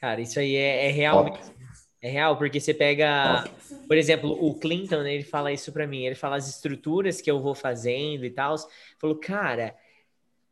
Cara, 0.00 0.20
isso 0.20 0.38
aí 0.38 0.54
é, 0.56 0.86
é 0.86 0.90
real 0.90 1.24
mesmo. 1.24 1.54
É 2.00 2.08
real, 2.08 2.36
porque 2.38 2.60
você 2.60 2.72
pega, 2.72 3.44
por 3.88 3.96
exemplo, 3.96 4.30
o 4.30 4.54
Clinton, 4.54 5.02
ele 5.02 5.24
fala 5.24 5.52
isso 5.52 5.72
pra 5.72 5.84
mim, 5.86 6.04
ele 6.04 6.14
fala 6.14 6.36
as 6.36 6.48
estruturas 6.48 7.20
que 7.20 7.28
eu 7.28 7.40
vou 7.40 7.54
fazendo 7.56 8.24
e 8.24 8.30
tal. 8.30 8.54
Falou, 9.00 9.16
cara, 9.18 9.74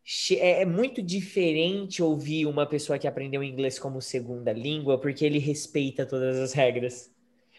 che- 0.04 0.38
é, 0.40 0.62
é 0.62 0.66
muito 0.66 1.00
diferente 1.02 2.02
ouvir 2.02 2.46
uma 2.46 2.66
pessoa 2.66 2.98
que 2.98 3.06
aprendeu 3.06 3.44
inglês 3.44 3.78
como 3.78 4.02
segunda 4.02 4.52
língua, 4.52 4.98
porque 5.00 5.24
ele 5.24 5.38
respeita 5.38 6.04
todas 6.04 6.36
as 6.38 6.52
regras. 6.52 7.12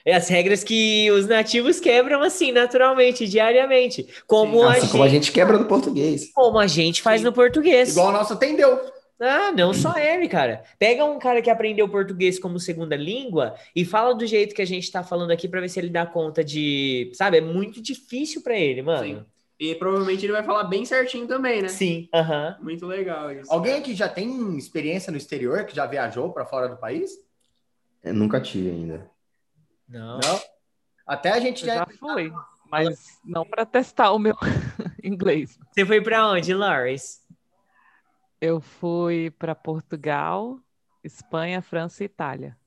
É 0.08 0.14
as 0.16 0.30
regras 0.30 0.64
que 0.64 1.12
os 1.12 1.28
nativos 1.28 1.82
quebram 1.82 2.22
assim, 2.24 2.54
naturalmente, 2.54 3.28
diariamente. 3.28 4.08
Como, 4.26 4.64
a, 4.64 4.68
Nossa, 4.68 4.80
gente, 4.80 4.92
como 4.92 5.04
a 5.04 5.10
gente 5.10 5.32
quebra 5.34 5.58
no 5.58 5.66
português. 5.66 6.32
como 6.34 6.58
a 6.58 6.66
gente 6.66 7.02
faz 7.02 7.20
Sim. 7.20 7.26
no 7.26 7.34
português. 7.34 7.90
Igual 7.90 8.08
a 8.08 8.14
nossa 8.14 8.34
atendeu. 8.34 8.80
Ah, 9.20 9.52
não 9.52 9.74
só 9.74 9.98
ele, 9.98 10.30
cara. 10.30 10.64
Pega 10.80 11.04
um 11.04 11.20
cara 11.20 11.42
que 11.42 11.50
aprendeu 11.50 11.90
português 11.90 12.40
como 12.40 12.58
segunda 12.58 12.96
língua 12.96 13.56
e 13.76 13.84
fala 13.84 14.16
do 14.16 14.26
jeito 14.26 14.56
que 14.56 14.62
a 14.62 14.66
gente 14.66 14.90
tá 14.90 15.04
falando 15.04 15.32
aqui 15.32 15.46
pra 15.46 15.60
ver 15.60 15.68
se 15.68 15.78
ele 15.78 15.90
dá 15.90 16.06
conta 16.06 16.42
de. 16.42 17.12
Sabe? 17.14 17.40
É 17.40 17.42
muito 17.42 17.82
difícil 17.82 18.42
pra 18.42 18.58
ele, 18.58 18.82
mano. 18.82 19.04
Sim. 19.04 19.26
E 19.60 19.76
provavelmente 19.76 20.24
ele 20.26 20.32
vai 20.32 20.44
falar 20.44 20.64
bem 20.64 20.86
certinho 20.86 21.28
também, 21.28 21.62
né? 21.62 21.68
Sim, 21.68 22.08
aham. 22.14 22.56
Muito 22.62 22.86
legal 22.86 23.30
isso. 23.34 23.52
Alguém 23.52 23.74
aqui 23.74 23.94
já 23.94 24.08
tem 24.08 24.58
experiência 24.58 25.12
no 25.12 25.18
exterior, 25.18 25.66
que 25.66 25.76
já 25.76 25.86
viajou 25.86 26.32
para 26.32 26.46
fora 26.46 26.70
do 26.70 26.78
país? 26.78 27.12
Eu 28.02 28.14
nunca 28.14 28.40
tive 28.40 28.70
ainda. 28.70 29.17
Não. 29.88 30.20
Não? 30.20 30.42
Até 31.06 31.32
a 31.32 31.40
gente 31.40 31.62
Eu 31.62 31.68
já... 31.68 31.76
já 31.76 31.88
fui, 32.00 32.32
mas 32.70 33.20
não 33.24 33.46
para 33.46 33.66
testar 33.66 34.12
o 34.12 34.20
meu 34.20 34.36
inglês. 35.04 35.58
Você 35.72 35.86
foi 35.86 36.02
pra 36.02 36.28
onde, 36.28 36.54
Loris? 36.54 37.22
Eu 38.40 38.60
fui 38.60 39.32
para 39.32 39.56
Portugal, 39.56 40.60
Espanha, 41.04 41.62
França 41.62 42.04
e 42.04 42.06
Itália 42.06 42.58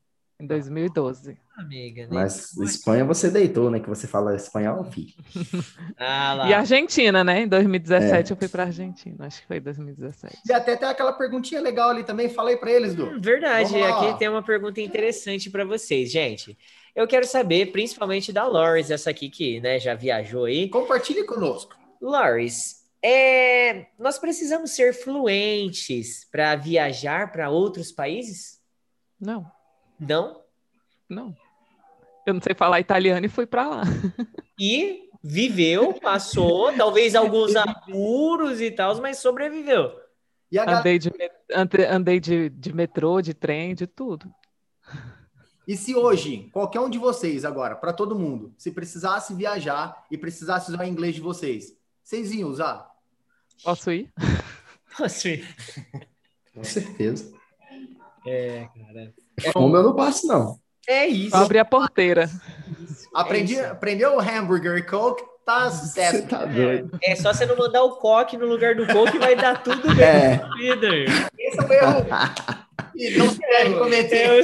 em 0.41 0.47
2012. 0.47 1.39
Amiga, 1.57 2.03
né? 2.05 2.09
Mas 2.11 2.57
Espanha 2.57 3.05
você 3.05 3.31
deitou, 3.31 3.71
né? 3.71 3.79
Que 3.79 3.89
você 3.89 4.07
fala 4.07 4.35
espanhol, 4.35 4.83
filho. 4.85 5.13
Ah 5.99 6.33
lá. 6.33 6.49
E 6.49 6.55
Argentina, 6.55 7.23
né? 7.23 7.43
Em 7.43 7.49
2017 7.49 8.31
eu 8.31 8.37
fui 8.37 8.49
para 8.49 8.65
Argentina, 8.65 9.27
acho 9.27 9.43
que 9.43 9.47
foi 9.47 9.61
2017. 9.61 10.39
E 10.49 10.53
até 10.53 10.75
tem 10.77 10.89
aquela 10.89 11.13
perguntinha 11.13 11.61
legal 11.61 11.91
ali 11.91 12.05
também. 12.05 12.31
Falei 12.31 12.57
para 12.57 12.71
eles, 12.71 12.95
Du. 12.95 13.05
Hum, 13.05 13.21
Verdade, 13.21 13.77
aqui 13.83 14.19
tem 14.19 14.29
uma 14.29 14.43
pergunta 14.43 14.81
interessante 14.81 15.51
pra 15.51 15.65
vocês, 15.67 16.11
gente. 16.11 16.57
Eu 16.95 17.07
quero 17.07 17.27
saber, 17.27 17.73
principalmente 17.73 18.33
da 18.33 18.47
Loris, 18.47 18.91
essa 18.91 19.11
aqui 19.11 19.29
que 19.29 19.61
né, 19.61 19.79
já 19.79 19.95
viajou 19.95 20.45
aí. 20.45 20.69
Compartilhe 20.69 21.25
conosco. 21.25 21.77
Loris, 22.01 22.81
é, 23.03 23.87
nós 23.99 24.19
precisamos 24.19 24.73
ser 24.73 24.93
fluentes 24.93 26.27
para 26.31 26.57
viajar 26.57 27.33
para 27.33 27.51
outros 27.51 27.91
países? 27.91 28.61
Não, 29.21 29.51
Não? 29.99 30.43
não. 31.09 31.37
Eu 32.27 32.35
não 32.35 32.41
sei 32.41 32.55
falar 32.55 32.81
italiano 32.81 33.25
e 33.25 33.29
fui 33.29 33.47
para 33.47 33.69
lá. 33.69 33.83
E 34.63 35.09
viveu, 35.23 35.95
passou, 35.95 36.71
talvez 36.75 37.15
alguns 37.15 37.57
apuros 37.57 38.61
e 38.61 38.71
tal, 38.71 38.95
mas 39.01 39.17
sobreviveu. 39.17 39.91
E. 40.53 40.59
Andei 40.59 40.99
de, 40.99 41.11
andei 41.89 42.21
de, 42.21 42.51
de 42.51 42.73
metrô, 42.75 43.23
de 43.23 43.33
trem, 43.33 43.75
de 43.75 43.87
tudo. 43.87 44.31
E 45.69 45.77
se 45.77 45.95
hoje, 45.95 46.49
qualquer 46.53 46.81
um 46.81 46.91
de 46.91 46.99
vocês 46.99 47.45
agora, 47.45 47.77
para 47.77 47.93
todo 47.93 48.19
mundo, 48.19 48.53
se 48.59 48.71
precisasse 48.71 49.35
viajar 49.35 50.05
e 50.11 50.19
precisasse 50.19 50.71
usar 50.73 50.81
o 50.85 50.87
inglês 50.89 51.15
de 51.15 51.21
vocês, 51.21 51.73
vocês 52.03 52.33
iam 52.33 52.49
usar? 52.51 52.89
Posso 53.63 53.91
ir? 53.93 54.13
Posso 54.97 55.29
ir? 55.29 55.47
Com 56.55 56.65
certeza. 56.65 57.33
É, 58.27 58.69
cara. 58.75 59.15
Como 59.53 59.77
eu 59.77 59.83
não 59.83 59.95
passo, 59.95 60.27
não. 60.27 60.59
É 60.89 61.07
isso. 61.07 61.37
Abrir 61.37 61.59
a 61.61 61.65
porteira. 61.65 62.29
Aprendi, 63.15 63.55
isso. 63.55 63.65
aprendeu 63.65 64.17
o 64.17 64.21
hambúrguer 64.21 64.77
e 64.79 64.83
coke, 64.83 65.23
tá 65.47 65.71
Você 65.71 65.87
sucesso. 65.87 66.27
tá 66.27 66.45
doido. 66.45 66.99
É 67.03 67.15
só 67.15 67.33
você 67.33 67.47
não 67.47 67.57
mandar 67.57 67.83
o 67.85 67.97
coque 67.97 68.37
no 68.37 68.47
lugar 68.47 68.75
do 68.75 68.87
coque 68.87 69.19
vai 69.19 69.37
dar 69.37 69.63
tudo 69.63 69.95
bem 69.95 70.05
É. 70.05 70.49
vida. 70.57 70.87
irmão. 70.87 71.29
Esse 71.39 71.59
é 71.61 71.63
o 71.63 71.73
erro. 71.73 72.07
E 73.01 73.17
não 73.17 73.31
se 73.31 73.39
deve 73.39 73.79
cometer. 73.79 74.27
Eu 74.29 74.43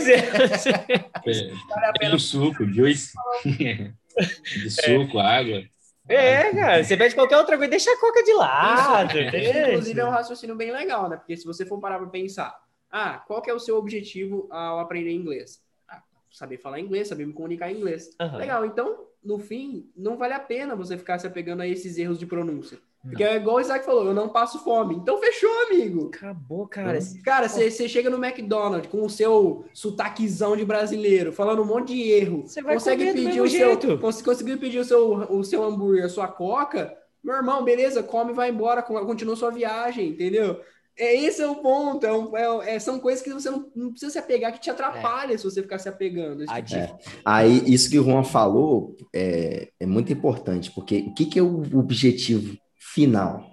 Tem 2.00 2.14
o 2.14 2.18
suco, 2.18 2.64
juice. 2.64 3.12
De 3.44 4.70
suco, 4.70 5.18
água. 5.18 5.62
É, 6.09 6.54
cara, 6.54 6.82
você 6.82 6.96
pede 6.96 7.14
qualquer 7.14 7.36
outra 7.36 7.59
coisa, 7.59 7.70
deixa 7.70 7.92
a 7.92 8.00
coca 8.00 8.22
de 8.22 8.32
lado. 8.32 9.18
Inclusive, 9.18 10.00
é 10.00 10.04
um 10.04 10.11
raciocínio 10.11 10.57
bem 10.57 10.72
legal, 10.72 11.09
né? 11.09 11.16
Porque 11.16 11.36
se 11.36 11.44
você 11.44 11.66
for 11.66 11.78
parar 11.80 11.98
para 11.98 12.07
pensar, 12.07 12.57
ah, 12.90 13.22
qual 13.26 13.42
que 13.42 13.50
é 13.50 13.52
o 13.54 13.59
seu 13.59 13.76
objetivo 13.76 14.48
ao 14.50 14.78
aprender 14.78 15.11
inglês? 15.11 15.61
Ah, 15.86 16.00
saber 16.30 16.57
falar 16.57 16.80
inglês, 16.80 17.09
saber 17.09 17.26
me 17.26 17.34
comunicar 17.34 17.70
em 17.70 17.76
inglês. 17.76 18.11
Aham. 18.18 18.38
Legal, 18.38 18.64
então, 18.64 19.07
no 19.22 19.38
fim, 19.38 19.90
não 19.94 20.16
vale 20.16 20.32
a 20.32 20.40
pena 20.40 20.74
você 20.74 20.96
ficar 20.96 21.18
se 21.18 21.26
apegando 21.26 21.61
a 21.61 21.66
esses 21.66 21.98
erros 21.98 22.18
de 22.18 22.24
pronúncia. 22.24 22.78
Porque 23.09 23.22
é 23.24 23.36
igual 23.36 23.57
o 23.57 23.61
Isaac 23.61 23.84
falou, 23.84 24.07
eu 24.07 24.14
não 24.14 24.28
passo 24.28 24.59
fome. 24.62 24.96
Então, 24.96 25.18
fechou, 25.20 25.50
amigo. 25.70 26.11
Acabou, 26.14 26.66
cara. 26.66 26.98
Cara, 27.24 27.48
você 27.48 27.88
chega 27.88 28.11
no 28.11 28.22
McDonald's 28.24 28.90
com 28.90 29.04
o 29.04 29.11
seu 29.11 29.64
sotaquezão 29.72 30.57
de 30.57 30.64
brasileiro, 30.64 31.32
falando 31.32 31.62
um 31.62 31.66
monte 31.66 31.94
de 31.94 32.02
erro. 32.11 32.42
Você 32.46 32.61
vai 32.62 32.74
consegue 32.74 33.04
comer 33.07 33.12
do 33.12 33.16
pedir 33.16 33.26
mesmo 33.40 33.44
o 33.44 33.48
seu, 33.50 33.68
jeito. 33.68 33.98
cons- 33.98 34.22
conseguiu 34.22 34.59
pedir 34.59 34.78
o 34.78 34.84
seu, 34.84 35.12
o 35.30 35.44
seu 35.44 35.62
hambúrguer, 35.64 36.04
a 36.04 36.09
sua 36.09 36.28
coca, 36.28 36.92
meu 37.22 37.36
irmão, 37.36 37.64
beleza, 37.64 38.02
come 38.02 38.32
e 38.32 38.34
vai 38.34 38.50
embora, 38.50 38.82
con- 38.82 39.04
continua 39.07 39.36
sua 39.36 39.50
viagem, 39.50 40.11
entendeu? 40.11 40.61
É, 40.98 41.14
esse 41.14 41.42
é 41.42 41.46
o 41.46 41.57
ponto. 41.57 42.07
É 42.07 42.12
um- 42.12 42.34
é- 42.36 42.76
é- 42.76 42.78
são 42.78 42.98
coisas 42.98 43.22
que 43.22 43.30
você 43.30 43.50
não, 43.50 43.70
não 43.76 43.90
precisa 43.90 44.12
se 44.12 44.18
apegar, 44.18 44.50
que 44.52 44.61
te 44.61 44.70
atrapalha 44.70 45.36
se 45.36 45.44
você 45.44 45.61
ficar 45.61 45.78
se 45.78 45.88
apegando. 45.90 46.38
Tipo- 46.46 46.52
di- 46.62 46.74
Aí, 47.24 47.62
isso 47.66 47.90
que 47.90 47.98
o 47.98 48.04
Juan 48.04 48.24
falou 48.24 48.96
é, 49.14 49.68
é 49.78 49.84
muito 49.86 50.11
importante, 50.12 50.70
porque 50.70 51.04
o 51.09 51.12
que, 51.14 51.26
que 51.26 51.38
é 51.38 51.42
o 51.42 51.61
objetivo 51.78 52.57
final? 52.79 53.45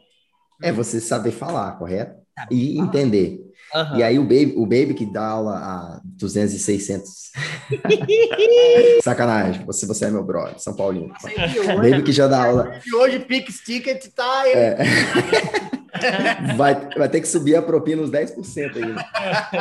É 0.61 0.71
você 0.71 0.99
saber 1.01 1.31
falar, 1.31 1.73
correto? 1.73 2.15
E 2.49 2.79
entender. 2.79 3.39
Aham. 3.73 3.97
E 3.97 4.03
aí 4.03 4.19
o 4.19 4.23
Baby, 4.23 4.53
o 4.55 4.65
Baby 4.65 4.93
que 4.93 5.05
dá 5.05 5.25
aula 5.25 5.57
a 5.57 6.01
200 6.03 6.53
e 6.53 6.59
600. 6.59 7.31
Sacanagem, 9.03 9.65
você, 9.65 9.85
você 9.85 10.05
é 10.05 10.11
meu 10.11 10.23
brother, 10.23 10.59
São 10.59 10.75
Paulino. 10.75 11.13
Hoje, 11.23 11.91
Baby 11.91 12.03
que 12.03 12.11
já 12.11 12.27
dá 12.27 12.45
aula, 12.45 12.79
E 12.85 12.95
hoje 12.95 13.19
Pix 13.19 13.59
Ticket 13.59 14.07
tá... 14.15 14.47
É. 14.47 14.77
vai, 16.57 16.89
vai 16.97 17.09
ter 17.09 17.21
que 17.21 17.27
subir 17.27 17.55
a 17.55 17.61
propina 17.61 18.01
uns 18.01 18.09
10% 18.09 18.75
aí. 18.75 18.93
né? 18.93 19.05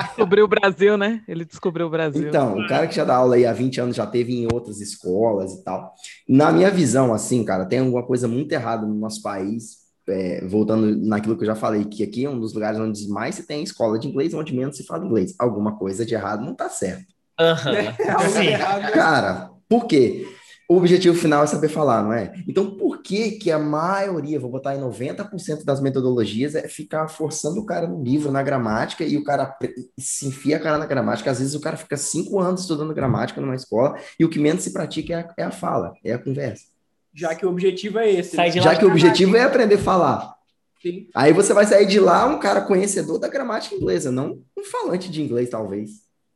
Descobriu 0.07 0.45
o 0.45 0.49
Brasil, 0.49 0.97
né? 0.97 1.21
Ele 1.29 1.45
descobriu 1.45 1.87
o 1.87 1.91
Brasil. 1.91 2.29
Então, 2.29 2.59
o 2.59 2.67
cara 2.67 2.87
que 2.87 2.95
já 2.95 3.05
dá 3.05 3.17
aula 3.17 3.35
aí 3.37 3.45
há 3.47 3.53
20 3.53 3.81
anos 3.81 3.97
já 3.97 4.07
teve 4.07 4.33
em 4.35 4.49
outras 4.53 4.81
escolas 4.81 5.53
e 5.53 5.65
tal. 5.65 5.93
Na 6.29 6.51
minha 6.53 6.71
visão, 6.71 7.13
assim, 7.13 7.45
cara, 7.45 7.67
tem 7.67 7.81
alguma 7.81 8.03
coisa 8.03 8.27
muito 8.27 8.53
errada 8.53 8.87
no 8.87 8.95
nosso 8.95 9.23
país. 9.23 9.83
é, 10.09 10.45
voltando 10.47 10.97
naquilo 10.97 11.37
que 11.37 11.43
eu 11.45 11.47
já 11.47 11.55
falei, 11.55 11.85
que 11.85 12.03
aqui 12.03 12.25
é 12.25 12.31
um 12.31 12.41
dos 12.41 12.53
lugares 12.55 12.81
onde 12.81 13.09
mais 13.09 13.37
se 13.37 13.47
tem 13.47 13.63
escola 13.63 13.99
de 13.99 14.09
inglês, 14.09 14.35
onde 14.35 14.55
menos 14.55 14.77
se 14.77 14.85
fala 14.85 15.05
inglês. 15.07 15.35
Alguma 15.39 15.77
coisa 15.79 16.05
de 16.05 16.13
errado 16.15 16.45
não 16.45 16.55
tá 16.55 16.69
certo. 16.69 17.07
É 17.39 18.11
algo 18.13 18.31
Sim. 18.31 18.47
errado. 18.47 18.93
Cara, 18.93 19.51
por 19.69 19.87
quê? 19.87 20.27
O 20.73 20.77
objetivo 20.79 21.15
final 21.15 21.45
é 21.45 21.47
saber 21.47 21.69
falar, 21.69 22.03
não 22.03 22.15
é? 22.15 22.33
Então, 22.49 22.71
por 22.71 23.03
que 23.03 23.33
que 23.33 23.51
a 23.51 23.59
maioria, 23.59 24.41
vou 24.41 24.51
botar 24.51 24.75
em 24.75 24.81
90% 24.81 25.67
das 25.67 25.83
metodologias, 25.83 26.55
é 26.55 26.67
ficar 26.67 27.09
forçando 27.09 27.61
o 27.61 27.67
cara 27.67 27.87
no 27.87 28.03
livro, 28.03 28.33
na 28.33 28.43
gramática, 28.43 29.05
e 29.05 29.19
o 29.19 29.23
cara 29.23 29.55
se 29.99 30.29
enfia 30.29 30.57
a 30.57 30.61
cara 30.61 30.79
na 30.79 30.87
gramática? 30.87 31.31
Às 31.31 31.41
vezes 31.41 31.55
o 31.55 31.61
cara 31.61 31.77
fica 31.77 31.95
cinco 31.99 32.41
anos 32.41 32.63
estudando 32.63 32.95
gramática 32.95 33.39
numa 33.39 33.55
escola, 33.55 33.99
e 34.19 34.25
o 34.25 34.31
que 34.31 34.39
menos 34.39 34.65
se 34.65 34.73
pratica 34.73 35.13
é 35.13 35.17
a, 35.17 35.35
é 35.37 35.43
a 35.43 35.51
fala, 35.51 35.93
é 36.03 36.15
a 36.15 36.19
conversa. 36.19 36.65
Já 37.13 37.35
que 37.35 37.45
o 37.45 37.51
objetivo 37.51 37.99
é 37.99 38.11
esse. 38.11 38.35
Sai 38.35 38.47
né? 38.47 38.53
de 38.53 38.61
lá 38.61 38.65
Já 38.65 38.79
que 38.79 38.87
o 38.87 38.89
objetivo 38.89 39.37
é 39.37 39.43
aprender 39.43 39.75
a 39.75 39.79
falar. 39.79 40.35
Sim. 40.81 41.07
Aí 41.15 41.35
você 41.35 41.53
vai 41.53 41.67
sair 41.67 41.85
de 41.85 42.01
lá 42.01 42.25
um 42.25 42.39
cara 42.39 42.63
conhecedor 42.63 43.19
da 43.19 43.29
gramática 43.29 43.75
inglesa, 43.75 44.11
não 44.11 44.39
um 44.59 44.65
falante 44.65 45.11
de 45.11 45.21
inglês, 45.21 45.51
talvez. 45.51 45.91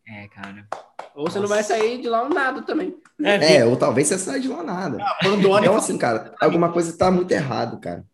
É, 0.07 0.29
cara. 0.29 0.69
Ou 1.17 1.31
você 1.31 1.41
não 1.41 1.49
vai 1.49 1.63
sair 1.63 1.99
de 1.99 2.09
lá 2.09 2.23
um 2.23 2.29
nada 2.29 2.61
também. 2.61 2.95
É, 3.25 3.65
ou 3.65 3.75
talvez 3.75 4.07
você 4.07 4.19
saia 4.19 4.39
de 4.39 4.49
lá 4.49 4.63
nada. 4.63 5.03
Abandone. 5.21 5.65
Então, 5.65 5.77
assim, 5.77 5.97
cara, 5.97 6.35
alguma 6.39 6.71
coisa 6.71 6.97
tá 6.97 7.11
muito 7.11 7.33
errado, 7.33 7.81
cara. 7.81 8.05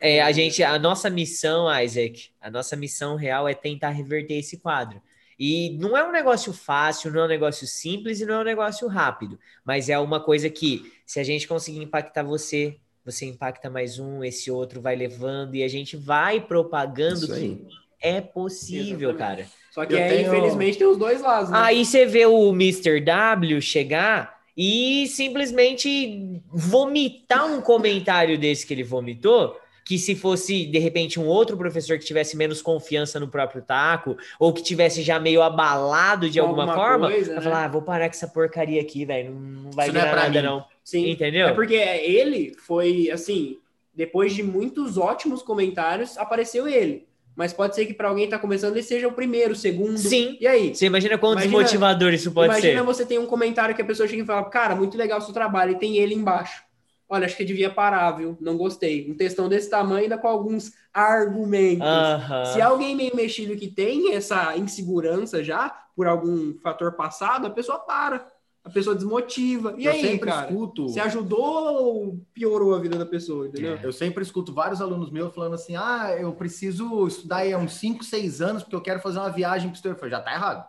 É, 0.00 0.22
a 0.22 0.30
gente, 0.30 0.62
a 0.62 0.78
nossa 0.78 1.10
missão, 1.10 1.68
Isaac, 1.82 2.30
a 2.40 2.48
nossa 2.48 2.76
missão 2.76 3.16
real 3.16 3.48
é 3.48 3.54
tentar 3.54 3.90
reverter 3.90 4.34
esse 4.34 4.58
quadro. 4.58 5.02
E 5.38 5.76
não 5.80 5.96
é 5.96 6.06
um 6.06 6.12
negócio 6.12 6.52
fácil, 6.52 7.10
não 7.10 7.22
é 7.22 7.24
um 7.24 7.28
negócio 7.28 7.66
simples 7.66 8.20
e 8.20 8.26
não 8.26 8.34
é 8.34 8.38
um 8.38 8.44
negócio 8.44 8.86
rápido, 8.86 9.36
mas 9.64 9.88
é 9.88 9.98
uma 9.98 10.20
coisa 10.20 10.48
que, 10.48 10.92
se 11.04 11.18
a 11.18 11.24
gente 11.24 11.48
conseguir 11.48 11.82
impactar 11.82 12.22
você, 12.22 12.78
você 13.04 13.26
impacta 13.26 13.68
mais 13.68 13.98
um, 13.98 14.22
esse 14.22 14.48
outro 14.48 14.80
vai 14.80 14.94
levando 14.94 15.56
e 15.56 15.64
a 15.64 15.68
gente 15.68 15.96
vai 15.96 16.40
propagando 16.40 17.24
Isso 17.24 17.26
que 17.26 17.32
aí. 17.32 17.66
É 18.02 18.20
possível, 18.20 19.10
Exatamente. 19.10 19.18
cara. 19.48 19.62
Só 19.70 19.86
que 19.86 19.94
Eu 19.94 19.98
tenho- 19.98 20.28
infelizmente 20.28 20.78
tem 20.78 20.86
os 20.86 20.98
dois 20.98 21.22
lados, 21.22 21.50
né? 21.50 21.58
Aí 21.60 21.84
você 21.84 22.04
vê 22.04 22.26
o 22.26 22.50
Mr. 22.50 23.00
W 23.00 23.60
chegar 23.62 24.38
e 24.56 25.06
simplesmente 25.08 26.42
vomitar 26.52 27.46
um 27.46 27.60
comentário 27.60 28.38
desse 28.38 28.66
que 28.66 28.74
ele 28.74 28.82
vomitou, 28.84 29.56
que 29.84 29.98
se 29.98 30.14
fosse, 30.14 30.64
de 30.66 30.78
repente, 30.78 31.18
um 31.18 31.26
outro 31.26 31.56
professor 31.56 31.98
que 31.98 32.04
tivesse 32.04 32.36
menos 32.36 32.62
confiança 32.62 33.18
no 33.18 33.26
próprio 33.28 33.62
taco, 33.62 34.16
ou 34.38 34.52
que 34.52 34.62
tivesse 34.62 35.02
já 35.02 35.18
meio 35.18 35.42
abalado 35.42 36.28
de 36.30 36.38
alguma, 36.38 36.62
alguma 36.64 36.76
forma, 36.76 37.08
coisa, 37.10 37.34
né? 37.34 37.40
falar, 37.40 37.64
ah, 37.64 37.68
vou 37.68 37.82
parar 37.82 38.08
com 38.08 38.14
essa 38.14 38.28
porcaria 38.28 38.80
aqui, 38.80 39.04
velho, 39.04 39.32
não 39.34 39.70
vai 39.72 39.86
Isso 39.86 39.94
não 39.94 40.00
é 40.02 40.04
virar 40.04 40.16
nada 40.16 40.40
mim. 40.40 40.46
não. 40.46 40.64
Sim. 40.84 41.10
Entendeu? 41.10 41.48
É 41.48 41.52
porque 41.52 41.74
ele 41.74 42.54
foi, 42.58 43.10
assim, 43.10 43.58
depois 43.94 44.34
de 44.34 44.42
muitos 44.42 44.96
ótimos 44.98 45.42
comentários, 45.42 46.16
apareceu 46.16 46.68
ele. 46.68 47.06
Mas 47.34 47.52
pode 47.52 47.74
ser 47.74 47.86
que 47.86 47.94
para 47.94 48.08
alguém 48.08 48.24
que 48.26 48.30
tá 48.30 48.38
começando 48.38 48.72
ele 48.74 48.82
seja 48.82 49.08
o 49.08 49.12
primeiro, 49.12 49.52
o 49.52 49.56
segundo. 49.56 49.96
Sim. 49.96 50.36
E 50.40 50.46
aí? 50.46 50.74
Você 50.74 50.86
imagina 50.86 51.16
quão 51.16 51.32
Imagina- 51.32 51.52
desmotivador 51.56 52.12
isso 52.12 52.30
pode 52.30 52.52
Imagina 52.52 52.80
ser. 52.80 52.84
você 52.86 53.06
tem 53.06 53.18
um 53.18 53.26
comentário 53.26 53.74
que 53.74 53.80
a 53.82 53.84
pessoa 53.84 54.06
chega 54.08 54.22
e 54.22 54.26
fala, 54.26 54.44
cara, 54.50 54.74
muito 54.76 54.96
legal 54.98 55.18
o 55.18 55.22
seu 55.22 55.32
trabalho, 55.32 55.72
e 55.72 55.78
tem 55.78 55.96
ele 55.96 56.14
embaixo. 56.14 56.62
Olha, 57.08 57.26
acho 57.26 57.36
que 57.36 57.44
devia 57.44 57.68
parar, 57.70 58.10
viu? 58.12 58.38
Não 58.40 58.56
gostei. 58.56 59.10
Um 59.10 59.14
textão 59.14 59.46
desse 59.48 59.68
tamanho, 59.68 60.02
ainda 60.04 60.16
com 60.16 60.28
alguns 60.28 60.72
argumentos. 60.92 61.86
Aham. 61.86 62.44
Se 62.46 62.60
alguém 62.60 62.96
meio 62.96 63.14
mexido 63.14 63.54
que 63.56 63.68
tem 63.68 64.14
essa 64.14 64.56
insegurança 64.56 65.42
já, 65.44 65.74
por 65.94 66.06
algum 66.06 66.54
fator 66.62 66.92
passado, 66.92 67.46
a 67.46 67.50
pessoa 67.50 67.78
para. 67.78 68.26
A 68.64 68.70
pessoa 68.70 68.94
desmotiva. 68.94 69.74
E 69.76 69.86
eu 69.86 69.92
aí, 69.92 70.00
sempre 70.00 70.30
cara? 70.30 70.46
escuto. 70.46 70.88
Você 70.88 71.00
ajudou 71.00 71.74
ou 71.74 72.26
piorou 72.32 72.74
a 72.74 72.78
vida 72.78 72.96
da 72.96 73.04
pessoa, 73.04 73.48
entendeu? 73.48 73.76
Eu 73.82 73.92
sempre 73.92 74.22
escuto 74.22 74.54
vários 74.54 74.80
alunos 74.80 75.10
meus 75.10 75.34
falando 75.34 75.54
assim: 75.54 75.74
ah, 75.74 76.14
eu 76.16 76.32
preciso 76.32 77.06
estudar 77.06 77.38
aí 77.38 77.52
há 77.52 77.58
uns 77.58 77.74
5, 77.74 78.04
6 78.04 78.40
anos 78.40 78.62
porque 78.62 78.76
eu 78.76 78.82
quero 78.82 79.00
fazer 79.00 79.18
uma 79.18 79.30
viagem 79.30 79.68
para 79.68 79.74
o 79.74 79.76
exterior. 79.76 79.96
Eu 79.96 79.98
falei, 79.98 80.12
já 80.12 80.20
tá 80.20 80.32
errado. 80.32 80.68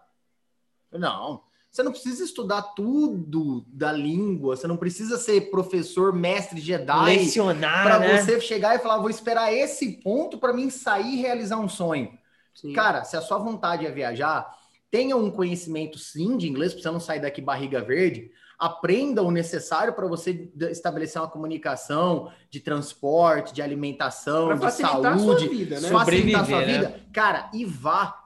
Eu, 0.91 0.99
Não, 0.99 1.43
você 1.73 1.81
não 1.81 1.91
precisa 1.91 2.23
estudar 2.23 2.61
tudo 2.61 3.65
da 3.67 3.91
língua, 3.91 4.55
você 4.55 4.67
não 4.67 4.77
precisa 4.77 5.17
ser 5.17 5.49
professor, 5.49 6.13
mestre 6.13 6.61
Jedi 6.61 7.05
Lecionar, 7.17 7.83
para 7.83 7.99
né? 7.99 8.21
você 8.21 8.39
chegar 8.39 8.75
e 8.75 8.79
falar, 8.79 8.99
vou 8.99 9.09
esperar 9.09 9.51
esse 9.51 9.93
ponto 10.03 10.37
para 10.37 10.53
mim 10.53 10.69
sair 10.69 11.15
e 11.15 11.21
realizar 11.21 11.57
um 11.57 11.67
sonho. 11.67 12.15
Sim. 12.53 12.73
Cara, 12.73 13.03
se 13.03 13.17
a 13.17 13.21
sua 13.21 13.39
vontade 13.39 13.87
é 13.87 13.91
viajar, 13.91 14.55
tenha 14.93 15.17
um 15.17 15.31
conhecimento 15.31 15.97
sim 15.97 16.37
de 16.37 16.47
inglês, 16.47 16.71
para 16.71 16.83
você 16.83 16.91
não 16.91 16.99
sair 16.99 17.19
daqui 17.19 17.41
barriga 17.41 17.81
verde. 17.81 18.29
Aprenda 18.59 19.23
o 19.23 19.31
necessário 19.31 19.91
para 19.91 20.05
você 20.05 20.51
estabelecer 20.69 21.19
uma 21.19 21.27
comunicação 21.27 22.31
de 22.47 22.59
transporte, 22.59 23.55
de 23.55 23.61
alimentação, 23.63 24.45
Pra 24.49 24.55
de 24.55 24.61
facilitar 24.61 25.13
a 25.13 25.17
sua 25.17 25.39
saúde, 25.39 25.49
vida, 25.49 25.79
né? 25.79 25.89
facilitar 25.89 26.41
a 26.41 26.45
sua 26.45 26.61
vida. 26.61 26.99
Cara, 27.11 27.49
e 27.55 27.65
vá. 27.65 28.19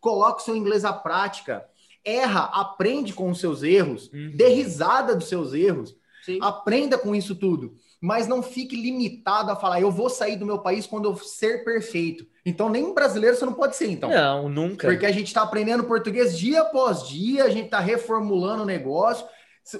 Coloque 0.00 0.40
o 0.40 0.44
seu 0.46 0.56
inglês 0.56 0.82
à 0.86 0.94
prática. 0.94 1.66
Erra, 2.02 2.44
aprende 2.54 3.12
com 3.12 3.28
os 3.30 3.38
seus 3.38 3.62
erros, 3.62 4.10
Uhum. 4.10 4.32
dê 4.34 4.48
risada 4.48 5.14
dos 5.14 5.28
seus 5.28 5.52
erros. 5.52 5.94
Sim. 6.24 6.38
Aprenda 6.40 6.96
com 6.96 7.14
isso 7.14 7.34
tudo, 7.36 7.76
mas 8.00 8.28
não 8.28 8.42
fique 8.42 8.76
limitado 8.76 9.50
a 9.50 9.56
falar, 9.56 9.80
eu 9.80 9.90
vou 9.90 10.08
sair 10.08 10.36
do 10.36 10.46
meu 10.46 10.58
país 10.58 10.86
quando 10.86 11.08
eu 11.08 11.16
ser 11.16 11.64
perfeito. 11.64 12.26
Então, 12.46 12.68
nem 12.68 12.94
brasileiro 12.94 13.36
você 13.36 13.44
não 13.44 13.52
pode 13.52 13.76
ser, 13.76 13.90
então. 13.90 14.08
Não, 14.08 14.48
nunca. 14.48 14.86
Porque 14.86 15.04
a 15.04 15.12
gente 15.12 15.26
está 15.26 15.42
aprendendo 15.42 15.84
português 15.84 16.38
dia 16.38 16.62
após 16.62 17.06
dia, 17.08 17.44
a 17.44 17.50
gente 17.50 17.66
está 17.66 17.80
reformulando 17.80 18.62
o 18.62 18.66
negócio. 18.66 19.26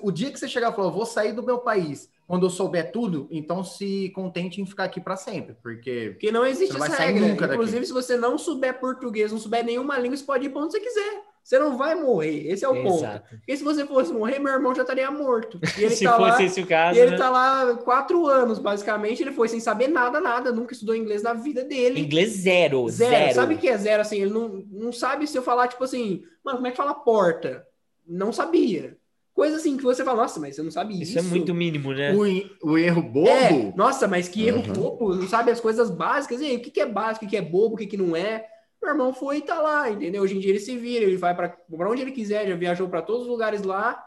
O 0.03 0.11
dia 0.11 0.31
que 0.31 0.39
você 0.39 0.49
chegar 0.49 0.73
e 0.73 0.75
falar, 0.75 0.89
eu 0.89 0.93
vou 0.93 1.07
sair 1.07 1.33
do 1.33 1.43
meu 1.43 1.59
país 1.59 2.11
quando 2.27 2.45
eu 2.45 2.51
souber 2.51 2.93
tudo, 2.93 3.27
então 3.31 3.65
se 3.65 4.11
contente 4.11 4.61
em 4.61 4.67
ficar 4.67 4.85
aqui 4.85 5.01
para 5.01 5.17
sempre, 5.17 5.57
porque 5.63 6.11
Porque 6.11 6.31
não 6.31 6.45
existe 6.45 6.73
Você 6.73 6.73
não 6.75 6.81
vai 6.81 6.89
essa 6.89 6.97
sair 6.99 7.13
regra. 7.15 7.29
nunca 7.29 7.47
daqui. 7.47 7.55
Inclusive, 7.55 7.87
se 7.87 7.93
você 7.95 8.17
não 8.19 8.37
souber 8.37 8.79
português, 8.79 9.33
não 9.33 9.39
souber 9.39 9.65
nenhuma 9.65 9.97
língua, 9.99 10.15
você 10.15 10.25
pode 10.25 10.45
ir 10.45 10.51
pra 10.51 10.61
onde 10.61 10.73
você 10.73 10.81
quiser. 10.81 11.23
Você 11.49 11.59
não 11.59 11.79
vai 11.79 11.95
morrer. 11.95 12.47
Esse 12.47 12.63
é 12.63 12.69
o 12.69 12.75
ponto. 12.83 12.99
Exato. 12.99 13.37
Porque 13.39 13.57
se 13.57 13.65
você 13.65 13.87
fosse 13.87 14.13
morrer, 14.13 14.39
meu 14.39 14.53
irmão 14.53 14.75
já 14.75 14.83
estaria 14.83 15.11
morto. 15.11 15.59
E 15.79 15.85
ele 15.85 15.95
Se 15.97 16.05
tá 16.05 16.13
fosse 16.19 16.31
lá. 16.31 16.43
esse 16.43 16.61
o 16.61 16.67
caso, 16.67 16.99
E 16.99 17.01
ele 17.01 17.13
né? 17.13 17.17
tá 17.17 17.31
lá 17.31 17.75
quatro 17.77 18.27
anos, 18.27 18.59
basicamente. 18.59 19.23
Ele 19.23 19.33
foi 19.33 19.49
sem 19.49 19.59
saber 19.59 19.89
nada, 19.89 20.21
nada. 20.21 20.53
Nunca 20.53 20.75
estudou 20.75 20.95
inglês 20.95 21.23
na 21.23 21.33
vida 21.33 21.65
dele. 21.65 22.01
Inglês 22.03 22.33
zero, 22.33 22.87
Zero. 22.91 23.11
zero. 23.17 23.35
Sabe 23.35 23.55
o 23.55 23.59
que 23.59 23.67
é 23.67 23.79
zero? 23.79 24.03
Assim, 24.03 24.21
ele 24.21 24.31
não, 24.31 24.63
não 24.71 24.93
sabe 24.93 25.27
se 25.27 25.39
eu 25.39 25.43
falar, 25.43 25.69
tipo 25.69 25.83
assim, 25.83 26.23
mano, 26.45 26.59
como 26.59 26.67
é 26.67 26.71
que 26.71 26.77
fala 26.77 26.93
porta? 26.93 27.65
Não 28.07 28.31
sabia. 28.31 28.99
Coisa 29.33 29.57
assim 29.57 29.79
que 29.79 29.85
você 29.85 30.05
fala, 30.05 30.21
nossa, 30.23 30.39
mas 30.39 30.55
você 30.55 30.63
não 30.63 30.71
sabe 30.71 31.01
isso. 31.01 31.13
Isso 31.13 31.19
é 31.19 31.23
muito 31.23 31.55
mínimo, 31.55 31.95
né? 31.95 32.15
o, 32.63 32.73
o 32.73 32.77
erro 32.77 33.01
bobo. 33.01 33.29
É, 33.31 33.73
nossa, 33.75 34.07
mas 34.07 34.29
que 34.29 34.47
erro 34.47 34.59
Uhum. 34.67 34.73
bobo, 34.75 35.15
não 35.15 35.27
sabe 35.29 35.51
as 35.51 35.61
coisas 35.61 35.91
básicas. 35.91 36.43
E 36.43 36.45
aí, 36.45 36.57
o 36.57 36.61
que, 36.61 36.71
que 36.71 36.81
é 36.81 36.87
básico, 36.87 37.25
o 37.25 37.29
que, 37.29 37.37
que 37.37 37.37
é 37.39 37.43
bobo, 37.43 37.75
o 37.75 37.79
que, 37.79 37.87
que 37.87 37.97
não 37.97 38.15
é? 38.15 38.45
Meu 38.89 38.95
irmão 38.95 39.13
foi 39.13 39.39
e 39.39 39.43
tá 39.43 39.61
lá, 39.61 39.91
entendeu? 39.91 40.23
Hoje 40.23 40.35
em 40.35 40.41
dia 40.41 40.51
ele 40.51 40.61
se 40.61 40.75
vira, 40.79 41.05
ele 41.05 41.19
vai 41.19 41.35
pra 41.35 41.55
onde 41.71 42.01
ele 42.01 42.11
quiser, 42.11 42.49
já 42.49 42.57
viajou 42.57 42.89
pra 42.89 43.03
todos 43.03 43.23
os 43.23 43.29
lugares 43.29 43.63
lá. 43.63 44.03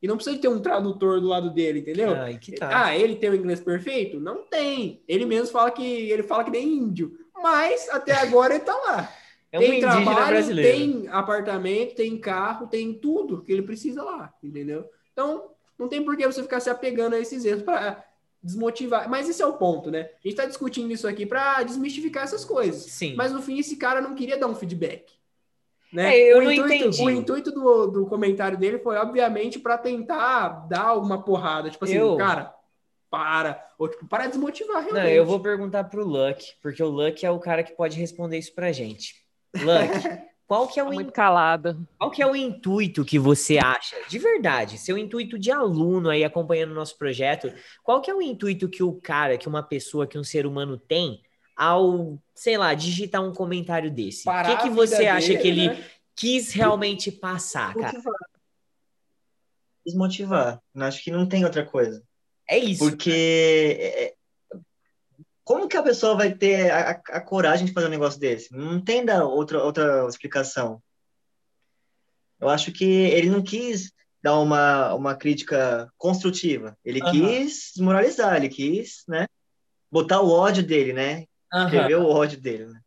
E 0.00 0.08
não 0.08 0.16
precisa 0.16 0.38
ter 0.38 0.48
um 0.48 0.58
tradutor 0.58 1.20
do 1.20 1.28
lado 1.28 1.50
dele, 1.50 1.80
entendeu? 1.80 2.14
Ai, 2.14 2.38
que 2.38 2.52
tá. 2.52 2.86
Ah, 2.86 2.96
ele 2.96 3.16
tem 3.16 3.28
o 3.28 3.34
inglês 3.34 3.60
perfeito? 3.60 4.18
Não 4.18 4.42
tem. 4.46 5.02
Ele 5.06 5.26
mesmo 5.26 5.52
fala 5.52 5.70
que 5.70 5.84
ele 5.84 6.22
fala 6.22 6.44
que 6.44 6.50
nem 6.50 6.66
índio. 6.66 7.16
Mas 7.40 7.88
até 7.90 8.12
agora 8.12 8.54
ele 8.54 8.64
tá 8.64 8.74
lá. 8.74 9.12
é 9.52 9.58
um 9.58 9.60
tem 9.60 9.80
trabalho, 9.80 10.26
brasileiro. 10.28 10.78
tem 10.78 11.08
apartamento, 11.08 11.94
tem 11.94 12.18
carro, 12.18 12.66
tem 12.66 12.94
tudo 12.94 13.42
que 13.42 13.52
ele 13.52 13.62
precisa 13.62 14.02
lá, 14.02 14.32
entendeu? 14.42 14.86
Então, 15.12 15.50
não 15.78 15.88
tem 15.88 16.02
por 16.02 16.16
que 16.16 16.26
você 16.26 16.42
ficar 16.42 16.60
se 16.60 16.70
apegando 16.70 17.14
a 17.14 17.20
esses 17.20 17.44
erros 17.44 17.62
para 17.62 18.02
desmotivar. 18.42 19.08
Mas 19.08 19.28
esse 19.28 19.42
é 19.42 19.46
o 19.46 19.54
ponto, 19.54 19.90
né? 19.90 20.10
A 20.24 20.28
gente 20.28 20.36
tá 20.36 20.44
discutindo 20.46 20.90
isso 20.92 21.06
aqui 21.06 21.24
para 21.24 21.62
desmistificar 21.62 22.24
essas 22.24 22.44
coisas. 22.44 22.82
Sim. 22.82 23.14
Mas 23.14 23.32
no 23.32 23.40
fim, 23.42 23.58
esse 23.58 23.76
cara 23.76 24.00
não 24.00 24.14
queria 24.14 24.38
dar 24.38 24.46
um 24.48 24.54
feedback. 24.54 25.12
Né? 25.92 26.16
É, 26.16 26.32
eu 26.32 26.38
o 26.38 26.42
não 26.42 26.52
intuito, 26.52 26.74
entendi. 26.74 27.02
O 27.02 27.10
intuito 27.10 27.50
do, 27.52 27.86
do 27.86 28.06
comentário 28.06 28.56
dele 28.56 28.78
foi, 28.78 28.96
obviamente, 28.96 29.58
para 29.58 29.76
tentar 29.76 30.66
dar 30.66 30.94
uma 30.94 31.22
porrada. 31.22 31.68
Tipo 31.70 31.84
assim, 31.84 31.96
Eu- 31.96 32.16
cara, 32.16 32.54
para. 33.10 33.62
Ou 33.78 33.88
tipo, 33.88 34.06
para 34.06 34.26
desmotivar 34.26 34.82
realmente. 34.82 35.04
Não, 35.04 35.10
eu 35.10 35.26
vou 35.26 35.38
perguntar 35.38 35.84
pro 35.84 36.04
Luck, 36.04 36.54
porque 36.62 36.82
o 36.82 36.88
Luck 36.88 37.24
é 37.26 37.30
o 37.30 37.38
cara 37.38 37.62
que 37.62 37.72
pode 37.76 37.98
responder 37.98 38.38
isso 38.38 38.54
pra 38.54 38.72
gente. 38.72 39.16
Luck, 39.54 39.62
qual 40.52 40.68
que 40.68 40.78
é 40.78 40.82
Tá 40.84 40.90
o, 40.90 41.00
in- 41.00 41.10
calada. 41.10 41.78
qual 41.98 42.10
que 42.10 42.22
é 42.22 42.26
o 42.26 42.36
intuito 42.36 43.04
que 43.06 43.18
você 43.18 43.56
acha, 43.58 43.96
de 44.06 44.18
verdade, 44.18 44.76
seu 44.76 44.98
intuito 44.98 45.38
de 45.38 45.50
aluno 45.50 46.10
aí 46.10 46.22
acompanhando 46.24 46.72
o 46.72 46.74
nosso 46.74 46.98
projeto, 46.98 47.50
qual 47.82 48.02
que 48.02 48.10
é 48.10 48.14
o 48.14 48.20
intuito 48.20 48.68
que 48.68 48.82
o 48.82 48.92
cara, 49.00 49.38
que 49.38 49.48
uma 49.48 49.62
pessoa, 49.62 50.06
que 50.06 50.18
um 50.18 50.24
ser 50.24 50.44
humano 50.44 50.76
tem 50.76 51.22
ao, 51.56 52.18
sei 52.34 52.58
lá, 52.58 52.74
digitar 52.74 53.22
um 53.24 53.32
comentário 53.32 53.90
desse? 53.90 54.28
O 54.28 54.32
que, 54.44 54.56
que 54.64 54.68
você 54.70 55.06
acha 55.06 55.28
dele, 55.28 55.40
que 55.40 55.48
ele 55.48 55.68
né? 55.68 55.84
quis 56.14 56.52
realmente 56.52 57.10
passar, 57.10 57.74
cara? 57.74 57.92
Desmotivar. 57.92 58.14
Desmotivar. 59.86 60.62
Eu 60.74 60.82
Acho 60.82 61.02
que 61.02 61.10
não 61.10 61.26
tem 61.26 61.44
outra 61.44 61.64
coisa. 61.64 62.02
É 62.48 62.58
isso. 62.58 62.84
Porque 62.84 63.10
é, 63.80 64.04
é, 64.04 64.14
como 65.52 65.68
que 65.68 65.76
a 65.76 65.82
pessoa 65.82 66.16
vai 66.16 66.34
ter 66.34 66.70
a, 66.70 66.92
a- 66.92 67.20
coragem 67.20 67.66
de 67.66 67.74
fazer 67.74 67.86
um 67.86 67.90
negócio 67.90 68.18
desse? 68.18 68.50
Não 68.56 68.80
tem 68.80 69.04
da 69.04 69.22
outra, 69.26 69.62
outra 69.62 70.06
explicação. 70.08 70.82
Eu 72.40 72.48
acho 72.48 72.72
que 72.72 72.84
ele 72.84 73.28
não 73.28 73.42
quis 73.42 73.92
dar 74.22 74.38
uma, 74.38 74.94
uma 74.94 75.14
crítica 75.14 75.92
construtiva. 75.98 76.74
Ele 76.82 77.02
Aham. 77.02 77.10
quis 77.10 77.72
desmoralizar, 77.74 78.36
ele 78.36 78.48
quis, 78.48 79.04
né, 79.06 79.26
botar 79.90 80.22
o 80.22 80.30
ódio 80.30 80.62
dele, 80.62 80.94
né? 80.94 81.26
Aham. 81.52 81.66
Escrever 81.66 81.96
o 81.96 82.08
ódio 82.08 82.40
dele, 82.40 82.66
né? 82.68 82.80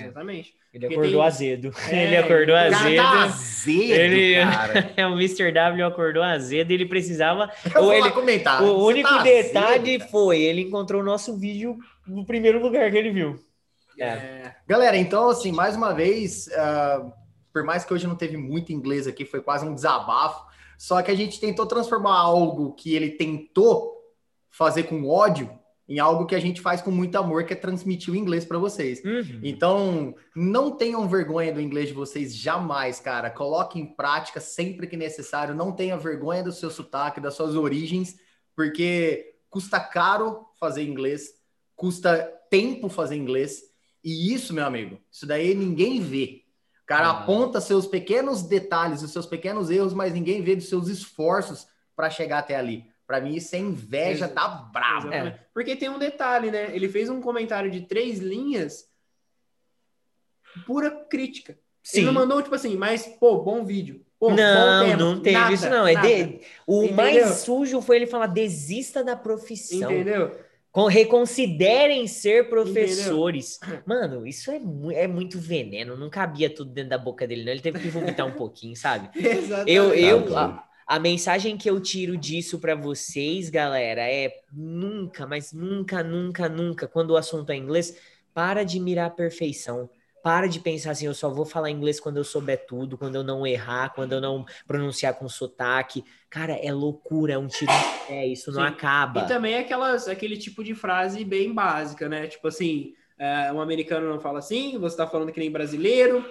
Exatamente. 0.00 0.54
Ele 0.72 0.80
Porque 0.86 0.94
acordou 0.94 1.20
tem- 1.20 1.26
azedo. 1.26 1.72
É, 1.90 2.04
ele 2.04 2.16
acordou 2.16 2.54
cara 2.56 2.76
azedo. 2.76 2.96
tá 3.02 3.22
azedo, 3.24 3.92
Ele- 3.92 4.34
cara. 4.44 4.92
É, 4.96 5.06
o 5.06 5.12
Mr. 5.12 5.52
W 5.52 5.86
acordou 5.86 6.22
azedo 6.22 6.70
e 6.70 6.74
ele 6.74 6.86
precisava. 6.86 7.50
Eu 7.74 7.80
Ou 7.80 7.86
vou 7.88 7.92
ele- 7.94 8.02
lá 8.02 8.10
comentar. 8.12 8.62
o 8.62 8.66
Você 8.66 8.92
único 8.92 9.08
tá 9.08 9.22
detalhe 9.22 9.96
azedo, 9.96 10.10
foi: 10.10 10.40
ele 10.40 10.62
encontrou 10.62 11.00
o 11.00 11.04
nosso 11.04 11.36
vídeo 11.38 11.76
no 12.06 12.24
primeiro 12.24 12.60
lugar 12.60 12.90
que 12.90 12.96
ele 12.96 13.10
viu. 13.10 13.38
É. 13.98 14.04
É, 14.08 14.54
Galera, 14.66 14.96
então, 14.96 15.28
assim, 15.28 15.52
mais 15.52 15.76
uma 15.76 15.92
vez, 15.92 16.48
ah, 16.54 17.12
por 17.52 17.62
mais 17.62 17.84
que 17.84 17.92
hoje 17.92 18.06
não 18.06 18.16
teve 18.16 18.36
muito 18.38 18.72
inglês 18.72 19.06
aqui, 19.06 19.24
foi 19.26 19.40
quase 19.42 19.66
um 19.66 19.74
desabafo, 19.74 20.42
só 20.78 21.00
que 21.02 21.10
a 21.10 21.14
gente 21.14 21.38
tentou 21.38 21.66
transformar 21.66 22.16
algo 22.16 22.72
que 22.74 22.94
ele 22.94 23.10
tentou 23.10 23.92
fazer 24.50 24.84
com 24.84 25.06
ódio 25.06 25.50
em 25.88 25.98
algo 25.98 26.26
que 26.26 26.34
a 26.34 26.40
gente 26.40 26.60
faz 26.60 26.80
com 26.80 26.90
muito 26.90 27.16
amor, 27.16 27.44
que 27.44 27.52
é 27.52 27.56
transmitir 27.56 28.12
o 28.12 28.16
inglês 28.16 28.44
para 28.44 28.58
vocês. 28.58 29.02
Uhum. 29.04 29.40
Então, 29.42 30.14
não 30.34 30.70
tenham 30.70 31.08
vergonha 31.08 31.52
do 31.52 31.60
inglês 31.60 31.88
de 31.88 31.94
vocês 31.94 32.34
jamais, 32.34 33.00
cara. 33.00 33.30
Coloque 33.30 33.78
em 33.78 33.86
prática 33.86 34.40
sempre 34.40 34.86
que 34.86 34.96
necessário. 34.96 35.54
Não 35.54 35.72
tenha 35.72 35.96
vergonha 35.96 36.42
do 36.42 36.52
seu 36.52 36.70
sotaque, 36.70 37.20
das 37.20 37.34
suas 37.34 37.54
origens, 37.56 38.16
porque 38.54 39.34
custa 39.50 39.78
caro 39.80 40.46
fazer 40.58 40.82
inglês, 40.84 41.34
custa 41.74 42.22
tempo 42.48 42.88
fazer 42.88 43.16
inglês. 43.16 43.62
E 44.04 44.32
isso, 44.32 44.54
meu 44.54 44.64
amigo, 44.64 44.98
isso 45.10 45.26
daí 45.26 45.54
ninguém 45.54 46.00
vê. 46.00 46.42
O 46.82 46.86
cara 46.86 47.08
Ah. 47.08 47.22
aponta 47.22 47.60
seus 47.60 47.86
pequenos 47.86 48.42
detalhes, 48.42 49.02
os 49.02 49.10
seus 49.10 49.26
pequenos 49.26 49.70
erros, 49.70 49.94
mas 49.94 50.14
ninguém 50.14 50.42
vê 50.42 50.56
dos 50.56 50.68
seus 50.68 50.88
esforços 50.88 51.66
para 51.94 52.08
chegar 52.10 52.38
até 52.38 52.56
ali. 52.56 52.91
Para 53.06 53.20
mim, 53.20 53.34
isso 53.34 53.54
é 53.54 53.58
inveja, 53.58 54.28
tá 54.28 54.48
bravo. 54.48 55.08
Exatamente. 55.08 55.40
Porque 55.52 55.76
tem 55.76 55.88
um 55.88 55.98
detalhe, 55.98 56.50
né? 56.50 56.74
Ele 56.74 56.88
fez 56.88 57.08
um 57.10 57.20
comentário 57.20 57.70
de 57.70 57.82
três 57.82 58.18
linhas, 58.20 58.88
pura 60.66 60.90
crítica. 60.90 61.58
Sim. 61.82 61.98
Ele 61.98 62.06
não 62.06 62.12
mandou, 62.14 62.40
tipo 62.42 62.54
assim, 62.54 62.76
mas, 62.76 63.06
pô, 63.18 63.38
bom 63.42 63.64
vídeo. 63.64 64.04
Pô, 64.18 64.30
bom 64.30 64.36
não, 64.36 64.84
tema. 64.84 64.96
não 64.96 65.20
teve 65.20 65.36
Nada, 65.36 65.52
isso, 65.52 65.68
não. 65.68 65.86
É 65.86 65.94
de- 66.00 66.40
O 66.66 66.84
Entendeu? 66.84 66.96
mais 66.96 67.26
sujo 67.38 67.80
foi 67.82 67.96
ele 67.96 68.06
falar: 68.06 68.28
desista 68.28 69.02
da 69.02 69.16
profissão. 69.16 69.90
Entendeu? 69.90 70.38
Com- 70.70 70.86
Reconsiderem 70.86 72.06
ser 72.06 72.48
professores. 72.48 73.58
Mano, 73.84 74.24
isso 74.26 74.50
é, 74.52 74.58
mu- 74.60 74.92
é 74.92 75.06
muito 75.08 75.38
veneno. 75.40 75.96
Não 75.96 76.08
cabia 76.08 76.48
tudo 76.48 76.70
dentro 76.70 76.90
da 76.90 76.98
boca 76.98 77.26
dele, 77.26 77.44
não. 77.44 77.52
Ele 77.52 77.60
teve 77.60 77.80
que 77.80 77.88
vomitar 77.88 78.24
um 78.26 78.32
pouquinho, 78.32 78.76
sabe? 78.76 79.10
Exatamente. 79.18 79.70
Eu, 79.72 79.92
eu, 79.92 80.38
a- 80.38 80.64
a 80.92 80.98
mensagem 80.98 81.56
que 81.56 81.70
eu 81.70 81.80
tiro 81.80 82.18
disso 82.18 82.58
para 82.58 82.74
vocês, 82.74 83.48
galera, 83.48 84.02
é 84.02 84.30
nunca, 84.52 85.26
mas 85.26 85.50
nunca, 85.50 86.02
nunca, 86.02 86.50
nunca, 86.50 86.86
quando 86.86 87.12
o 87.12 87.16
assunto 87.16 87.48
é 87.48 87.56
inglês, 87.56 87.96
para 88.34 88.62
de 88.62 88.78
mirar 88.78 89.06
a 89.06 89.10
perfeição. 89.10 89.88
Para 90.22 90.46
de 90.46 90.60
pensar 90.60 90.90
assim, 90.90 91.06
eu 91.06 91.14
só 91.14 91.30
vou 91.30 91.46
falar 91.46 91.70
inglês 91.70 91.98
quando 91.98 92.18
eu 92.18 92.24
souber 92.24 92.66
tudo, 92.66 92.98
quando 92.98 93.14
eu 93.14 93.22
não 93.22 93.46
errar, 93.46 93.94
quando 93.94 94.12
eu 94.12 94.20
não 94.20 94.44
pronunciar 94.66 95.14
com 95.14 95.26
sotaque. 95.30 96.04
Cara, 96.28 96.52
é 96.62 96.70
loucura, 96.70 97.32
é 97.32 97.38
um 97.38 97.48
tiro 97.48 97.72
de 97.72 98.06
pé, 98.06 98.26
isso 98.26 98.52
não 98.52 98.60
Sim. 98.60 98.68
acaba. 98.68 99.22
E 99.22 99.26
também 99.26 99.54
aquelas, 99.54 100.06
aquele 100.08 100.36
tipo 100.36 100.62
de 100.62 100.74
frase 100.74 101.24
bem 101.24 101.54
básica, 101.54 102.06
né? 102.06 102.26
Tipo 102.26 102.48
assim, 102.48 102.92
é, 103.18 103.50
um 103.50 103.62
americano 103.62 104.10
não 104.10 104.20
fala 104.20 104.40
assim, 104.40 104.76
você 104.76 104.98
tá 104.98 105.06
falando 105.06 105.32
que 105.32 105.40
nem 105.40 105.50
brasileiro. 105.50 106.22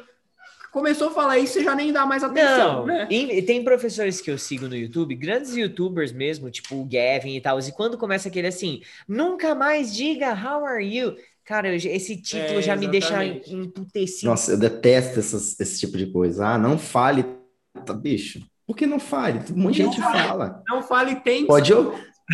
Começou 0.72 1.10
a 1.10 1.12
falar 1.12 1.38
isso, 1.38 1.54
você 1.54 1.64
já 1.64 1.76
nem 1.76 1.92
dá 1.92 2.06
mais 2.06 2.24
atenção, 2.24 2.80
Não, 2.80 2.86
né? 2.86 3.08
e 3.10 3.42
tem 3.42 3.62
professores 3.64 4.22
que 4.22 4.32
eu 4.32 4.38
sigo 4.38 4.68
no 4.70 4.76
YouTube, 4.76 5.14
grandes 5.16 5.56
youtubers 5.56 6.12
mesmo, 6.14 6.50
tipo 6.50 6.76
o 6.76 6.86
Gavin 6.86 7.36
e 7.36 7.42
tal, 7.42 7.60
e 7.60 7.72
quando 7.74 7.98
começa 7.98 8.30
aquele 8.30 8.48
assim, 8.48 8.82
nunca 9.08 9.54
mais 9.54 9.94
diga 9.94 10.30
how 10.34 10.66
are 10.66 10.84
you? 10.84 11.16
Cara, 11.44 11.68
eu- 11.68 11.76
esse 11.76 12.16
título 12.22 12.60
É, 12.60 12.62
já 12.62 12.76
me 12.78 12.88
deixa 12.88 13.26
emputecido. 13.26 14.28
Nossa, 14.30 14.52
eu 14.54 14.58
detesto 14.58 15.20
essas- 15.20 15.60
esse 15.60 15.80
tipo 15.80 15.98
de 15.98 16.06
coisa. 16.06 16.48
Ah, 16.48 16.58
não 16.58 16.78
fale, 16.78 17.26
tá, 17.86 17.94
bicho. 17.94 18.40
Por 18.66 18.78
que 18.78 18.86
não 18.86 19.00
fale? 19.00 19.40
Um 19.54 19.58
monte 19.64 19.76
de 19.78 19.84
gente 19.84 20.00
fala. 20.00 20.64
Não 20.70 20.82
fale 20.82 21.16
tem. 21.18 21.46
Pode, 21.46 21.74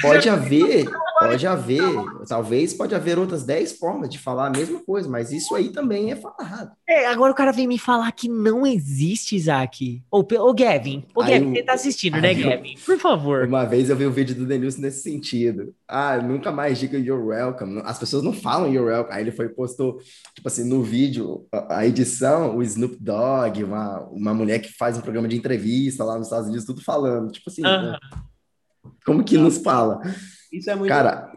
pode 0.01 0.29
haver, 0.29 0.85
pode 1.19 1.47
haver, 1.47 1.81
talvez 2.27 2.73
pode 2.73 2.93
haver 2.95 3.17
outras 3.17 3.43
10 3.43 3.73
formas 3.73 4.09
de 4.09 4.17
falar 4.19 4.47
a 4.47 4.49
mesma 4.49 4.79
coisa, 4.83 5.09
mas 5.09 5.31
isso 5.31 5.55
aí 5.55 5.69
também 5.69 6.11
é 6.11 6.15
falado. 6.15 6.71
É, 6.87 7.07
agora 7.07 7.31
o 7.31 7.35
cara 7.35 7.51
vem 7.51 7.67
me 7.67 7.77
falar 7.79 8.11
que 8.11 8.27
não 8.29 8.65
existe, 8.65 9.35
Isaac. 9.35 10.01
Pe- 10.27 10.37
ô 10.37 10.53
Gavin, 10.53 11.05
Aí 11.21 11.33
Gavin, 11.39 11.51
o- 11.51 11.53
você 11.55 11.63
tá 11.63 11.73
assistindo, 11.73 12.19
né, 12.21 12.33
o- 12.33 12.49
Gavin? 12.49 12.75
Por 12.85 12.97
favor. 12.99 13.45
Uma 13.47 13.65
vez 13.65 13.89
eu 13.89 13.95
vi 13.95 14.05
o 14.05 14.11
vídeo 14.11 14.35
do 14.35 14.45
Denilson 14.45 14.81
nesse 14.81 15.01
sentido. 15.03 15.73
Ah, 15.87 16.17
nunca 16.17 16.51
mais 16.51 16.77
diga 16.77 16.97
you're 16.97 17.23
welcome. 17.23 17.81
As 17.85 17.97
pessoas 17.97 18.23
não 18.23 18.33
falam 18.33 18.71
you're 18.71 18.89
welcome. 18.91 19.15
Aí 19.15 19.23
ele 19.23 19.31
foi 19.31 19.47
postou, 19.49 19.97
tipo 20.35 20.47
assim, 20.47 20.63
no 20.67 20.83
vídeo, 20.83 21.45
a 21.51 21.77
a 21.77 21.85
edição, 21.87 22.57
o 22.57 22.63
Snoop 22.63 22.97
Dogg, 22.99 23.63
uma, 23.63 23.99
uma 24.11 24.33
mulher 24.33 24.59
que 24.59 24.73
faz 24.73 24.97
um 24.97 25.01
programa 25.01 25.27
de 25.27 25.37
entrevista 25.37 26.03
lá 26.03 26.17
nos 26.17 26.27
Estados 26.27 26.47
Unidos, 26.47 26.65
tudo 26.65 26.83
falando. 26.83 27.31
Tipo 27.31 27.49
assim, 27.49 27.63
Aham. 27.65 27.91
né? 27.91 27.97
Como 29.05 29.23
que 29.23 29.37
nos 29.37 29.57
fala? 29.57 30.01
Isso 30.51 30.69
é 30.69 30.75
muito. 30.75 30.89
Cara, 30.89 31.31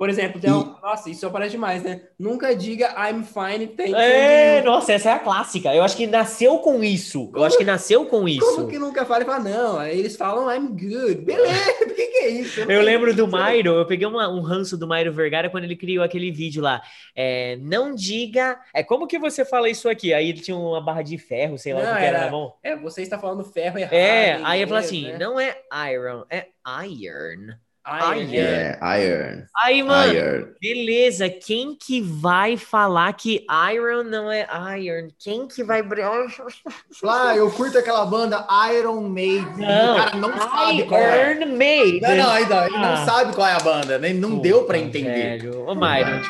Por 0.00 0.08
exemplo, 0.08 0.40
tem 0.40 0.50
um... 0.50 0.76
nossa, 0.80 1.10
isso 1.10 1.26
aparece 1.26 1.50
demais, 1.50 1.82
né? 1.82 2.00
Nunca 2.18 2.56
diga 2.56 2.86
I'm 2.96 3.22
fine, 3.22 3.66
thank 3.66 3.94
É, 3.94 4.62
nossa, 4.62 4.94
essa 4.94 5.10
é 5.10 5.12
a 5.12 5.18
clássica. 5.18 5.74
Eu 5.74 5.82
acho 5.82 5.94
que 5.94 6.06
nasceu 6.06 6.56
com 6.60 6.82
isso. 6.82 7.30
Eu 7.34 7.44
acho 7.44 7.58
que 7.58 7.64
nasceu 7.64 8.06
com 8.06 8.26
isso. 8.26 8.40
Como 8.40 8.66
que 8.66 8.78
nunca 8.78 9.04
fala 9.04 9.24
e 9.24 9.26
fala, 9.26 9.40
não, 9.40 9.78
aí 9.78 9.98
eles 9.98 10.16
falam 10.16 10.50
I'm 10.50 10.68
good. 10.68 11.16
Beleza, 11.16 11.52
o 11.84 11.94
que, 11.94 12.06
que 12.06 12.16
é 12.16 12.28
isso? 12.30 12.60
Eu 12.60 12.66
sei 12.66 12.78
lembro 12.80 13.14
do. 13.14 13.28
Mairo, 13.28 13.74
eu 13.74 13.84
peguei 13.84 14.06
uma- 14.06 14.26
um 14.26 14.40
ranço 14.40 14.78
do 14.78 14.88
Mairo 14.88 15.12
Vergara 15.12 15.50
quando 15.50 15.64
ele 15.64 15.76
criou 15.76 16.02
aquele 16.02 16.30
vídeo 16.30 16.62
lá. 16.62 16.80
É, 17.14 17.56
não 17.60 17.94
diga. 17.94 18.58
É 18.72 18.82
como 18.82 19.06
que 19.06 19.18
você 19.18 19.44
fala 19.44 19.68
isso 19.68 19.86
aqui? 19.86 20.14
Aí 20.14 20.30
ele 20.30 20.40
tinha 20.40 20.56
uma 20.56 20.80
barra 20.80 21.02
de 21.02 21.18
ferro, 21.18 21.58
sei 21.58 21.74
lá 21.74 21.82
Não, 21.82 21.92
o 21.92 21.96
que 21.98 22.04
era 22.04 22.16
era- 22.16 22.24
na 22.24 22.32
mão. 22.32 22.54
É, 22.62 22.74
você 22.74 23.02
está 23.02 23.18
falando 23.18 23.44
ferro 23.44 23.78
errado. 23.78 23.92
É, 23.92 24.40
aí 24.44 24.62
eu 24.62 24.68
falo 24.68 24.80
inglês, 24.80 24.86
assim: 24.86 25.12
né? 25.12 25.18
não 25.18 25.38
é 25.38 25.58
iron, 25.92 26.24
é 26.30 26.46
iron. 26.88 27.54
Iron, 27.90 28.14
Iron. 28.14 28.30
né? 28.30 28.78
é, 28.80 29.04
iron, 29.04 29.42
Aí, 29.64 29.82
mano, 29.82 30.12
iron. 30.14 30.46
beleza, 30.60 31.28
quem 31.28 31.74
que 31.74 32.00
vai 32.00 32.56
falar 32.56 33.12
que 33.14 33.44
iron 33.72 34.04
não 34.04 34.30
é 34.30 34.46
iron? 34.78 35.08
Quem 35.18 35.48
que 35.48 35.64
vai. 35.64 35.82
Lá, 37.02 37.36
eu 37.36 37.50
curto 37.50 37.78
aquela 37.78 38.04
banda 38.06 38.46
Iron 38.74 39.00
Maiden. 39.08 39.44
Não, 39.56 39.94
o 39.94 39.96
cara 39.96 40.16
não 40.16 40.38
sabe 40.38 40.82
qual 40.84 41.00
é. 41.00 41.32
Iron 41.32 41.56
Maiden. 41.56 42.00
Não, 42.00 42.16
não, 42.16 42.30
ainda, 42.30 42.66
ele 42.66 42.76
Ah. 42.76 42.78
não 42.96 43.04
sabe 43.04 43.34
qual 43.34 43.46
é 43.48 43.52
a 43.54 43.60
banda, 43.60 43.98
nem 43.98 44.14
não 44.14 44.38
deu 44.38 44.64
pra 44.64 44.78
entender. 44.78 45.38
Velho. 45.40 45.66
Ô, 45.66 45.74
Myron, 45.74 46.22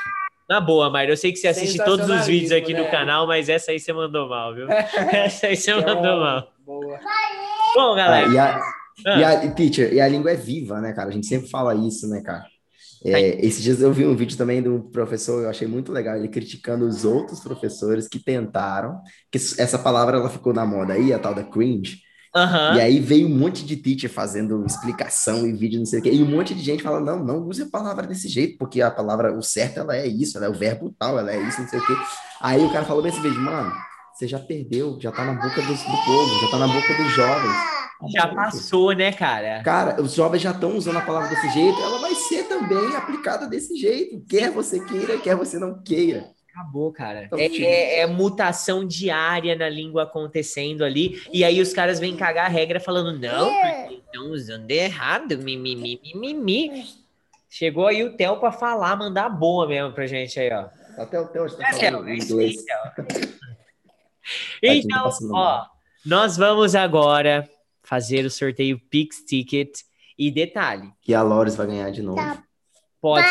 na 0.48 0.60
boa, 0.60 0.90
Myron, 0.90 1.10
eu 1.12 1.16
sei 1.16 1.30
que 1.32 1.38
você 1.38 1.48
assiste 1.48 1.78
todos 1.84 2.08
os 2.08 2.26
vídeos 2.26 2.52
aqui 2.52 2.72
no 2.72 2.84
né? 2.84 2.90
canal, 2.90 3.26
mas 3.26 3.48
essa 3.48 3.70
aí 3.70 3.78
você 3.78 3.92
mandou 3.92 4.28
mal, 4.28 4.54
viu? 4.54 4.66
essa 5.12 5.46
aí 5.48 5.56
você 5.56 5.74
mandou 5.74 5.92
Então, 5.98 6.20
mal. 6.20 6.52
Boa. 6.64 6.98
Bom, 7.74 7.92
Ah, 7.92 7.96
galera. 7.96 8.26
e, 8.28 8.79
a, 9.06 9.10
Ah. 9.14 9.18
e, 9.20 9.24
a, 9.24 9.44
e, 9.46 9.50
teacher, 9.54 9.92
e 9.92 10.00
a 10.00 10.08
língua 10.08 10.30
é 10.30 10.36
viva, 10.36 10.80
né, 10.80 10.92
cara? 10.92 11.08
A 11.08 11.12
gente 11.12 11.26
sempre 11.26 11.48
fala 11.48 11.74
isso, 11.74 12.08
né, 12.08 12.20
cara? 12.22 12.44
É, 13.02 13.44
esses 13.46 13.62
dias 13.62 13.80
eu 13.80 13.90
vi 13.94 14.04
um 14.04 14.14
vídeo 14.14 14.36
também 14.36 14.60
do 14.62 14.80
professor, 14.92 15.42
eu 15.42 15.48
achei 15.48 15.66
muito 15.66 15.90
legal, 15.90 16.16
ele 16.16 16.28
criticando 16.28 16.86
os 16.86 17.02
outros 17.04 17.40
professores 17.40 18.06
que 18.06 18.18
tentaram, 18.22 19.00
que 19.32 19.38
essa 19.38 19.78
palavra 19.78 20.18
ela 20.18 20.28
ficou 20.28 20.52
na 20.52 20.66
moda 20.66 20.92
aí, 20.92 21.10
a 21.10 21.18
tal 21.18 21.34
da 21.34 21.42
cringe, 21.42 22.00
Aham. 22.36 22.76
e 22.76 22.80
aí 22.80 23.00
veio 23.00 23.26
um 23.26 23.34
monte 23.34 23.64
de 23.64 23.74
teacher 23.76 24.10
fazendo 24.10 24.66
explicação 24.66 25.46
e 25.46 25.52
vídeo, 25.54 25.78
não 25.78 25.86
sei 25.86 26.00
o 26.00 26.02
quê, 26.02 26.12
e 26.12 26.22
um 26.22 26.26
monte 26.30 26.54
de 26.54 26.62
gente 26.62 26.82
falando, 26.82 27.06
não, 27.06 27.24
não 27.24 27.48
use 27.48 27.62
a 27.62 27.66
palavra 27.70 28.06
desse 28.06 28.28
jeito, 28.28 28.58
porque 28.58 28.82
a 28.82 28.90
palavra, 28.90 29.32
o 29.34 29.40
certo, 29.42 29.78
ela 29.80 29.96
é 29.96 30.06
isso, 30.06 30.36
ela 30.36 30.44
é 30.44 30.50
o 30.50 30.54
verbo 30.54 30.94
tal, 30.98 31.18
ela 31.18 31.32
é 31.32 31.40
isso, 31.40 31.58
não 31.62 31.68
sei 31.68 31.78
o 31.78 31.86
quê. 31.86 31.94
Aí 32.38 32.62
o 32.62 32.70
cara 32.70 32.84
falou 32.84 33.02
nesse 33.02 33.18
vídeo, 33.20 33.40
mano, 33.40 33.72
você 34.14 34.28
já 34.28 34.38
perdeu, 34.38 34.98
já 35.00 35.10
tá 35.10 35.24
na 35.24 35.32
boca 35.32 35.62
dos- 35.62 35.82
do 35.82 36.04
povo, 36.04 36.40
já 36.42 36.50
tá 36.50 36.58
na 36.58 36.66
boca 36.68 36.94
dos 37.02 37.12
jovens. 37.14 37.79
Já 38.08 38.28
passou, 38.28 38.92
né, 38.92 39.12
cara? 39.12 39.62
Cara, 39.62 40.00
os 40.00 40.14
jovens 40.14 40.40
já 40.42 40.52
estão 40.52 40.76
usando 40.76 40.96
a 40.98 41.02
palavra 41.02 41.28
desse 41.28 41.50
jeito, 41.50 41.78
ela 41.80 41.98
vai 41.98 42.14
ser 42.14 42.44
também 42.48 42.96
aplicada 42.96 43.46
desse 43.46 43.76
jeito, 43.76 44.24
quer 44.28 44.50
você 44.50 44.82
queira, 44.84 45.18
quer 45.18 45.36
você 45.36 45.58
não 45.58 45.82
queira. 45.82 46.30
Acabou, 46.50 46.92
cara. 46.92 47.24
Então, 47.24 47.38
É, 47.38 47.46
é- 47.46 48.00
é 48.00 48.06
mutação 48.06 48.84
diária 48.86 49.54
na 49.54 49.68
língua 49.68 50.02
acontecendo 50.04 50.84
ali, 50.84 51.22
e 51.32 51.44
aí 51.44 51.60
os 51.60 51.72
caras 51.72 52.00
vêm 52.00 52.16
cagar 52.16 52.46
a 52.46 52.48
regra 52.48 52.80
falando, 52.80 53.18
não, 53.18 53.50
porque 53.52 53.94
estão 53.94 54.30
usando 54.32 54.70
errado, 54.70 55.38
mimimi, 55.38 56.00
mimimi. 56.14 56.84
Chegou 57.48 57.86
aí 57.86 58.02
o 58.04 58.16
Theo 58.16 58.38
pra 58.38 58.50
falar, 58.52 58.96
mandar 58.96 59.28
boa 59.28 59.66
mesmo 59.66 59.92
pra 59.92 60.06
gente 60.06 60.38
aí, 60.40 60.50
ó. 60.52 60.68
Até 61.00 61.20
o 61.20 61.26
Theo 61.28 61.46
está 61.46 61.68
É, 61.68 61.72
falando 61.90 62.08
é 62.08 62.14
inglês. 62.16 62.56
Tá 64.62 64.74
Então, 64.74 65.04
passando 65.04 65.34
ó, 65.34 65.64
nós 66.04 66.36
vamos 66.36 66.74
agora 66.74 67.48
fazer 67.90 68.24
o 68.24 68.30
sorteio 68.30 68.80
Pix 68.88 69.24
Ticket. 69.26 69.80
E 70.16 70.30
detalhe, 70.30 70.92
Que 71.00 71.12
a 71.14 71.22
Loris 71.22 71.56
vai 71.56 71.66
ganhar 71.66 71.90
de 71.90 72.02
novo. 72.02 72.20
pode, 73.00 73.26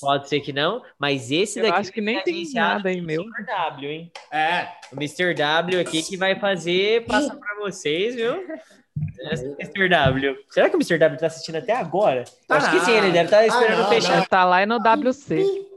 pode 0.00 0.28
ser 0.28 0.40
que 0.40 0.52
não, 0.52 0.82
mas 0.98 1.30
esse 1.30 1.60
Eu 1.60 1.66
daqui 1.66 1.78
acho 1.78 1.92
que 1.92 2.00
nem 2.00 2.20
tem 2.22 2.52
nada 2.52 2.88
aí, 2.88 3.00
meu. 3.00 3.22
Mr. 3.22 3.46
W, 3.46 3.90
hein? 3.90 4.12
É, 4.30 4.66
O 4.92 4.96
Mr. 4.96 5.32
W 5.34 5.80
aqui 5.80 6.02
que 6.02 6.16
vai 6.16 6.38
fazer, 6.38 7.06
passa 7.06 7.34
pra 7.34 7.54
vocês, 7.60 8.16
viu? 8.16 8.44
Mr. 9.60 9.88
W. 9.88 10.36
Será 10.50 10.68
que 10.68 10.76
o 10.76 10.78
Mr. 10.78 10.98
W 10.98 11.18
tá 11.18 11.26
assistindo 11.28 11.56
até 11.56 11.74
agora? 11.74 12.24
Tá 12.48 12.56
acho 12.56 12.70
que 12.72 12.80
sim, 12.80 12.92
ele 12.92 13.12
deve 13.12 13.26
estar 13.26 13.46
esperando 13.46 13.78
não, 13.78 13.88
fechar. 13.88 14.26
Tá 14.28 14.44
lá 14.44 14.66
no 14.66 14.78
WC. 14.78 15.70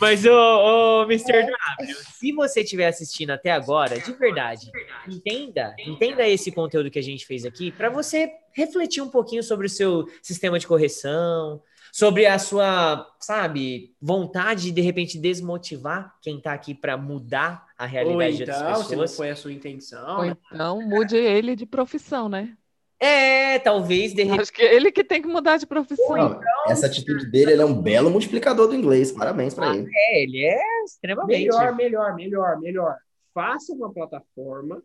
Mas, 0.00 0.24
ô, 0.24 0.30
ô 0.30 1.02
Mr. 1.04 1.32
W, 1.32 1.94
se 2.12 2.32
você 2.32 2.60
estiver 2.62 2.86
assistindo 2.86 3.30
até 3.30 3.50
agora, 3.50 3.98
de 3.98 4.12
verdade, 4.12 4.70
entenda, 5.08 5.74
entenda 5.86 6.26
esse 6.28 6.52
conteúdo 6.52 6.90
que 6.90 6.98
a 6.98 7.02
gente 7.02 7.26
fez 7.26 7.44
aqui 7.44 7.70
para 7.70 7.88
você 7.88 8.30
refletir 8.52 9.02
um 9.02 9.08
pouquinho 9.08 9.42
sobre 9.42 9.66
o 9.66 9.70
seu 9.70 10.06
sistema 10.22 10.58
de 10.58 10.66
correção, 10.66 11.62
sobre 11.92 12.26
a 12.26 12.38
sua, 12.38 13.06
sabe, 13.18 13.94
vontade 14.00 14.64
de 14.64 14.72
de 14.72 14.80
repente 14.80 15.18
desmotivar 15.18 16.14
quem 16.22 16.40
tá 16.40 16.52
aqui 16.52 16.74
para 16.74 16.96
mudar 16.96 17.66
a 17.76 17.84
ou 17.84 17.90
realidade 17.90 18.36
de 18.36 18.42
outras 18.42 18.60
então, 18.60 18.74
se 18.74 18.96
não 18.96 19.02
pessoas. 19.02 19.16
foi 19.16 19.30
a 19.30 19.36
sua 19.36 19.52
intenção, 19.52 20.18
Ou 20.18 20.24
então 20.24 20.82
mude 20.82 21.16
ele 21.16 21.56
de 21.56 21.66
profissão, 21.66 22.28
né? 22.28 22.56
É, 23.02 23.58
talvez 23.58 24.12
de 24.12 24.22
repente. 24.24 24.42
Acho 24.42 24.52
que 24.52 24.62
ele 24.62 24.92
que 24.92 25.02
tem 25.02 25.22
que 25.22 25.28
mudar 25.28 25.56
de 25.56 25.66
profissão. 25.66 26.16
Não, 26.16 26.40
essa 26.68 26.84
atitude 26.84 27.30
dele 27.30 27.52
ele 27.52 27.62
é 27.62 27.64
um 27.64 27.80
belo 27.80 28.10
multiplicador 28.10 28.68
do 28.68 28.74
inglês. 28.74 29.10
Parabéns 29.10 29.54
para 29.54 29.74
ele. 29.74 29.88
É, 29.94 30.22
ele 30.22 30.44
é 30.44 30.84
extremamente. 30.84 31.40
melhor, 31.40 31.74
melhor, 31.74 32.14
melhor, 32.14 32.60
melhor. 32.60 32.96
Faça 33.32 33.72
uma 33.72 33.90
plataforma 33.90 34.82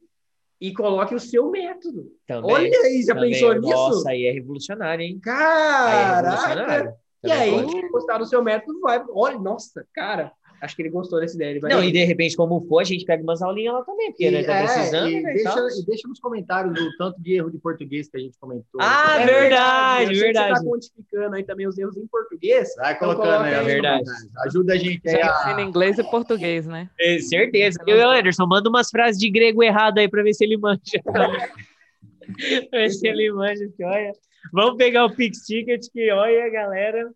e 0.61 0.73
coloque 0.73 1.13
o 1.13 1.19
seu 1.19 1.49
método. 1.51 2.09
Também, 2.25 2.51
Olha 2.53 2.79
aí, 2.83 3.03
já 3.03 3.13
também. 3.13 3.33
pensou 3.33 3.53
nisso? 3.55 3.73
Nossa, 3.73 4.09
aí 4.11 4.25
é 4.25 4.31
revolucionário, 4.31 5.03
hein? 5.03 5.19
Aí 5.25 5.31
é 5.31 5.35
Caraca! 5.35 6.47
revolucionário. 6.47 6.93
E 7.23 7.31
aí, 7.31 7.51
pode. 7.51 7.71
quem 7.73 7.91
gostar 7.91 8.17
do 8.19 8.25
seu 8.25 8.41
método 8.41 8.79
vai. 8.79 9.03
Olha, 9.09 9.37
nossa, 9.37 9.85
cara, 9.93 10.31
acho 10.65 10.75
que 10.75 10.81
ele 10.81 10.89
gostou 10.89 11.19
desse 11.19 11.35
ideia. 11.35 11.51
Ele 11.51 11.59
vai 11.59 11.71
Não, 11.71 11.83
e 11.83 11.91
de 11.91 12.03
repente, 12.03 12.35
como 12.35 12.59
for, 12.61 12.79
a 12.79 12.83
gente 12.83 13.05
pega 13.05 13.23
umas 13.23 13.41
aulinhas 13.41 13.73
lá 13.73 13.83
também, 13.83 14.11
porque 14.11 14.29
né, 14.29 14.43
tá 14.43 14.55
é, 14.55 14.63
precisando, 14.63 15.09
e, 15.09 15.21
né? 15.21 15.33
deixa, 15.33 15.59
e 15.79 15.85
deixa 15.85 16.07
nos 16.07 16.19
comentários 16.19 16.79
o 16.79 16.97
tanto 16.97 17.21
de 17.21 17.33
erro 17.35 17.49
de 17.49 17.57
português 17.59 18.09
que 18.09 18.17
a 18.17 18.19
gente 18.19 18.37
comentou. 18.37 18.81
Ah, 18.81 19.21
É 19.21 19.25
verdade, 19.25 20.13
que 20.13 20.19
verdade. 20.19 20.49
Você 20.49 20.63
tá 20.63 20.69
quantificando 20.69 21.35
aí 21.35 21.43
também 21.43 21.67
os 21.67 21.77
erros 21.77 21.95
em 21.95 22.07
português. 22.07 22.75
Vai 22.75 22.93
Então 22.93 23.07
colocando 23.07 23.25
coloca 23.25 23.45
aí, 23.45 23.53
aí, 23.53 23.59
nos 23.59 23.65
verdade. 23.65 24.09
Ajuda 24.45 24.73
a 24.73 24.77
gente 24.77 25.07
aí 25.07 25.21
a... 25.21 25.27
ensina 25.27 25.61
inglês 25.61 25.97
e 25.97 26.03
português, 26.03 26.65
né? 26.65 26.89
É, 26.99 27.19
certeza. 27.19 27.79
Eu, 27.87 27.97
e 27.97 28.03
o 28.03 28.09
Anderson, 28.09 28.45
manda 28.45 28.69
umas 28.69 28.89
frases 28.89 29.19
de 29.19 29.29
grego 29.29 29.63
errado 29.63 29.99
aí 29.99 30.09
pra 30.09 30.23
ver 30.23 30.33
se 30.33 30.43
ele 30.43 30.57
manja. 30.57 30.81
pra 31.05 32.79
ver 32.79 32.89
se 32.89 33.07
ele 33.07 33.31
manja, 33.31 33.69
que 33.75 33.83
olha. 33.83 34.11
Vamos 34.51 34.77
pegar 34.77 35.05
o 35.05 35.15
Pix 35.15 35.39
Ticket, 35.39 35.85
que 35.91 36.11
olha, 36.11 36.49
galera. 36.49 37.09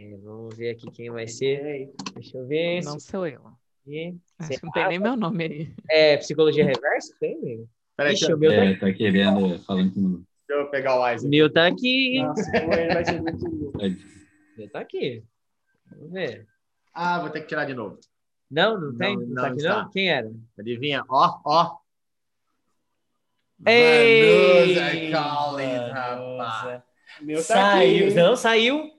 É, 0.00 0.16
vamos 0.22 0.56
ver 0.56 0.70
aqui 0.70 0.90
quem 0.92 1.10
vai 1.10 1.26
ser. 1.26 1.90
Deixa 2.14 2.38
eu 2.38 2.46
ver. 2.46 2.84
Não 2.84 3.00
sou 3.00 3.26
eu. 3.26 3.40
se- 3.84 4.14
Acho 4.38 4.60
que 4.60 4.64
não 4.66 4.72
tem 4.72 4.88
nem 4.88 4.98
meu 4.98 5.16
nome 5.16 5.44
aí. 5.44 5.74
É 5.90 6.16
psicologia 6.18 6.64
reversa? 6.64 7.14
Tem, 7.18 7.34
amigo? 7.36 7.68
Peraí, 7.96 8.14
Ixi, 8.14 8.32
meu 8.36 8.50
tá, 8.50 8.56
É, 8.64 8.74
tá 8.76 8.92
querendo, 8.92 9.58
falando 9.64 9.92
que 9.92 9.98
não. 10.00 10.10
deixa 10.46 10.62
eu 10.62 10.70
pegar 10.70 11.00
o 11.00 11.08
Isaac. 11.12 11.28
meu 11.28 11.52
tá 11.52 11.66
aqui. 11.66 12.22
Nossa, 12.22 12.56
ele 12.56 12.94
vai 12.94 13.04
ser 13.04 13.20
muito 13.22 13.48
louco. 13.48 13.78
Meu 14.58 14.68
tá 14.70 14.80
aqui. 14.80 15.22
Vamos 15.90 16.10
ver. 16.12 16.46
Ah, 16.92 17.20
vou 17.20 17.30
ter 17.30 17.42
que 17.42 17.46
tirar 17.46 17.64
de 17.64 17.74
novo. 17.74 17.96
Não, 18.50 18.74
não 18.80 18.90
Não, 18.90 18.98
tem? 18.98 19.16
Não, 19.16 19.26
não 19.28 19.34
tá 19.36 19.46
aqui 19.48 19.56
está. 19.58 19.82
não? 19.84 19.90
Quem 19.90 20.10
era? 20.10 20.32
Adivinha? 20.58 21.04
Ó, 21.08 21.40
ó. 21.44 21.76
Ei! 23.64 24.74
Vanusa 24.74 24.90
Collins, 25.22 25.92
rapaz. 25.92 26.82
Meu 27.22 27.36
tá 27.38 27.42
Saiu. 27.42 28.06
aqui. 28.06 28.14
Não, 28.14 28.36
saiu. 28.36 28.90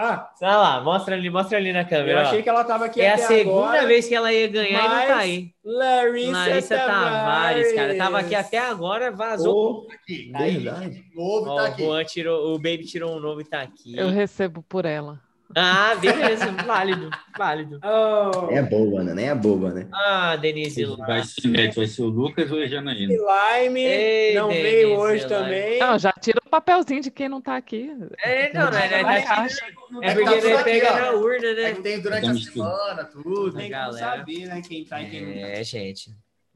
Ah, 0.00 0.30
Olha 0.40 0.56
lá, 0.56 0.80
mostra 0.80 1.16
ali, 1.16 1.28
mostra 1.28 1.58
ali 1.58 1.72
na 1.72 1.80
eu 1.82 1.86
câmera. 1.88 2.18
ó. 2.18 2.22
achei 2.22 2.40
que 2.42 2.48
ela 2.48 2.62
tava 2.62 2.84
aqui 2.84 3.00
É 3.00 3.14
a 3.14 3.18
segunda 3.18 3.66
agora. 3.70 3.86
vez 3.86 4.06
que 4.06 4.14
ela 4.14 4.32
ia 4.32 4.46
ganhar 4.46 4.84
e 4.84 4.88
não 4.88 5.06
tá 5.08 5.16
aí. 5.16 5.50
Larissa, 5.64 6.30
Larissa 6.32 6.76
Tavares, 6.78 7.72
cara. 7.74 7.96
Tava 7.96 8.18
aqui 8.20 8.34
até 8.34 8.58
agora, 8.58 9.10
vazou. 9.10 9.86
Ô, 9.86 9.86
Aqui, 9.92 10.30
tá 10.30 10.38
aí. 10.38 10.56
verdade. 10.58 11.02
Novo 11.14 11.50
Ó, 11.50 11.56
tá 11.56 11.62
o 11.62 11.66
aqui. 11.66 11.82
Juan 11.84 12.04
tirou, 12.04 12.54
o 12.54 12.58
Baby 12.58 12.84
tirou 12.86 13.16
um 13.16 13.18
novo 13.20 13.40
e 13.40 13.44
tá 13.44 13.60
aqui. 13.62 13.96
Eu 13.98 14.08
recebo 14.08 14.62
por 14.62 14.84
ela. 14.84 15.20
Ah, 15.56 15.94
beleza, 15.94 16.50
válido, 16.66 17.08
válido. 17.36 17.80
Oh, 17.82 18.50
é 18.50 18.62
boba, 18.62 19.02
né? 19.02 19.14
Nem 19.14 19.28
é 19.28 19.34
boba, 19.34 19.70
né? 19.72 19.88
Ah, 19.92 20.36
Denise 20.36 20.84
Vai 20.84 21.24
ser, 21.24 21.48
Neto, 21.48 21.76
vai 21.76 21.86
ser 21.86 22.02
o 22.02 22.06
Lucas 22.06 22.50
ou 22.52 22.58
a 22.60 22.66
Janaína? 22.66 23.14
Lime 23.14 23.80
Ei, 23.80 24.34
não 24.34 24.48
Denise, 24.48 24.62
veio 24.62 24.98
hoje 24.98 25.24
Lime. 25.24 25.28
também. 25.28 25.78
Não, 25.78 25.98
já 25.98 26.12
tira 26.12 26.38
o 26.44 26.50
papelzinho 26.50 27.00
de 27.00 27.10
quem 27.10 27.28
não 27.28 27.40
tá 27.40 27.56
aqui. 27.56 27.90
É, 28.22 28.52
não, 28.52 28.70
não, 28.70 28.78
é, 28.78 29.02
Vai 29.02 29.18
é, 29.20 30.10
é 30.10 30.14
porque 30.14 30.24
tá 30.24 30.36
ele 30.36 30.64
pega 30.64 31.00
na 31.00 31.10
urna, 31.12 31.46
É 31.46 31.54
né? 31.54 31.74
que 31.74 31.82
tem 31.82 32.00
durante 32.00 32.26
a 32.28 32.34
semana, 32.34 33.04
tudo. 33.04 33.52
Tem 33.56 33.70
galera. 33.70 34.18
saber, 34.18 34.46
né? 34.46 34.62
Quem 34.66 34.84
tá 34.84 35.00
e 35.00 35.10
quem 35.10 35.26
não 35.26 35.32
tá. 35.32 35.48
É, 35.48 35.64
gente. 35.64 36.10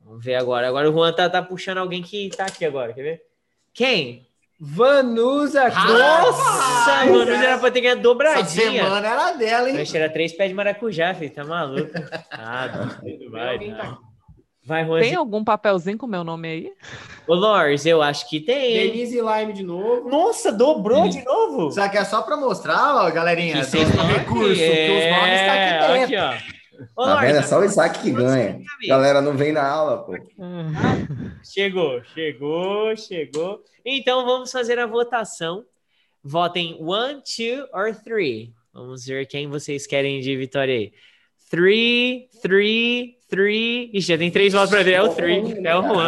Vamos 0.05 0.25
ver 0.25 0.35
agora. 0.35 0.69
Agora 0.69 0.91
o 0.91 0.93
Juan 0.93 1.13
tá, 1.15 1.31
tá 1.31 1.43
puxando 1.43 1.79
alguém 1.79 2.03
que 2.03 2.29
tá 2.31 2.45
aqui 2.47 2.65
agora, 2.65 2.93
quer 2.93 3.03
ver? 3.03 3.23
Quem? 3.73 4.27
Vanusa 4.65 5.69
Nossa, 5.71 7.05
mano, 7.07 7.27
já 7.27 7.45
era 7.45 7.59
pra 7.59 7.69
ter 7.73 7.81
ganhado 7.81 7.99
Essa 7.99 8.03
dobradinha. 8.09 8.83
semana 8.85 9.09
era 9.09 9.33
dela, 9.33 9.69
hein? 9.69 9.75
Vai 9.75 9.85
tirar 9.85 10.09
três 10.11 10.33
pés 10.33 10.51
de 10.51 10.55
maracujá, 10.55 11.13
filho. 11.15 11.33
Tá 11.35 11.45
maluco? 11.45 11.91
Ah, 12.31 12.69
não. 13.03 13.31
Vai, 13.33 13.59
tá 13.59 13.65
não. 13.67 13.81
aqui. 13.81 13.99
Vai, 14.65 14.85
Juan. 14.87 15.01
Tem 15.01 15.15
algum 15.17 15.43
papelzinho 15.43 15.99
com 15.99 16.07
meu 16.07 16.23
nome 16.23 16.47
aí? 16.49 16.73
Ô, 17.27 17.35
Lors, 17.35 17.85
eu 17.85 18.01
acho 18.01 18.29
que 18.31 18.39
tem. 18.39 18.75
Denise 18.93 19.21
Lime 19.21 19.53
de 19.53 19.65
novo. 19.65 20.09
Nossa, 20.09 20.53
dobrou 20.53 21.09
de 21.09 21.25
novo? 21.25 21.73
Só 21.73 21.89
que 21.89 21.99
é 21.99 22.05
só 22.05 22.23
pra 22.23 22.37
mostrar, 22.37 22.95
ó, 23.05 23.11
galerinha, 23.11 23.55
Que 23.55 23.61
do 23.63 23.67
vocês 23.67 23.89
estão 23.89 24.07
recurso, 24.07 24.55
que 24.55 24.91
os 24.91 25.17
nomes 25.17 25.41
tá 25.41 25.55
É, 25.57 25.79
aqui 25.81 25.93
dentro. 25.93 26.03
aqui, 26.05 26.17
ó. 26.17 26.62
Ô, 26.97 27.05
Tá 27.05 27.21
vendo? 27.21 27.37
É 27.37 27.43
só 27.43 27.61
o 27.61 27.65
Isaac 27.65 28.01
que 28.01 28.11
ganha. 28.11 28.61
Galera 28.87 29.21
não 29.21 29.37
vem 29.37 29.53
na 29.53 29.67
aula, 29.67 29.99
pô. 30.05 30.13
Chegou, 31.43 32.03
chegou, 32.15 32.97
chegou. 32.97 33.63
Então 33.85 34.25
vamos 34.25 34.51
fazer 34.53 34.79
a 34.79 34.87
votação. 34.87 35.65
Votem 36.23 36.77
one, 36.81 37.21
two 37.23 37.67
or 37.73 37.95
three. 37.95 38.53
Vamos 38.73 39.05
ver 39.05 39.27
quem 39.27 39.49
vocês 39.49 39.87
querem 39.87 40.21
de 40.21 40.37
vitória 40.37 40.75
aí. 40.75 40.93
Three, 41.51 42.29
three, 42.41 43.19
three. 43.29 43.91
Ixi, 43.93 44.09
já 44.09 44.17
tem 44.19 44.31
três 44.31 44.53
votos 44.53 44.71
pra 44.71 44.83
ver. 44.83 44.93
É 44.93 45.03
o 45.03 45.09
three. 45.15 45.43
É 45.67 45.77
o 45.77 45.83
Juan. 45.83 46.07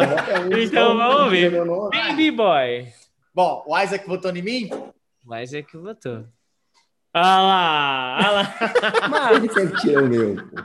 Então 0.59 0.97
vamos 0.97 1.31
ver. 1.31 1.51
Baby 1.91 2.31
Boy. 2.31 2.87
Bom, 3.33 3.63
o 3.67 3.77
Isaac 3.79 4.07
votou 4.07 4.31
em 4.35 4.41
mim? 4.41 4.69
É 5.31 5.61
que 5.61 5.77
votou. 5.77 6.25
Ah 7.17 7.41
lá, 7.41 8.17
ah 8.19 8.31
lá. 9.09 9.33
Ele 9.35 9.49
sempre 9.49 9.79
tira 9.79 10.03
o 10.03 10.07
meu, 10.07 10.35
pô. 10.35 10.61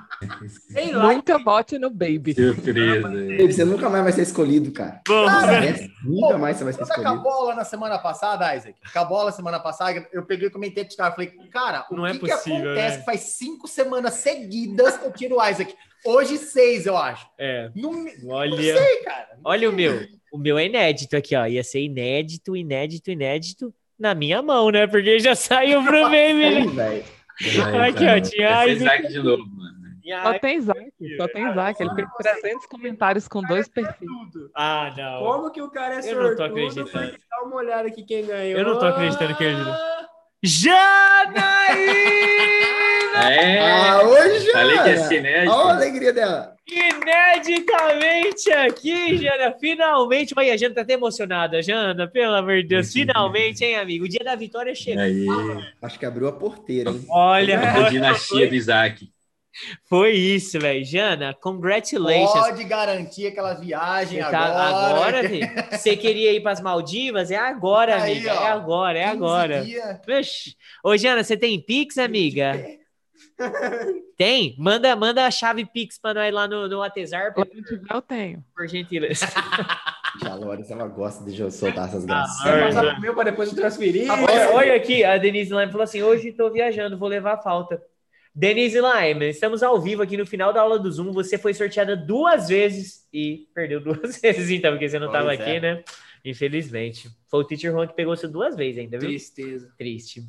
Ei, 0.76 0.86
Lime. 0.86 0.98
Nunca 1.14 1.38
vote 1.38 1.78
no 1.78 1.90
Baby. 1.90 2.34
Surpresa. 2.34 3.06
Baby, 3.08 3.52
Você 3.52 3.64
nunca 3.64 3.88
mais 3.88 4.02
vai 4.02 4.12
ser 4.12 4.22
escolhido, 4.22 4.72
cara. 4.72 5.00
Vamos 5.06 5.46
ver. 5.46 5.80
Né? 5.82 5.88
Nunca 6.02 6.38
mais 6.38 6.56
você 6.56 6.64
vai 6.64 6.72
ser 6.72 6.82
acabou 6.82 7.04
escolhido. 7.04 7.20
a 7.20 7.22
bola 7.22 7.54
na 7.54 7.64
semana 7.64 7.98
passada, 7.98 8.56
Isaac, 8.56 8.74
acabou 8.84 9.16
a 9.18 9.20
bola 9.20 9.32
semana 9.32 9.60
passada, 9.60 10.04
eu 10.12 10.24
peguei 10.26 10.48
e 10.48 10.50
comentei 10.50 10.82
com 10.82 10.90
os 10.90 10.96
caras, 10.96 11.14
falei, 11.14 11.30
cara, 11.52 11.86
o 11.88 11.94
Não 11.94 12.04
é 12.06 12.12
que, 12.14 12.18
possível, 12.18 12.42
que 12.42 12.66
acontece 12.66 12.94
né? 12.94 12.98
que 12.98 13.04
faz 13.06 13.20
cinco 13.20 13.68
semanas 13.68 14.14
seguidas 14.14 14.96
que 14.96 15.06
eu 15.06 15.12
tiro 15.12 15.36
o 15.38 15.48
Isaac? 15.48 15.72
Hoje 16.04 16.36
seis, 16.36 16.84
eu 16.84 16.96
acho. 16.96 17.28
É, 17.38 17.70
Não, 17.76 17.92
me- 17.92 18.16
não 18.22 18.30
olha. 18.34 18.76
sei, 18.76 18.96
cara. 19.04 19.28
Olha 19.44 19.70
o 19.70 19.72
meu. 19.72 20.00
O 20.32 20.38
meu 20.38 20.58
é 20.58 20.66
inédito 20.66 21.16
aqui, 21.16 21.36
ó. 21.36 21.46
Ia 21.46 21.62
ser 21.62 21.80
inédito, 21.82 22.56
inédito, 22.56 23.10
inédito 23.10 23.72
na 24.00 24.14
minha 24.14 24.42
mão, 24.42 24.70
né? 24.70 24.86
Porque 24.86 25.18
já 25.20 25.34
saiu 25.34 25.82
pro 25.84 26.02
Baby. 26.04 26.66
né? 26.74 27.02
Aqui, 27.88 28.06
ó. 28.08 28.20
Tinha 28.20 28.66
Isaac. 28.66 29.08
De 29.08 29.22
novo, 29.22 29.44
mano. 29.46 29.70
Só 30.24 30.38
tem 30.40 30.56
Isaac, 30.56 30.80
só 31.16 31.28
tem 31.28 31.50
Isaac. 31.50 31.80
Ele 31.82 31.94
fez 31.94 32.08
300 32.40 32.66
comentários 32.66 33.28
com 33.28 33.42
dois 33.42 33.68
perfis. 33.68 34.08
Ah, 34.56 34.92
não. 34.96 35.18
Como 35.20 35.50
que 35.52 35.62
o 35.62 35.70
cara 35.70 35.94
é 35.94 35.98
Eu 36.12 36.16
não 36.16 36.22
tô 36.34 36.36
sortudo? 36.36 36.42
acreditando. 36.44 37.16
Dá 37.30 37.42
uma 37.44 37.56
olhada 37.56 37.88
aqui 37.88 38.02
quem 38.02 38.26
ganhou. 38.26 38.58
Eu 38.58 38.64
não 38.66 38.78
tô 38.78 38.86
acreditando 38.86 39.36
que 39.36 39.44
ele- 39.44 39.60
Janaína! 40.42 41.40
É, 43.30 43.58
Ah, 43.90 44.02
hoje, 44.02 44.50
falei 44.52 44.78
que 44.78 44.88
ia 44.88 44.96
Jana. 44.96 45.08
ser 45.08 45.18
inédito. 45.18 45.52
Olha 45.52 45.72
a 45.72 45.76
alegria 45.76 46.12
dela. 46.12 46.56
Ineditamente 46.72 48.50
aqui, 48.52 49.16
Jana. 49.18 49.54
Finalmente. 49.58 50.34
Olha, 50.36 50.54
a 50.54 50.56
Jana 50.56 50.74
tá 50.74 50.80
até 50.82 50.94
emocionada. 50.94 51.62
Jana, 51.62 52.06
pelo 52.08 52.34
amor 52.34 52.56
de 52.62 52.68
Deus. 52.68 52.92
Finalmente, 52.92 53.64
hein, 53.64 53.76
amigo? 53.76 54.04
O 54.04 54.08
dia 54.08 54.22
da 54.24 54.34
vitória 54.34 54.74
chegou. 54.74 55.02
Aí, 55.02 55.26
Acho 55.82 55.98
que 55.98 56.06
abriu 56.06 56.28
a 56.28 56.32
porteira, 56.32 56.90
hein? 56.90 57.04
Olha, 57.08 57.60
a 57.60 57.88
dinastia 57.88 58.48
do 58.48 58.54
Isaac. 58.54 59.08
foi 59.88 60.12
isso, 60.12 60.58
velho. 60.60 60.84
Jana, 60.84 61.34
congratulations. 61.40 62.32
Pode 62.32 62.64
garantir 62.64 63.26
aquela 63.26 63.54
viagem 63.54 64.22
Você 64.22 64.30
tá 64.30 64.38
agora. 64.38 64.86
agora, 64.96 65.28
filho? 65.28 65.48
Você 65.72 65.96
queria 65.96 66.32
ir 66.32 66.40
para 66.40 66.52
as 66.52 66.60
Maldivas? 66.60 67.30
É 67.30 67.36
agora, 67.36 68.00
Aí, 68.02 68.12
amiga. 68.18 68.34
ó. 68.34 68.42
É 68.44 68.48
agora, 68.50 68.98
é 68.98 69.02
15 69.10 69.16
agora. 69.16 69.64
dias. 69.64 70.56
Ô, 70.84 70.96
Jana, 70.96 71.24
você 71.24 71.36
tem 71.36 71.60
Pix, 71.60 71.98
amiga? 71.98 72.52
Tem? 74.16 74.54
Manda, 74.58 74.94
manda 74.96 75.26
a 75.26 75.30
chave 75.30 75.64
Pix 75.64 75.98
para 75.98 76.14
nós 76.20 76.34
lá 76.34 76.46
no, 76.48 76.68
no 76.68 76.78
WhatsApp, 76.78 77.34
Quando 77.34 77.50
tiver, 77.62 77.94
eu 77.94 78.02
tenho. 78.02 78.44
por 78.54 78.66
gentileza. 78.68 79.26
Já 80.22 80.32
a 80.32 80.34
Loris, 80.34 80.70
ela 80.70 80.88
gosta 80.88 81.24
de 81.24 81.40
eu 81.40 81.50
soltar 81.50 81.88
essas 81.88 82.02
Ah, 82.04 82.06
graças. 82.06 82.36
Você 82.38 82.50
vai 82.50 82.60
é. 82.60 82.64
passar 82.66 82.92
pro 82.92 83.00
meu 83.00 83.14
pra 83.14 83.24
depois 83.24 83.48
eu 83.48 83.54
transferir. 83.54 84.10
Olha, 84.10 84.50
olha 84.52 84.74
aqui, 84.74 85.04
a 85.04 85.16
Denise 85.18 85.52
Lime 85.54 85.70
falou 85.70 85.84
assim: 85.84 86.02
hoje 86.02 86.28
estou 86.28 86.50
viajando, 86.52 86.98
vou 86.98 87.08
levar 87.08 87.34
a 87.34 87.42
falta. 87.42 87.80
Denise 88.34 88.78
Lime, 88.80 89.28
estamos 89.30 89.62
ao 89.62 89.80
vivo 89.80 90.02
aqui 90.02 90.16
no 90.16 90.26
final 90.26 90.52
da 90.52 90.60
aula 90.60 90.78
do 90.78 90.90
Zoom. 90.90 91.12
Você 91.12 91.38
foi 91.38 91.54
sorteada 91.54 91.96
duas 91.96 92.48
vezes 92.48 93.06
e 93.12 93.46
perdeu 93.54 93.80
duas 93.80 94.18
vezes, 94.22 94.50
então, 94.50 94.72
porque 94.72 94.88
você 94.88 94.98
não 94.98 95.06
estava 95.06 95.26
Pois 95.26 95.40
aqui, 95.40 95.50
é. 95.50 95.60
né? 95.60 95.84
Infelizmente. 96.24 97.08
Foi 97.30 97.40
o 97.40 97.44
Teacher 97.44 97.72
Juan 97.72 97.86
que 97.86 97.94
pegou 97.94 98.16
você 98.16 98.28
duas 98.28 98.56
vezes 98.56 98.78
ainda, 98.80 98.98
viu? 98.98 99.08
Tristeza. 99.08 99.72
Triste. 99.78 100.22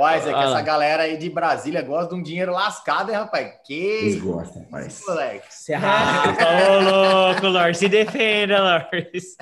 Ó, 0.00 0.16
Isaac, 0.16 0.34
Ah, 0.34 0.44
essa 0.44 0.62
galera 0.62 1.02
aí 1.04 1.16
de 1.16 1.28
Brasília 1.28 1.82
gosta 1.82 2.08
de 2.14 2.20
um 2.20 2.22
dinheiro 2.22 2.52
lascado, 2.52 3.10
hein, 3.10 3.16
rapaz? 3.16 3.52
Que 3.66 3.74
Eles 3.74 4.20
gostam, 4.22 4.62
rapaz. 4.64 5.02
moleque. 5.06 5.46
Você 5.54 5.74
rapa, 5.74 6.44
ô 6.70 6.80
louco, 7.28 7.46
Lor. 7.46 7.74
Se 7.74 7.88
defenda, 7.88 8.58
Lors. 8.62 9.36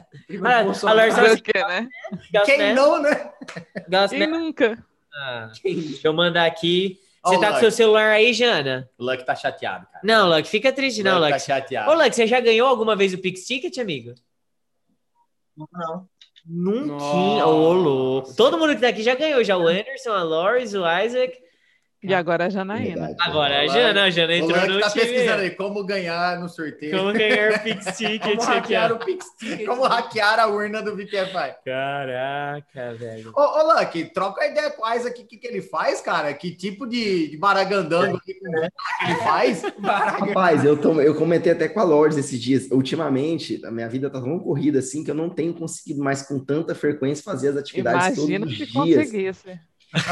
Ah, 0.44 0.60
a 0.60 0.74
fala 0.74 1.06
o 1.34 1.42
quê, 1.42 1.52
né? 1.66 1.88
Quem 2.44 2.74
não, 2.74 3.00
né? 3.02 3.32
Quem 4.08 4.26
nunca? 4.26 4.84
Ah, 5.14 5.50
deixa 5.64 6.06
eu 6.08 6.12
mandar 6.12 6.46
aqui. 6.46 6.98
Você 7.24 7.36
o 7.36 7.40
tá 7.40 7.46
com 7.48 7.52
Luck. 7.54 7.60
seu 7.60 7.70
celular 7.72 8.10
aí, 8.10 8.32
Jana? 8.32 8.88
O 8.96 9.04
Luck 9.04 9.24
tá 9.26 9.34
chateado, 9.34 9.86
cara. 9.86 10.00
Não, 10.04 10.28
Luck, 10.28 10.48
fica 10.48 10.72
triste 10.72 11.02
não, 11.02 11.14
Luck 11.18 11.32
Luck. 11.32 11.32
tá 11.32 11.38
chateado. 11.40 11.90
Ô, 11.90 11.94
Luck, 11.94 12.12
você 12.14 12.26
já 12.26 12.40
ganhou 12.40 12.68
alguma 12.68 12.94
vez 12.94 13.12
o 13.12 13.18
Pix 13.18 13.44
Ticket, 13.46 13.76
amigo? 13.78 14.14
Não. 15.72 16.08
Nunca. 16.48 16.86
Nossa. 16.86 17.46
Ô, 17.46 17.72
louco. 17.72 18.34
Todo 18.34 18.58
mundo 18.58 18.74
que 18.74 18.80
tá 18.80 18.88
aqui 18.88 19.02
já 19.02 19.14
ganhou, 19.14 19.44
já 19.44 19.56
o 19.56 19.66
Anderson, 19.66 20.12
a 20.12 20.22
Loris, 20.22 20.74
o 20.74 20.82
Isaac. 20.86 21.47
E 22.00 22.14
agora 22.14 22.46
a 22.46 22.48
Janaína. 22.48 23.06
Verdade. 23.08 23.16
Agora 23.20 23.60
a 23.60 23.66
Jana, 23.66 24.04
a 24.04 24.10
Jana 24.10 24.36
entrou 24.36 24.66
no 24.68 24.80
tá 24.80 24.90
time. 24.90 25.04
pesquisando 25.04 25.42
aí 25.42 25.50
como 25.50 25.84
ganhar 25.84 26.38
no 26.38 26.48
sorteio. 26.48 26.96
Como 26.96 27.12
ganhar 27.12 27.54
o 27.54 27.58
Pix 27.64 27.84
Ticket 27.96 28.20
Como 28.22 28.42
aqui, 28.42 28.52
hackear 28.52 28.92
o 28.92 28.98
Pix 28.98 29.26
Ticket. 29.36 29.66
Como 29.66 29.82
hackear 29.82 30.38
a 30.38 30.46
urna 30.46 30.80
do 30.80 30.94
VPFI. 30.94 31.56
Caraca, 31.64 32.94
velho. 32.94 33.32
Ô, 33.34 33.40
ô 33.40 33.72
Luck, 33.72 34.04
troca 34.14 34.42
a 34.42 34.46
ideia 34.46 34.72
o 34.78 34.94
Isaac, 34.94 35.20
o 35.20 35.26
que, 35.26 35.36
que 35.36 35.46
ele 35.46 35.60
faz, 35.60 36.00
cara? 36.00 36.32
Que 36.34 36.52
tipo 36.52 36.86
de, 36.86 37.28
de 37.30 37.36
baragandango 37.36 38.20
que 38.20 38.30
ele 38.30 39.14
faz? 39.16 39.62
Rapaz, 39.82 40.64
eu, 40.64 40.76
tô- 40.76 41.00
eu 41.00 41.14
comentei 41.16 41.52
até 41.52 41.68
com 41.68 41.80
a 41.80 41.84
Lourdes 41.84 42.16
esses 42.18 42.40
dias. 42.40 42.68
Ultimamente, 42.70 43.60
a 43.66 43.70
minha 43.72 43.88
vida 43.88 44.08
tá 44.08 44.20
tão 44.20 44.38
corrida 44.38 44.78
assim 44.78 45.02
que 45.02 45.10
eu 45.10 45.14
não 45.16 45.28
tenho 45.28 45.52
conseguido 45.52 46.00
mais 46.02 46.22
com 46.22 46.38
tanta 46.38 46.74
frequência 46.74 47.24
fazer 47.24 47.48
as 47.48 47.56
atividades 47.56 48.16
Imagina 48.18 48.46
todos 48.46 48.56
se 48.56 48.62
os 48.62 48.68
dias, 48.70 48.98
conseguisse. 49.08 49.60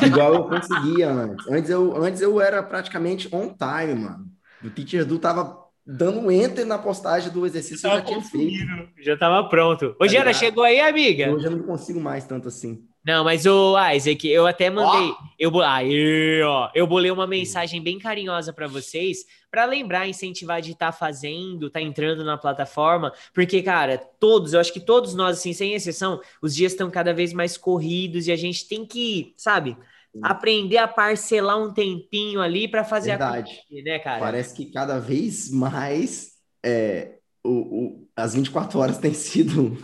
Igual 0.07 0.35
eu 0.35 0.45
conseguia 0.45 1.11
antes. 1.11 1.47
Antes 1.49 1.71
eu, 1.71 1.97
antes 2.03 2.21
eu 2.21 2.41
era 2.41 2.63
praticamente 2.63 3.29
on 3.35 3.49
time, 3.49 3.95
mano. 3.95 4.27
O 4.65 4.71
Teacher 4.71 5.05
Du 5.05 5.19
tava 5.19 5.67
dando 5.87 6.19
um 6.19 6.31
enter 6.31 6.67
na 6.67 6.79
postagem 6.79 7.31
do 7.31 7.47
exercício 7.47 7.81
que 7.81 7.87
eu 7.87 7.99
já 7.99 8.03
tinha 8.03 8.23
feito. 8.23 8.67
Já 8.99 9.17
tava 9.17 9.49
pronto. 9.49 9.95
Ô, 10.01 10.09
Jana, 10.09 10.27
ligado? 10.27 10.35
chegou 10.35 10.65
aí, 10.65 10.81
amiga? 10.81 11.33
Hoje 11.33 11.47
eu 11.47 11.51
não 11.53 11.63
consigo 11.63 12.01
mais 12.01 12.25
tanto 12.25 12.49
assim. 12.49 12.85
Não, 13.07 13.23
mas 13.23 13.47
o 13.47 13.77
Isaac, 13.95 14.27
eu 14.27 14.49
até 14.49 14.69
mandei. 14.69 15.15
Eu, 15.39 15.49
bo- 15.49 15.63
aí, 15.63 16.43
ó, 16.43 16.69
eu 16.75 16.89
bolei 16.89 17.09
uma 17.13 17.25
mensagem 17.27 17.81
bem 17.81 18.01
carinhosa 18.01 18.53
pra 18.53 18.67
vocês, 18.67 19.19
pra 19.49 19.65
lembrar, 19.65 20.09
incentivar 20.09 20.61
de 20.61 20.73
estar 20.73 20.91
fazendo, 20.91 21.71
tá 21.71 21.81
entrando 21.81 22.25
na 22.25 22.37
plataforma, 22.37 23.13
porque, 23.33 23.63
cara, 23.63 23.97
todos, 23.97 24.55
eu 24.55 24.59
acho 24.61 24.73
que 24.73 24.81
todos 24.81 25.15
nós, 25.15 25.39
assim, 25.39 25.53
sem 25.53 25.73
exceção, 25.75 26.21
os 26.43 26.53
dias 26.53 26.73
estão 26.73 26.91
cada 26.91 27.15
vez 27.15 27.33
mais 27.33 27.57
corridos 27.57 28.27
e 28.27 28.33
a 28.33 28.37
gente 28.37 28.67
tem 28.67 28.85
que, 28.85 29.33
sabe, 29.37 29.77
aprender 30.21 30.79
a 30.79 30.89
parcelar 30.89 31.63
um 31.63 31.73
tempinho 31.73 32.41
ali 32.41 32.67
pra 32.67 32.83
fazer 32.83 33.11
Verdade. 33.11 33.53
acontecer, 33.53 33.83
né, 33.83 33.99
cara? 34.01 34.19
Parece 34.19 34.57
que 34.57 34.67
cada 34.73 34.99
vez 34.99 35.49
mais 35.49 36.33
é, 36.65 37.19
o, 37.45 37.51
o- 37.51 38.09
as 38.17 38.35
24 38.35 38.81
horas 38.81 38.99
têm 38.99 39.15
sido 39.15 39.79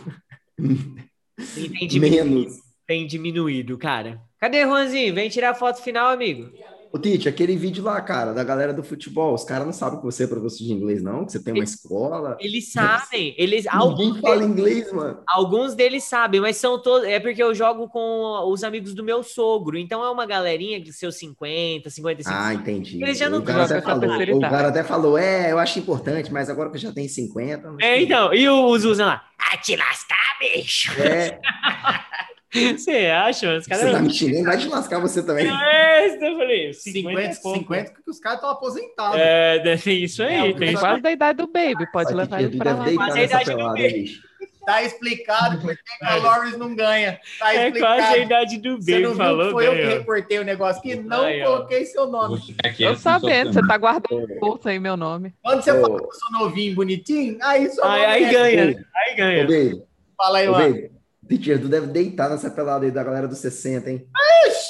menos. 2.01 2.62
Tem 2.93 3.07
diminuído, 3.07 3.75
cara. 3.75 4.21
Cadê, 4.39 4.61
Juanzinho? 4.61 5.15
Vem 5.15 5.27
tirar 5.27 5.49
a 5.49 5.55
foto 5.55 5.81
final, 5.81 6.11
amigo. 6.11 6.51
Ô, 6.91 6.99
Tite, 6.99 7.27
aquele 7.27 7.55
vídeo 7.55 7.83
lá, 7.83 7.99
cara, 7.99 8.33
da 8.33 8.43
galera 8.43 8.71
do 8.71 8.83
futebol, 8.83 9.33
os 9.33 9.43
caras 9.43 9.65
não 9.65 9.73
sabem 9.73 9.97
que 9.97 10.05
você 10.05 10.25
é 10.25 10.27
professor 10.27 10.63
de 10.63 10.71
inglês, 10.71 11.01
não? 11.01 11.25
Que 11.25 11.31
você 11.31 11.43
tem 11.43 11.55
uma 11.55 11.63
escola. 11.63 12.37
Eles 12.39 12.71
sabem, 12.71 13.33
eles 13.35 13.65
Ninguém 13.65 13.79
alguns 13.79 14.19
fala 14.19 14.43
inglês, 14.43 14.93
mano. 14.93 15.17
Alguns 15.27 15.73
deles 15.73 16.03
sabem, 16.03 16.39
mas 16.39 16.57
são 16.57 16.79
todos. 16.79 17.07
É 17.07 17.19
porque 17.19 17.41
eu 17.41 17.55
jogo 17.55 17.89
com 17.89 18.47
os 18.47 18.63
amigos 18.63 18.93
do 18.93 19.03
meu 19.03 19.23
sogro. 19.23 19.75
Então 19.75 20.03
é 20.03 20.11
uma 20.11 20.27
galerinha 20.27 20.79
de 20.79 20.93
seus 20.93 21.15
50, 21.15 21.89
55. 21.89 22.37
Ah, 22.39 22.53
entendi. 22.53 23.01
Eles 23.01 23.17
já 23.17 23.27
não 23.27 23.39
o, 23.39 23.43
cara 23.43 23.63
até 23.63 23.81
falou, 23.81 24.37
o 24.37 24.39
cara 24.39 24.67
até 24.67 24.83
falou, 24.83 25.17
é, 25.17 25.51
eu 25.51 25.57
acho 25.57 25.79
importante, 25.79 26.31
mas 26.31 26.47
agora 26.47 26.69
que 26.69 26.75
eu 26.75 26.81
já 26.81 26.91
tenho 26.91 27.09
50. 27.09 27.71
não 27.71 27.77
É, 27.81 28.03
então. 28.03 28.31
E 28.35 28.47
os 28.47 28.85
usam 28.85 29.07
lá. 29.07 29.23
Ah, 29.39 29.57
te 29.57 29.75
lascar, 29.75 30.37
bicho. 30.39 30.91
É, 31.01 31.39
Você 32.77 33.07
acha, 33.07 33.47
mano? 33.47 33.59
Os 33.59 33.65
você 33.65 33.69
tá 33.71 33.79
caras. 33.85 34.01
me 34.01 34.13
xingando, 34.13 34.43
vai 34.45 34.57
te 34.57 34.67
lascar 34.67 34.99
você 34.99 35.23
também. 35.23 35.47
É, 35.47 36.07
eu 36.15 36.37
falei. 36.37 36.73
50, 36.73 37.09
50, 37.09 37.21
é 37.21 37.35
pouco. 37.41 37.59
50 37.59 37.91
que 37.91 38.09
os 38.11 38.19
caras 38.19 38.37
estão 38.37 38.49
aposentados. 38.51 39.19
É, 39.19 39.59
tem 39.77 40.03
isso 40.03 40.21
É, 40.23 40.39
aí. 40.41 40.51
o 40.51 40.55
tem 40.55 40.73
quase 40.75 41.01
da 41.01 41.11
idade 41.11 41.37
do 41.37 41.47
Baby, 41.47 41.91
pode 41.91 42.13
levar 42.13 42.41
ele 42.41 42.57
pra 42.57 42.73
lá. 42.75 42.85
Mas 42.91 43.15
a 43.15 43.23
idade 43.23 43.45
do 43.49 43.55
pelada, 43.57 43.73
beijo. 43.73 43.95
bicho. 43.95 44.33
Tá 44.65 44.81
explicado 44.81 45.59
por 45.59 45.75
que 45.75 45.83
que 45.99 46.05
a 46.05 46.15
Lawrence 46.15 46.55
não 46.57 46.73
ganha. 46.73 47.19
Tá 47.37 47.53
É 47.53 47.67
explicado. 47.67 47.95
quase 48.01 48.13
a 48.13 48.17
idade 48.17 48.57
do 48.59 48.77
Você 48.81 48.91
Baby 48.93 49.03
não 49.03 49.09
viu 49.09 49.17
falou 49.17 49.45
que 49.47 49.51
foi 49.51 49.67
eu 49.67 49.71
bem, 49.73 49.81
que 49.81 49.93
reportei 49.95 50.39
o 50.39 50.43
negócio 50.45 50.79
aqui? 50.79 50.95
Não 50.95 51.25
ó. 51.25 51.43
coloquei 51.43 51.85
seu 51.85 52.07
nome. 52.07 52.39
Tô 52.77 52.95
sabendo, 52.95 53.51
você 53.51 53.67
tá 53.67 53.77
guardando 53.77 54.25
no 54.25 54.39
bolso 54.39 54.69
aí 54.69 54.79
meu 54.79 54.95
nome. 54.95 55.33
Quando 55.43 55.61
você 55.61 55.71
Ô. 55.73 55.81
fala 55.81 55.99
que 55.99 56.05
eu 56.05 56.11
sou 56.13 56.31
novinho, 56.39 56.75
bonitinho, 56.75 57.37
aí 57.41 57.67
seu 57.69 57.83
Aí, 57.83 58.05
aí 58.05 58.23
é- 58.23 58.31
ganha, 58.31 58.85
aí 58.95 59.15
ganha. 59.17 59.43
Baby, 59.43 59.81
Fala 60.15 60.37
aí, 60.37 60.47
mano. 60.47 60.89
Tite, 61.37 61.59
tu 61.59 61.67
deve 61.67 61.87
deitar 61.87 62.29
nessa 62.29 62.49
pelada 62.49 62.85
aí 62.85 62.91
da 62.91 63.03
galera 63.03 63.27
dos 63.27 63.37
60, 63.39 63.89
hein? 63.89 64.05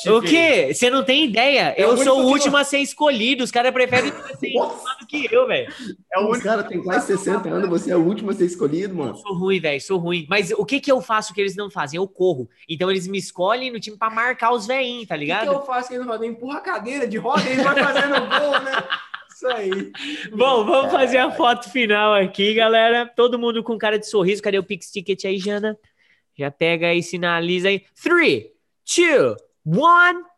O 0.07 0.21
quê? 0.21 0.73
Você 0.73 0.89
não 0.89 1.03
tem 1.03 1.25
ideia? 1.25 1.73
É 1.77 1.85
o 1.85 1.89
Eu 1.89 1.93
único 1.93 2.03
sou 2.03 2.19
o 2.21 2.25
que 2.25 2.31
último 2.33 2.57
a 2.57 2.63
ser 2.63 2.79
escolhido. 2.79 3.43
Os 3.43 3.51
caras 3.51 3.71
preferem 3.71 4.11
ser 4.39 4.51
do 4.99 5.07
que 5.07 5.27
eu, 5.33 5.47
velho. 5.47 5.71
É 6.13 6.19
o 6.19 6.29
Os 6.29 6.39
caras 6.43 6.67
têm 6.67 6.81
quase 6.83 7.07
60 7.07 7.49
anos, 7.49 7.69
você 7.69 7.91
é 7.91 7.95
o 7.95 8.03
último 8.03 8.31
a 8.31 8.33
ser 8.33 8.45
escolhido, 8.45 8.93
mano. 8.95 9.15
Sou 9.15 9.33
ruim, 9.35 9.59
velho, 9.59 9.81
sou 9.81 9.97
ruim. 9.97 10.25
Mas 10.29 10.51
o 10.51 10.65
que 10.65 10.79
que 10.79 10.91
eu 10.91 11.01
faço 11.01 11.33
que 11.33 11.41
eles 11.41 11.55
não 11.55 11.69
fazem? 11.69 11.97
Eu 11.97 12.07
corro. 12.07 12.49
Então 12.69 12.89
eles 12.91 13.07
me 13.07 13.17
escolhem 13.17 13.71
no 13.71 13.79
time 13.79 13.97
pra 13.97 14.09
marcar 14.09 14.51
os 14.51 14.67
veinhos, 14.67 15.07
tá 15.07 15.15
O 15.15 15.17
que, 15.17 15.23
ligado? 15.23 15.49
que 15.49 15.55
eu 15.55 15.65
faço 15.65 15.87
que 15.89 15.95
ele 15.95 16.03
não 16.03 16.11
roda? 16.11 16.25
Empurra 16.25 16.57
a 16.57 16.61
cadeira 16.61 17.07
de 17.07 17.17
roda 17.17 17.41
e 17.47 17.53
ele 17.53 17.63
vai 17.63 17.75
fazendo 17.75 18.13
gol, 18.27 18.59
né? 18.61 18.83
Isso 19.35 19.47
aí. 19.47 19.91
Bom, 20.35 20.63
vamos 20.65 20.91
fazer 20.91 21.17
a 21.17 21.31
foto 21.31 21.69
final 21.69 22.13
aqui, 22.13 22.53
galera. 22.53 23.09
Todo 23.15 23.39
mundo 23.39 23.63
com 23.63 23.77
cara 23.77 23.97
de 23.97 24.07
sorriso. 24.07 24.41
Cadê 24.43 24.59
o 24.59 24.63
Pix 24.63 24.91
Ticket 24.91 25.25
aí, 25.25 25.37
Jana? 25.39 25.77
Já 26.37 26.49
pega 26.49 26.87
aí, 26.87 27.03
sinaliza 27.03 27.69
aí. 27.69 27.83
3, 28.01 28.43
2, 28.97 29.35
1. 29.65 30.33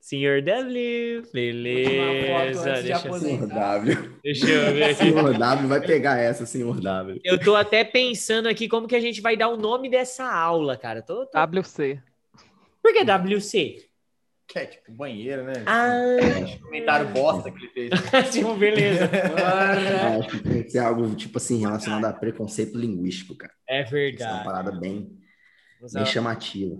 Senhor 0.00 0.42
W. 0.42 1.22
Beleza. 1.32 2.82
de 2.82 2.88
Deixa. 2.88 3.18
Senhor 3.18 3.46
W. 3.46 4.18
deixa 4.24 4.48
eu 4.48 4.74
ver 4.74 4.84
aqui. 4.84 4.94
Senhor 4.94 5.38
W 5.38 5.68
vai 5.68 5.80
pegar 5.80 6.18
essa, 6.18 6.44
senhor 6.44 6.80
W. 6.80 7.20
Eu 7.22 7.38
tô 7.38 7.54
até 7.54 7.84
pensando 7.84 8.48
aqui 8.48 8.68
como 8.68 8.88
que 8.88 8.96
a 8.96 9.00
gente 9.00 9.20
vai 9.20 9.36
dar 9.36 9.48
o 9.48 9.56
nome 9.56 9.88
dessa 9.88 10.24
aula, 10.24 10.76
cara. 10.76 11.00
Tô, 11.00 11.26
tô... 11.26 11.38
WC. 11.38 12.02
Por 12.82 12.92
que 12.92 13.04
WC? 13.04 13.89
Que 14.50 14.58
é 14.58 14.66
tipo 14.66 14.90
banheiro, 14.92 15.44
né? 15.44 15.52
Ah, 15.64 15.94
Comentário 16.62 17.08
bosta 17.10 17.50
que 17.52 17.58
ele 17.58 17.68
fez. 17.90 17.90
tipo, 18.32 18.54
beleza. 18.56 19.08
Ah, 19.44 20.16
acho 20.18 20.28
que 20.28 20.38
tem 20.40 20.62
que 20.64 20.70
ser 20.70 20.78
algo, 20.80 21.14
tipo 21.14 21.38
assim, 21.38 21.60
relacionado 21.60 22.04
a 22.06 22.12
preconceito 22.12 22.76
linguístico, 22.76 23.36
cara. 23.36 23.52
É 23.68 23.82
Isso 23.84 23.94
é 23.94 23.98
uma 23.98 24.04
verdade. 24.10 24.44
parada 24.44 24.72
bem, 24.72 25.08
bem 25.92 26.04
chamativa. 26.06 26.76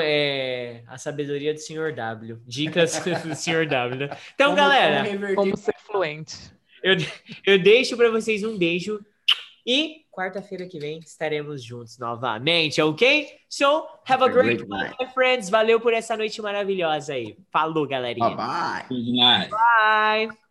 É, 0.00 0.82
a 0.88 0.96
sabedoria 0.98 1.52
do 1.54 1.60
Sr. 1.60 1.94
W. 1.94 2.40
Dicas 2.46 2.98
do 3.22 3.34
Sr. 3.36 3.66
W. 3.68 4.08
né? 4.08 4.16
Então, 4.34 4.46
Como- 4.46 4.56
galera, 4.56 5.04
como 5.18 5.34
Como 5.36 5.56
ser 5.56 5.74
fluente. 5.86 6.36
eu, 6.82 6.96
eu 7.46 7.62
deixo 7.62 7.96
para 7.96 8.10
vocês 8.10 8.42
um 8.42 8.58
beijo 8.58 8.98
e 9.66 10.03
quarta-feira 10.14 10.66
que 10.66 10.78
vem 10.78 11.00
estaremos 11.00 11.62
juntos 11.62 11.98
novamente, 11.98 12.80
ok? 12.80 13.28
So, 13.48 13.86
have 14.08 14.22
a 14.22 14.28
great 14.28 14.58
great 14.58 14.68
night, 14.68 14.90
night. 14.90 14.96
my 15.00 15.12
friends. 15.12 15.50
Valeu 15.50 15.80
por 15.80 15.92
essa 15.92 16.16
noite 16.16 16.40
maravilhosa 16.40 17.14
aí. 17.14 17.36
Falou, 17.52 17.86
galerinha. 17.86 18.30
Bye 18.30 18.86
bye. 18.88 19.02
Demais. 19.02 19.50
Bye. 19.50 20.38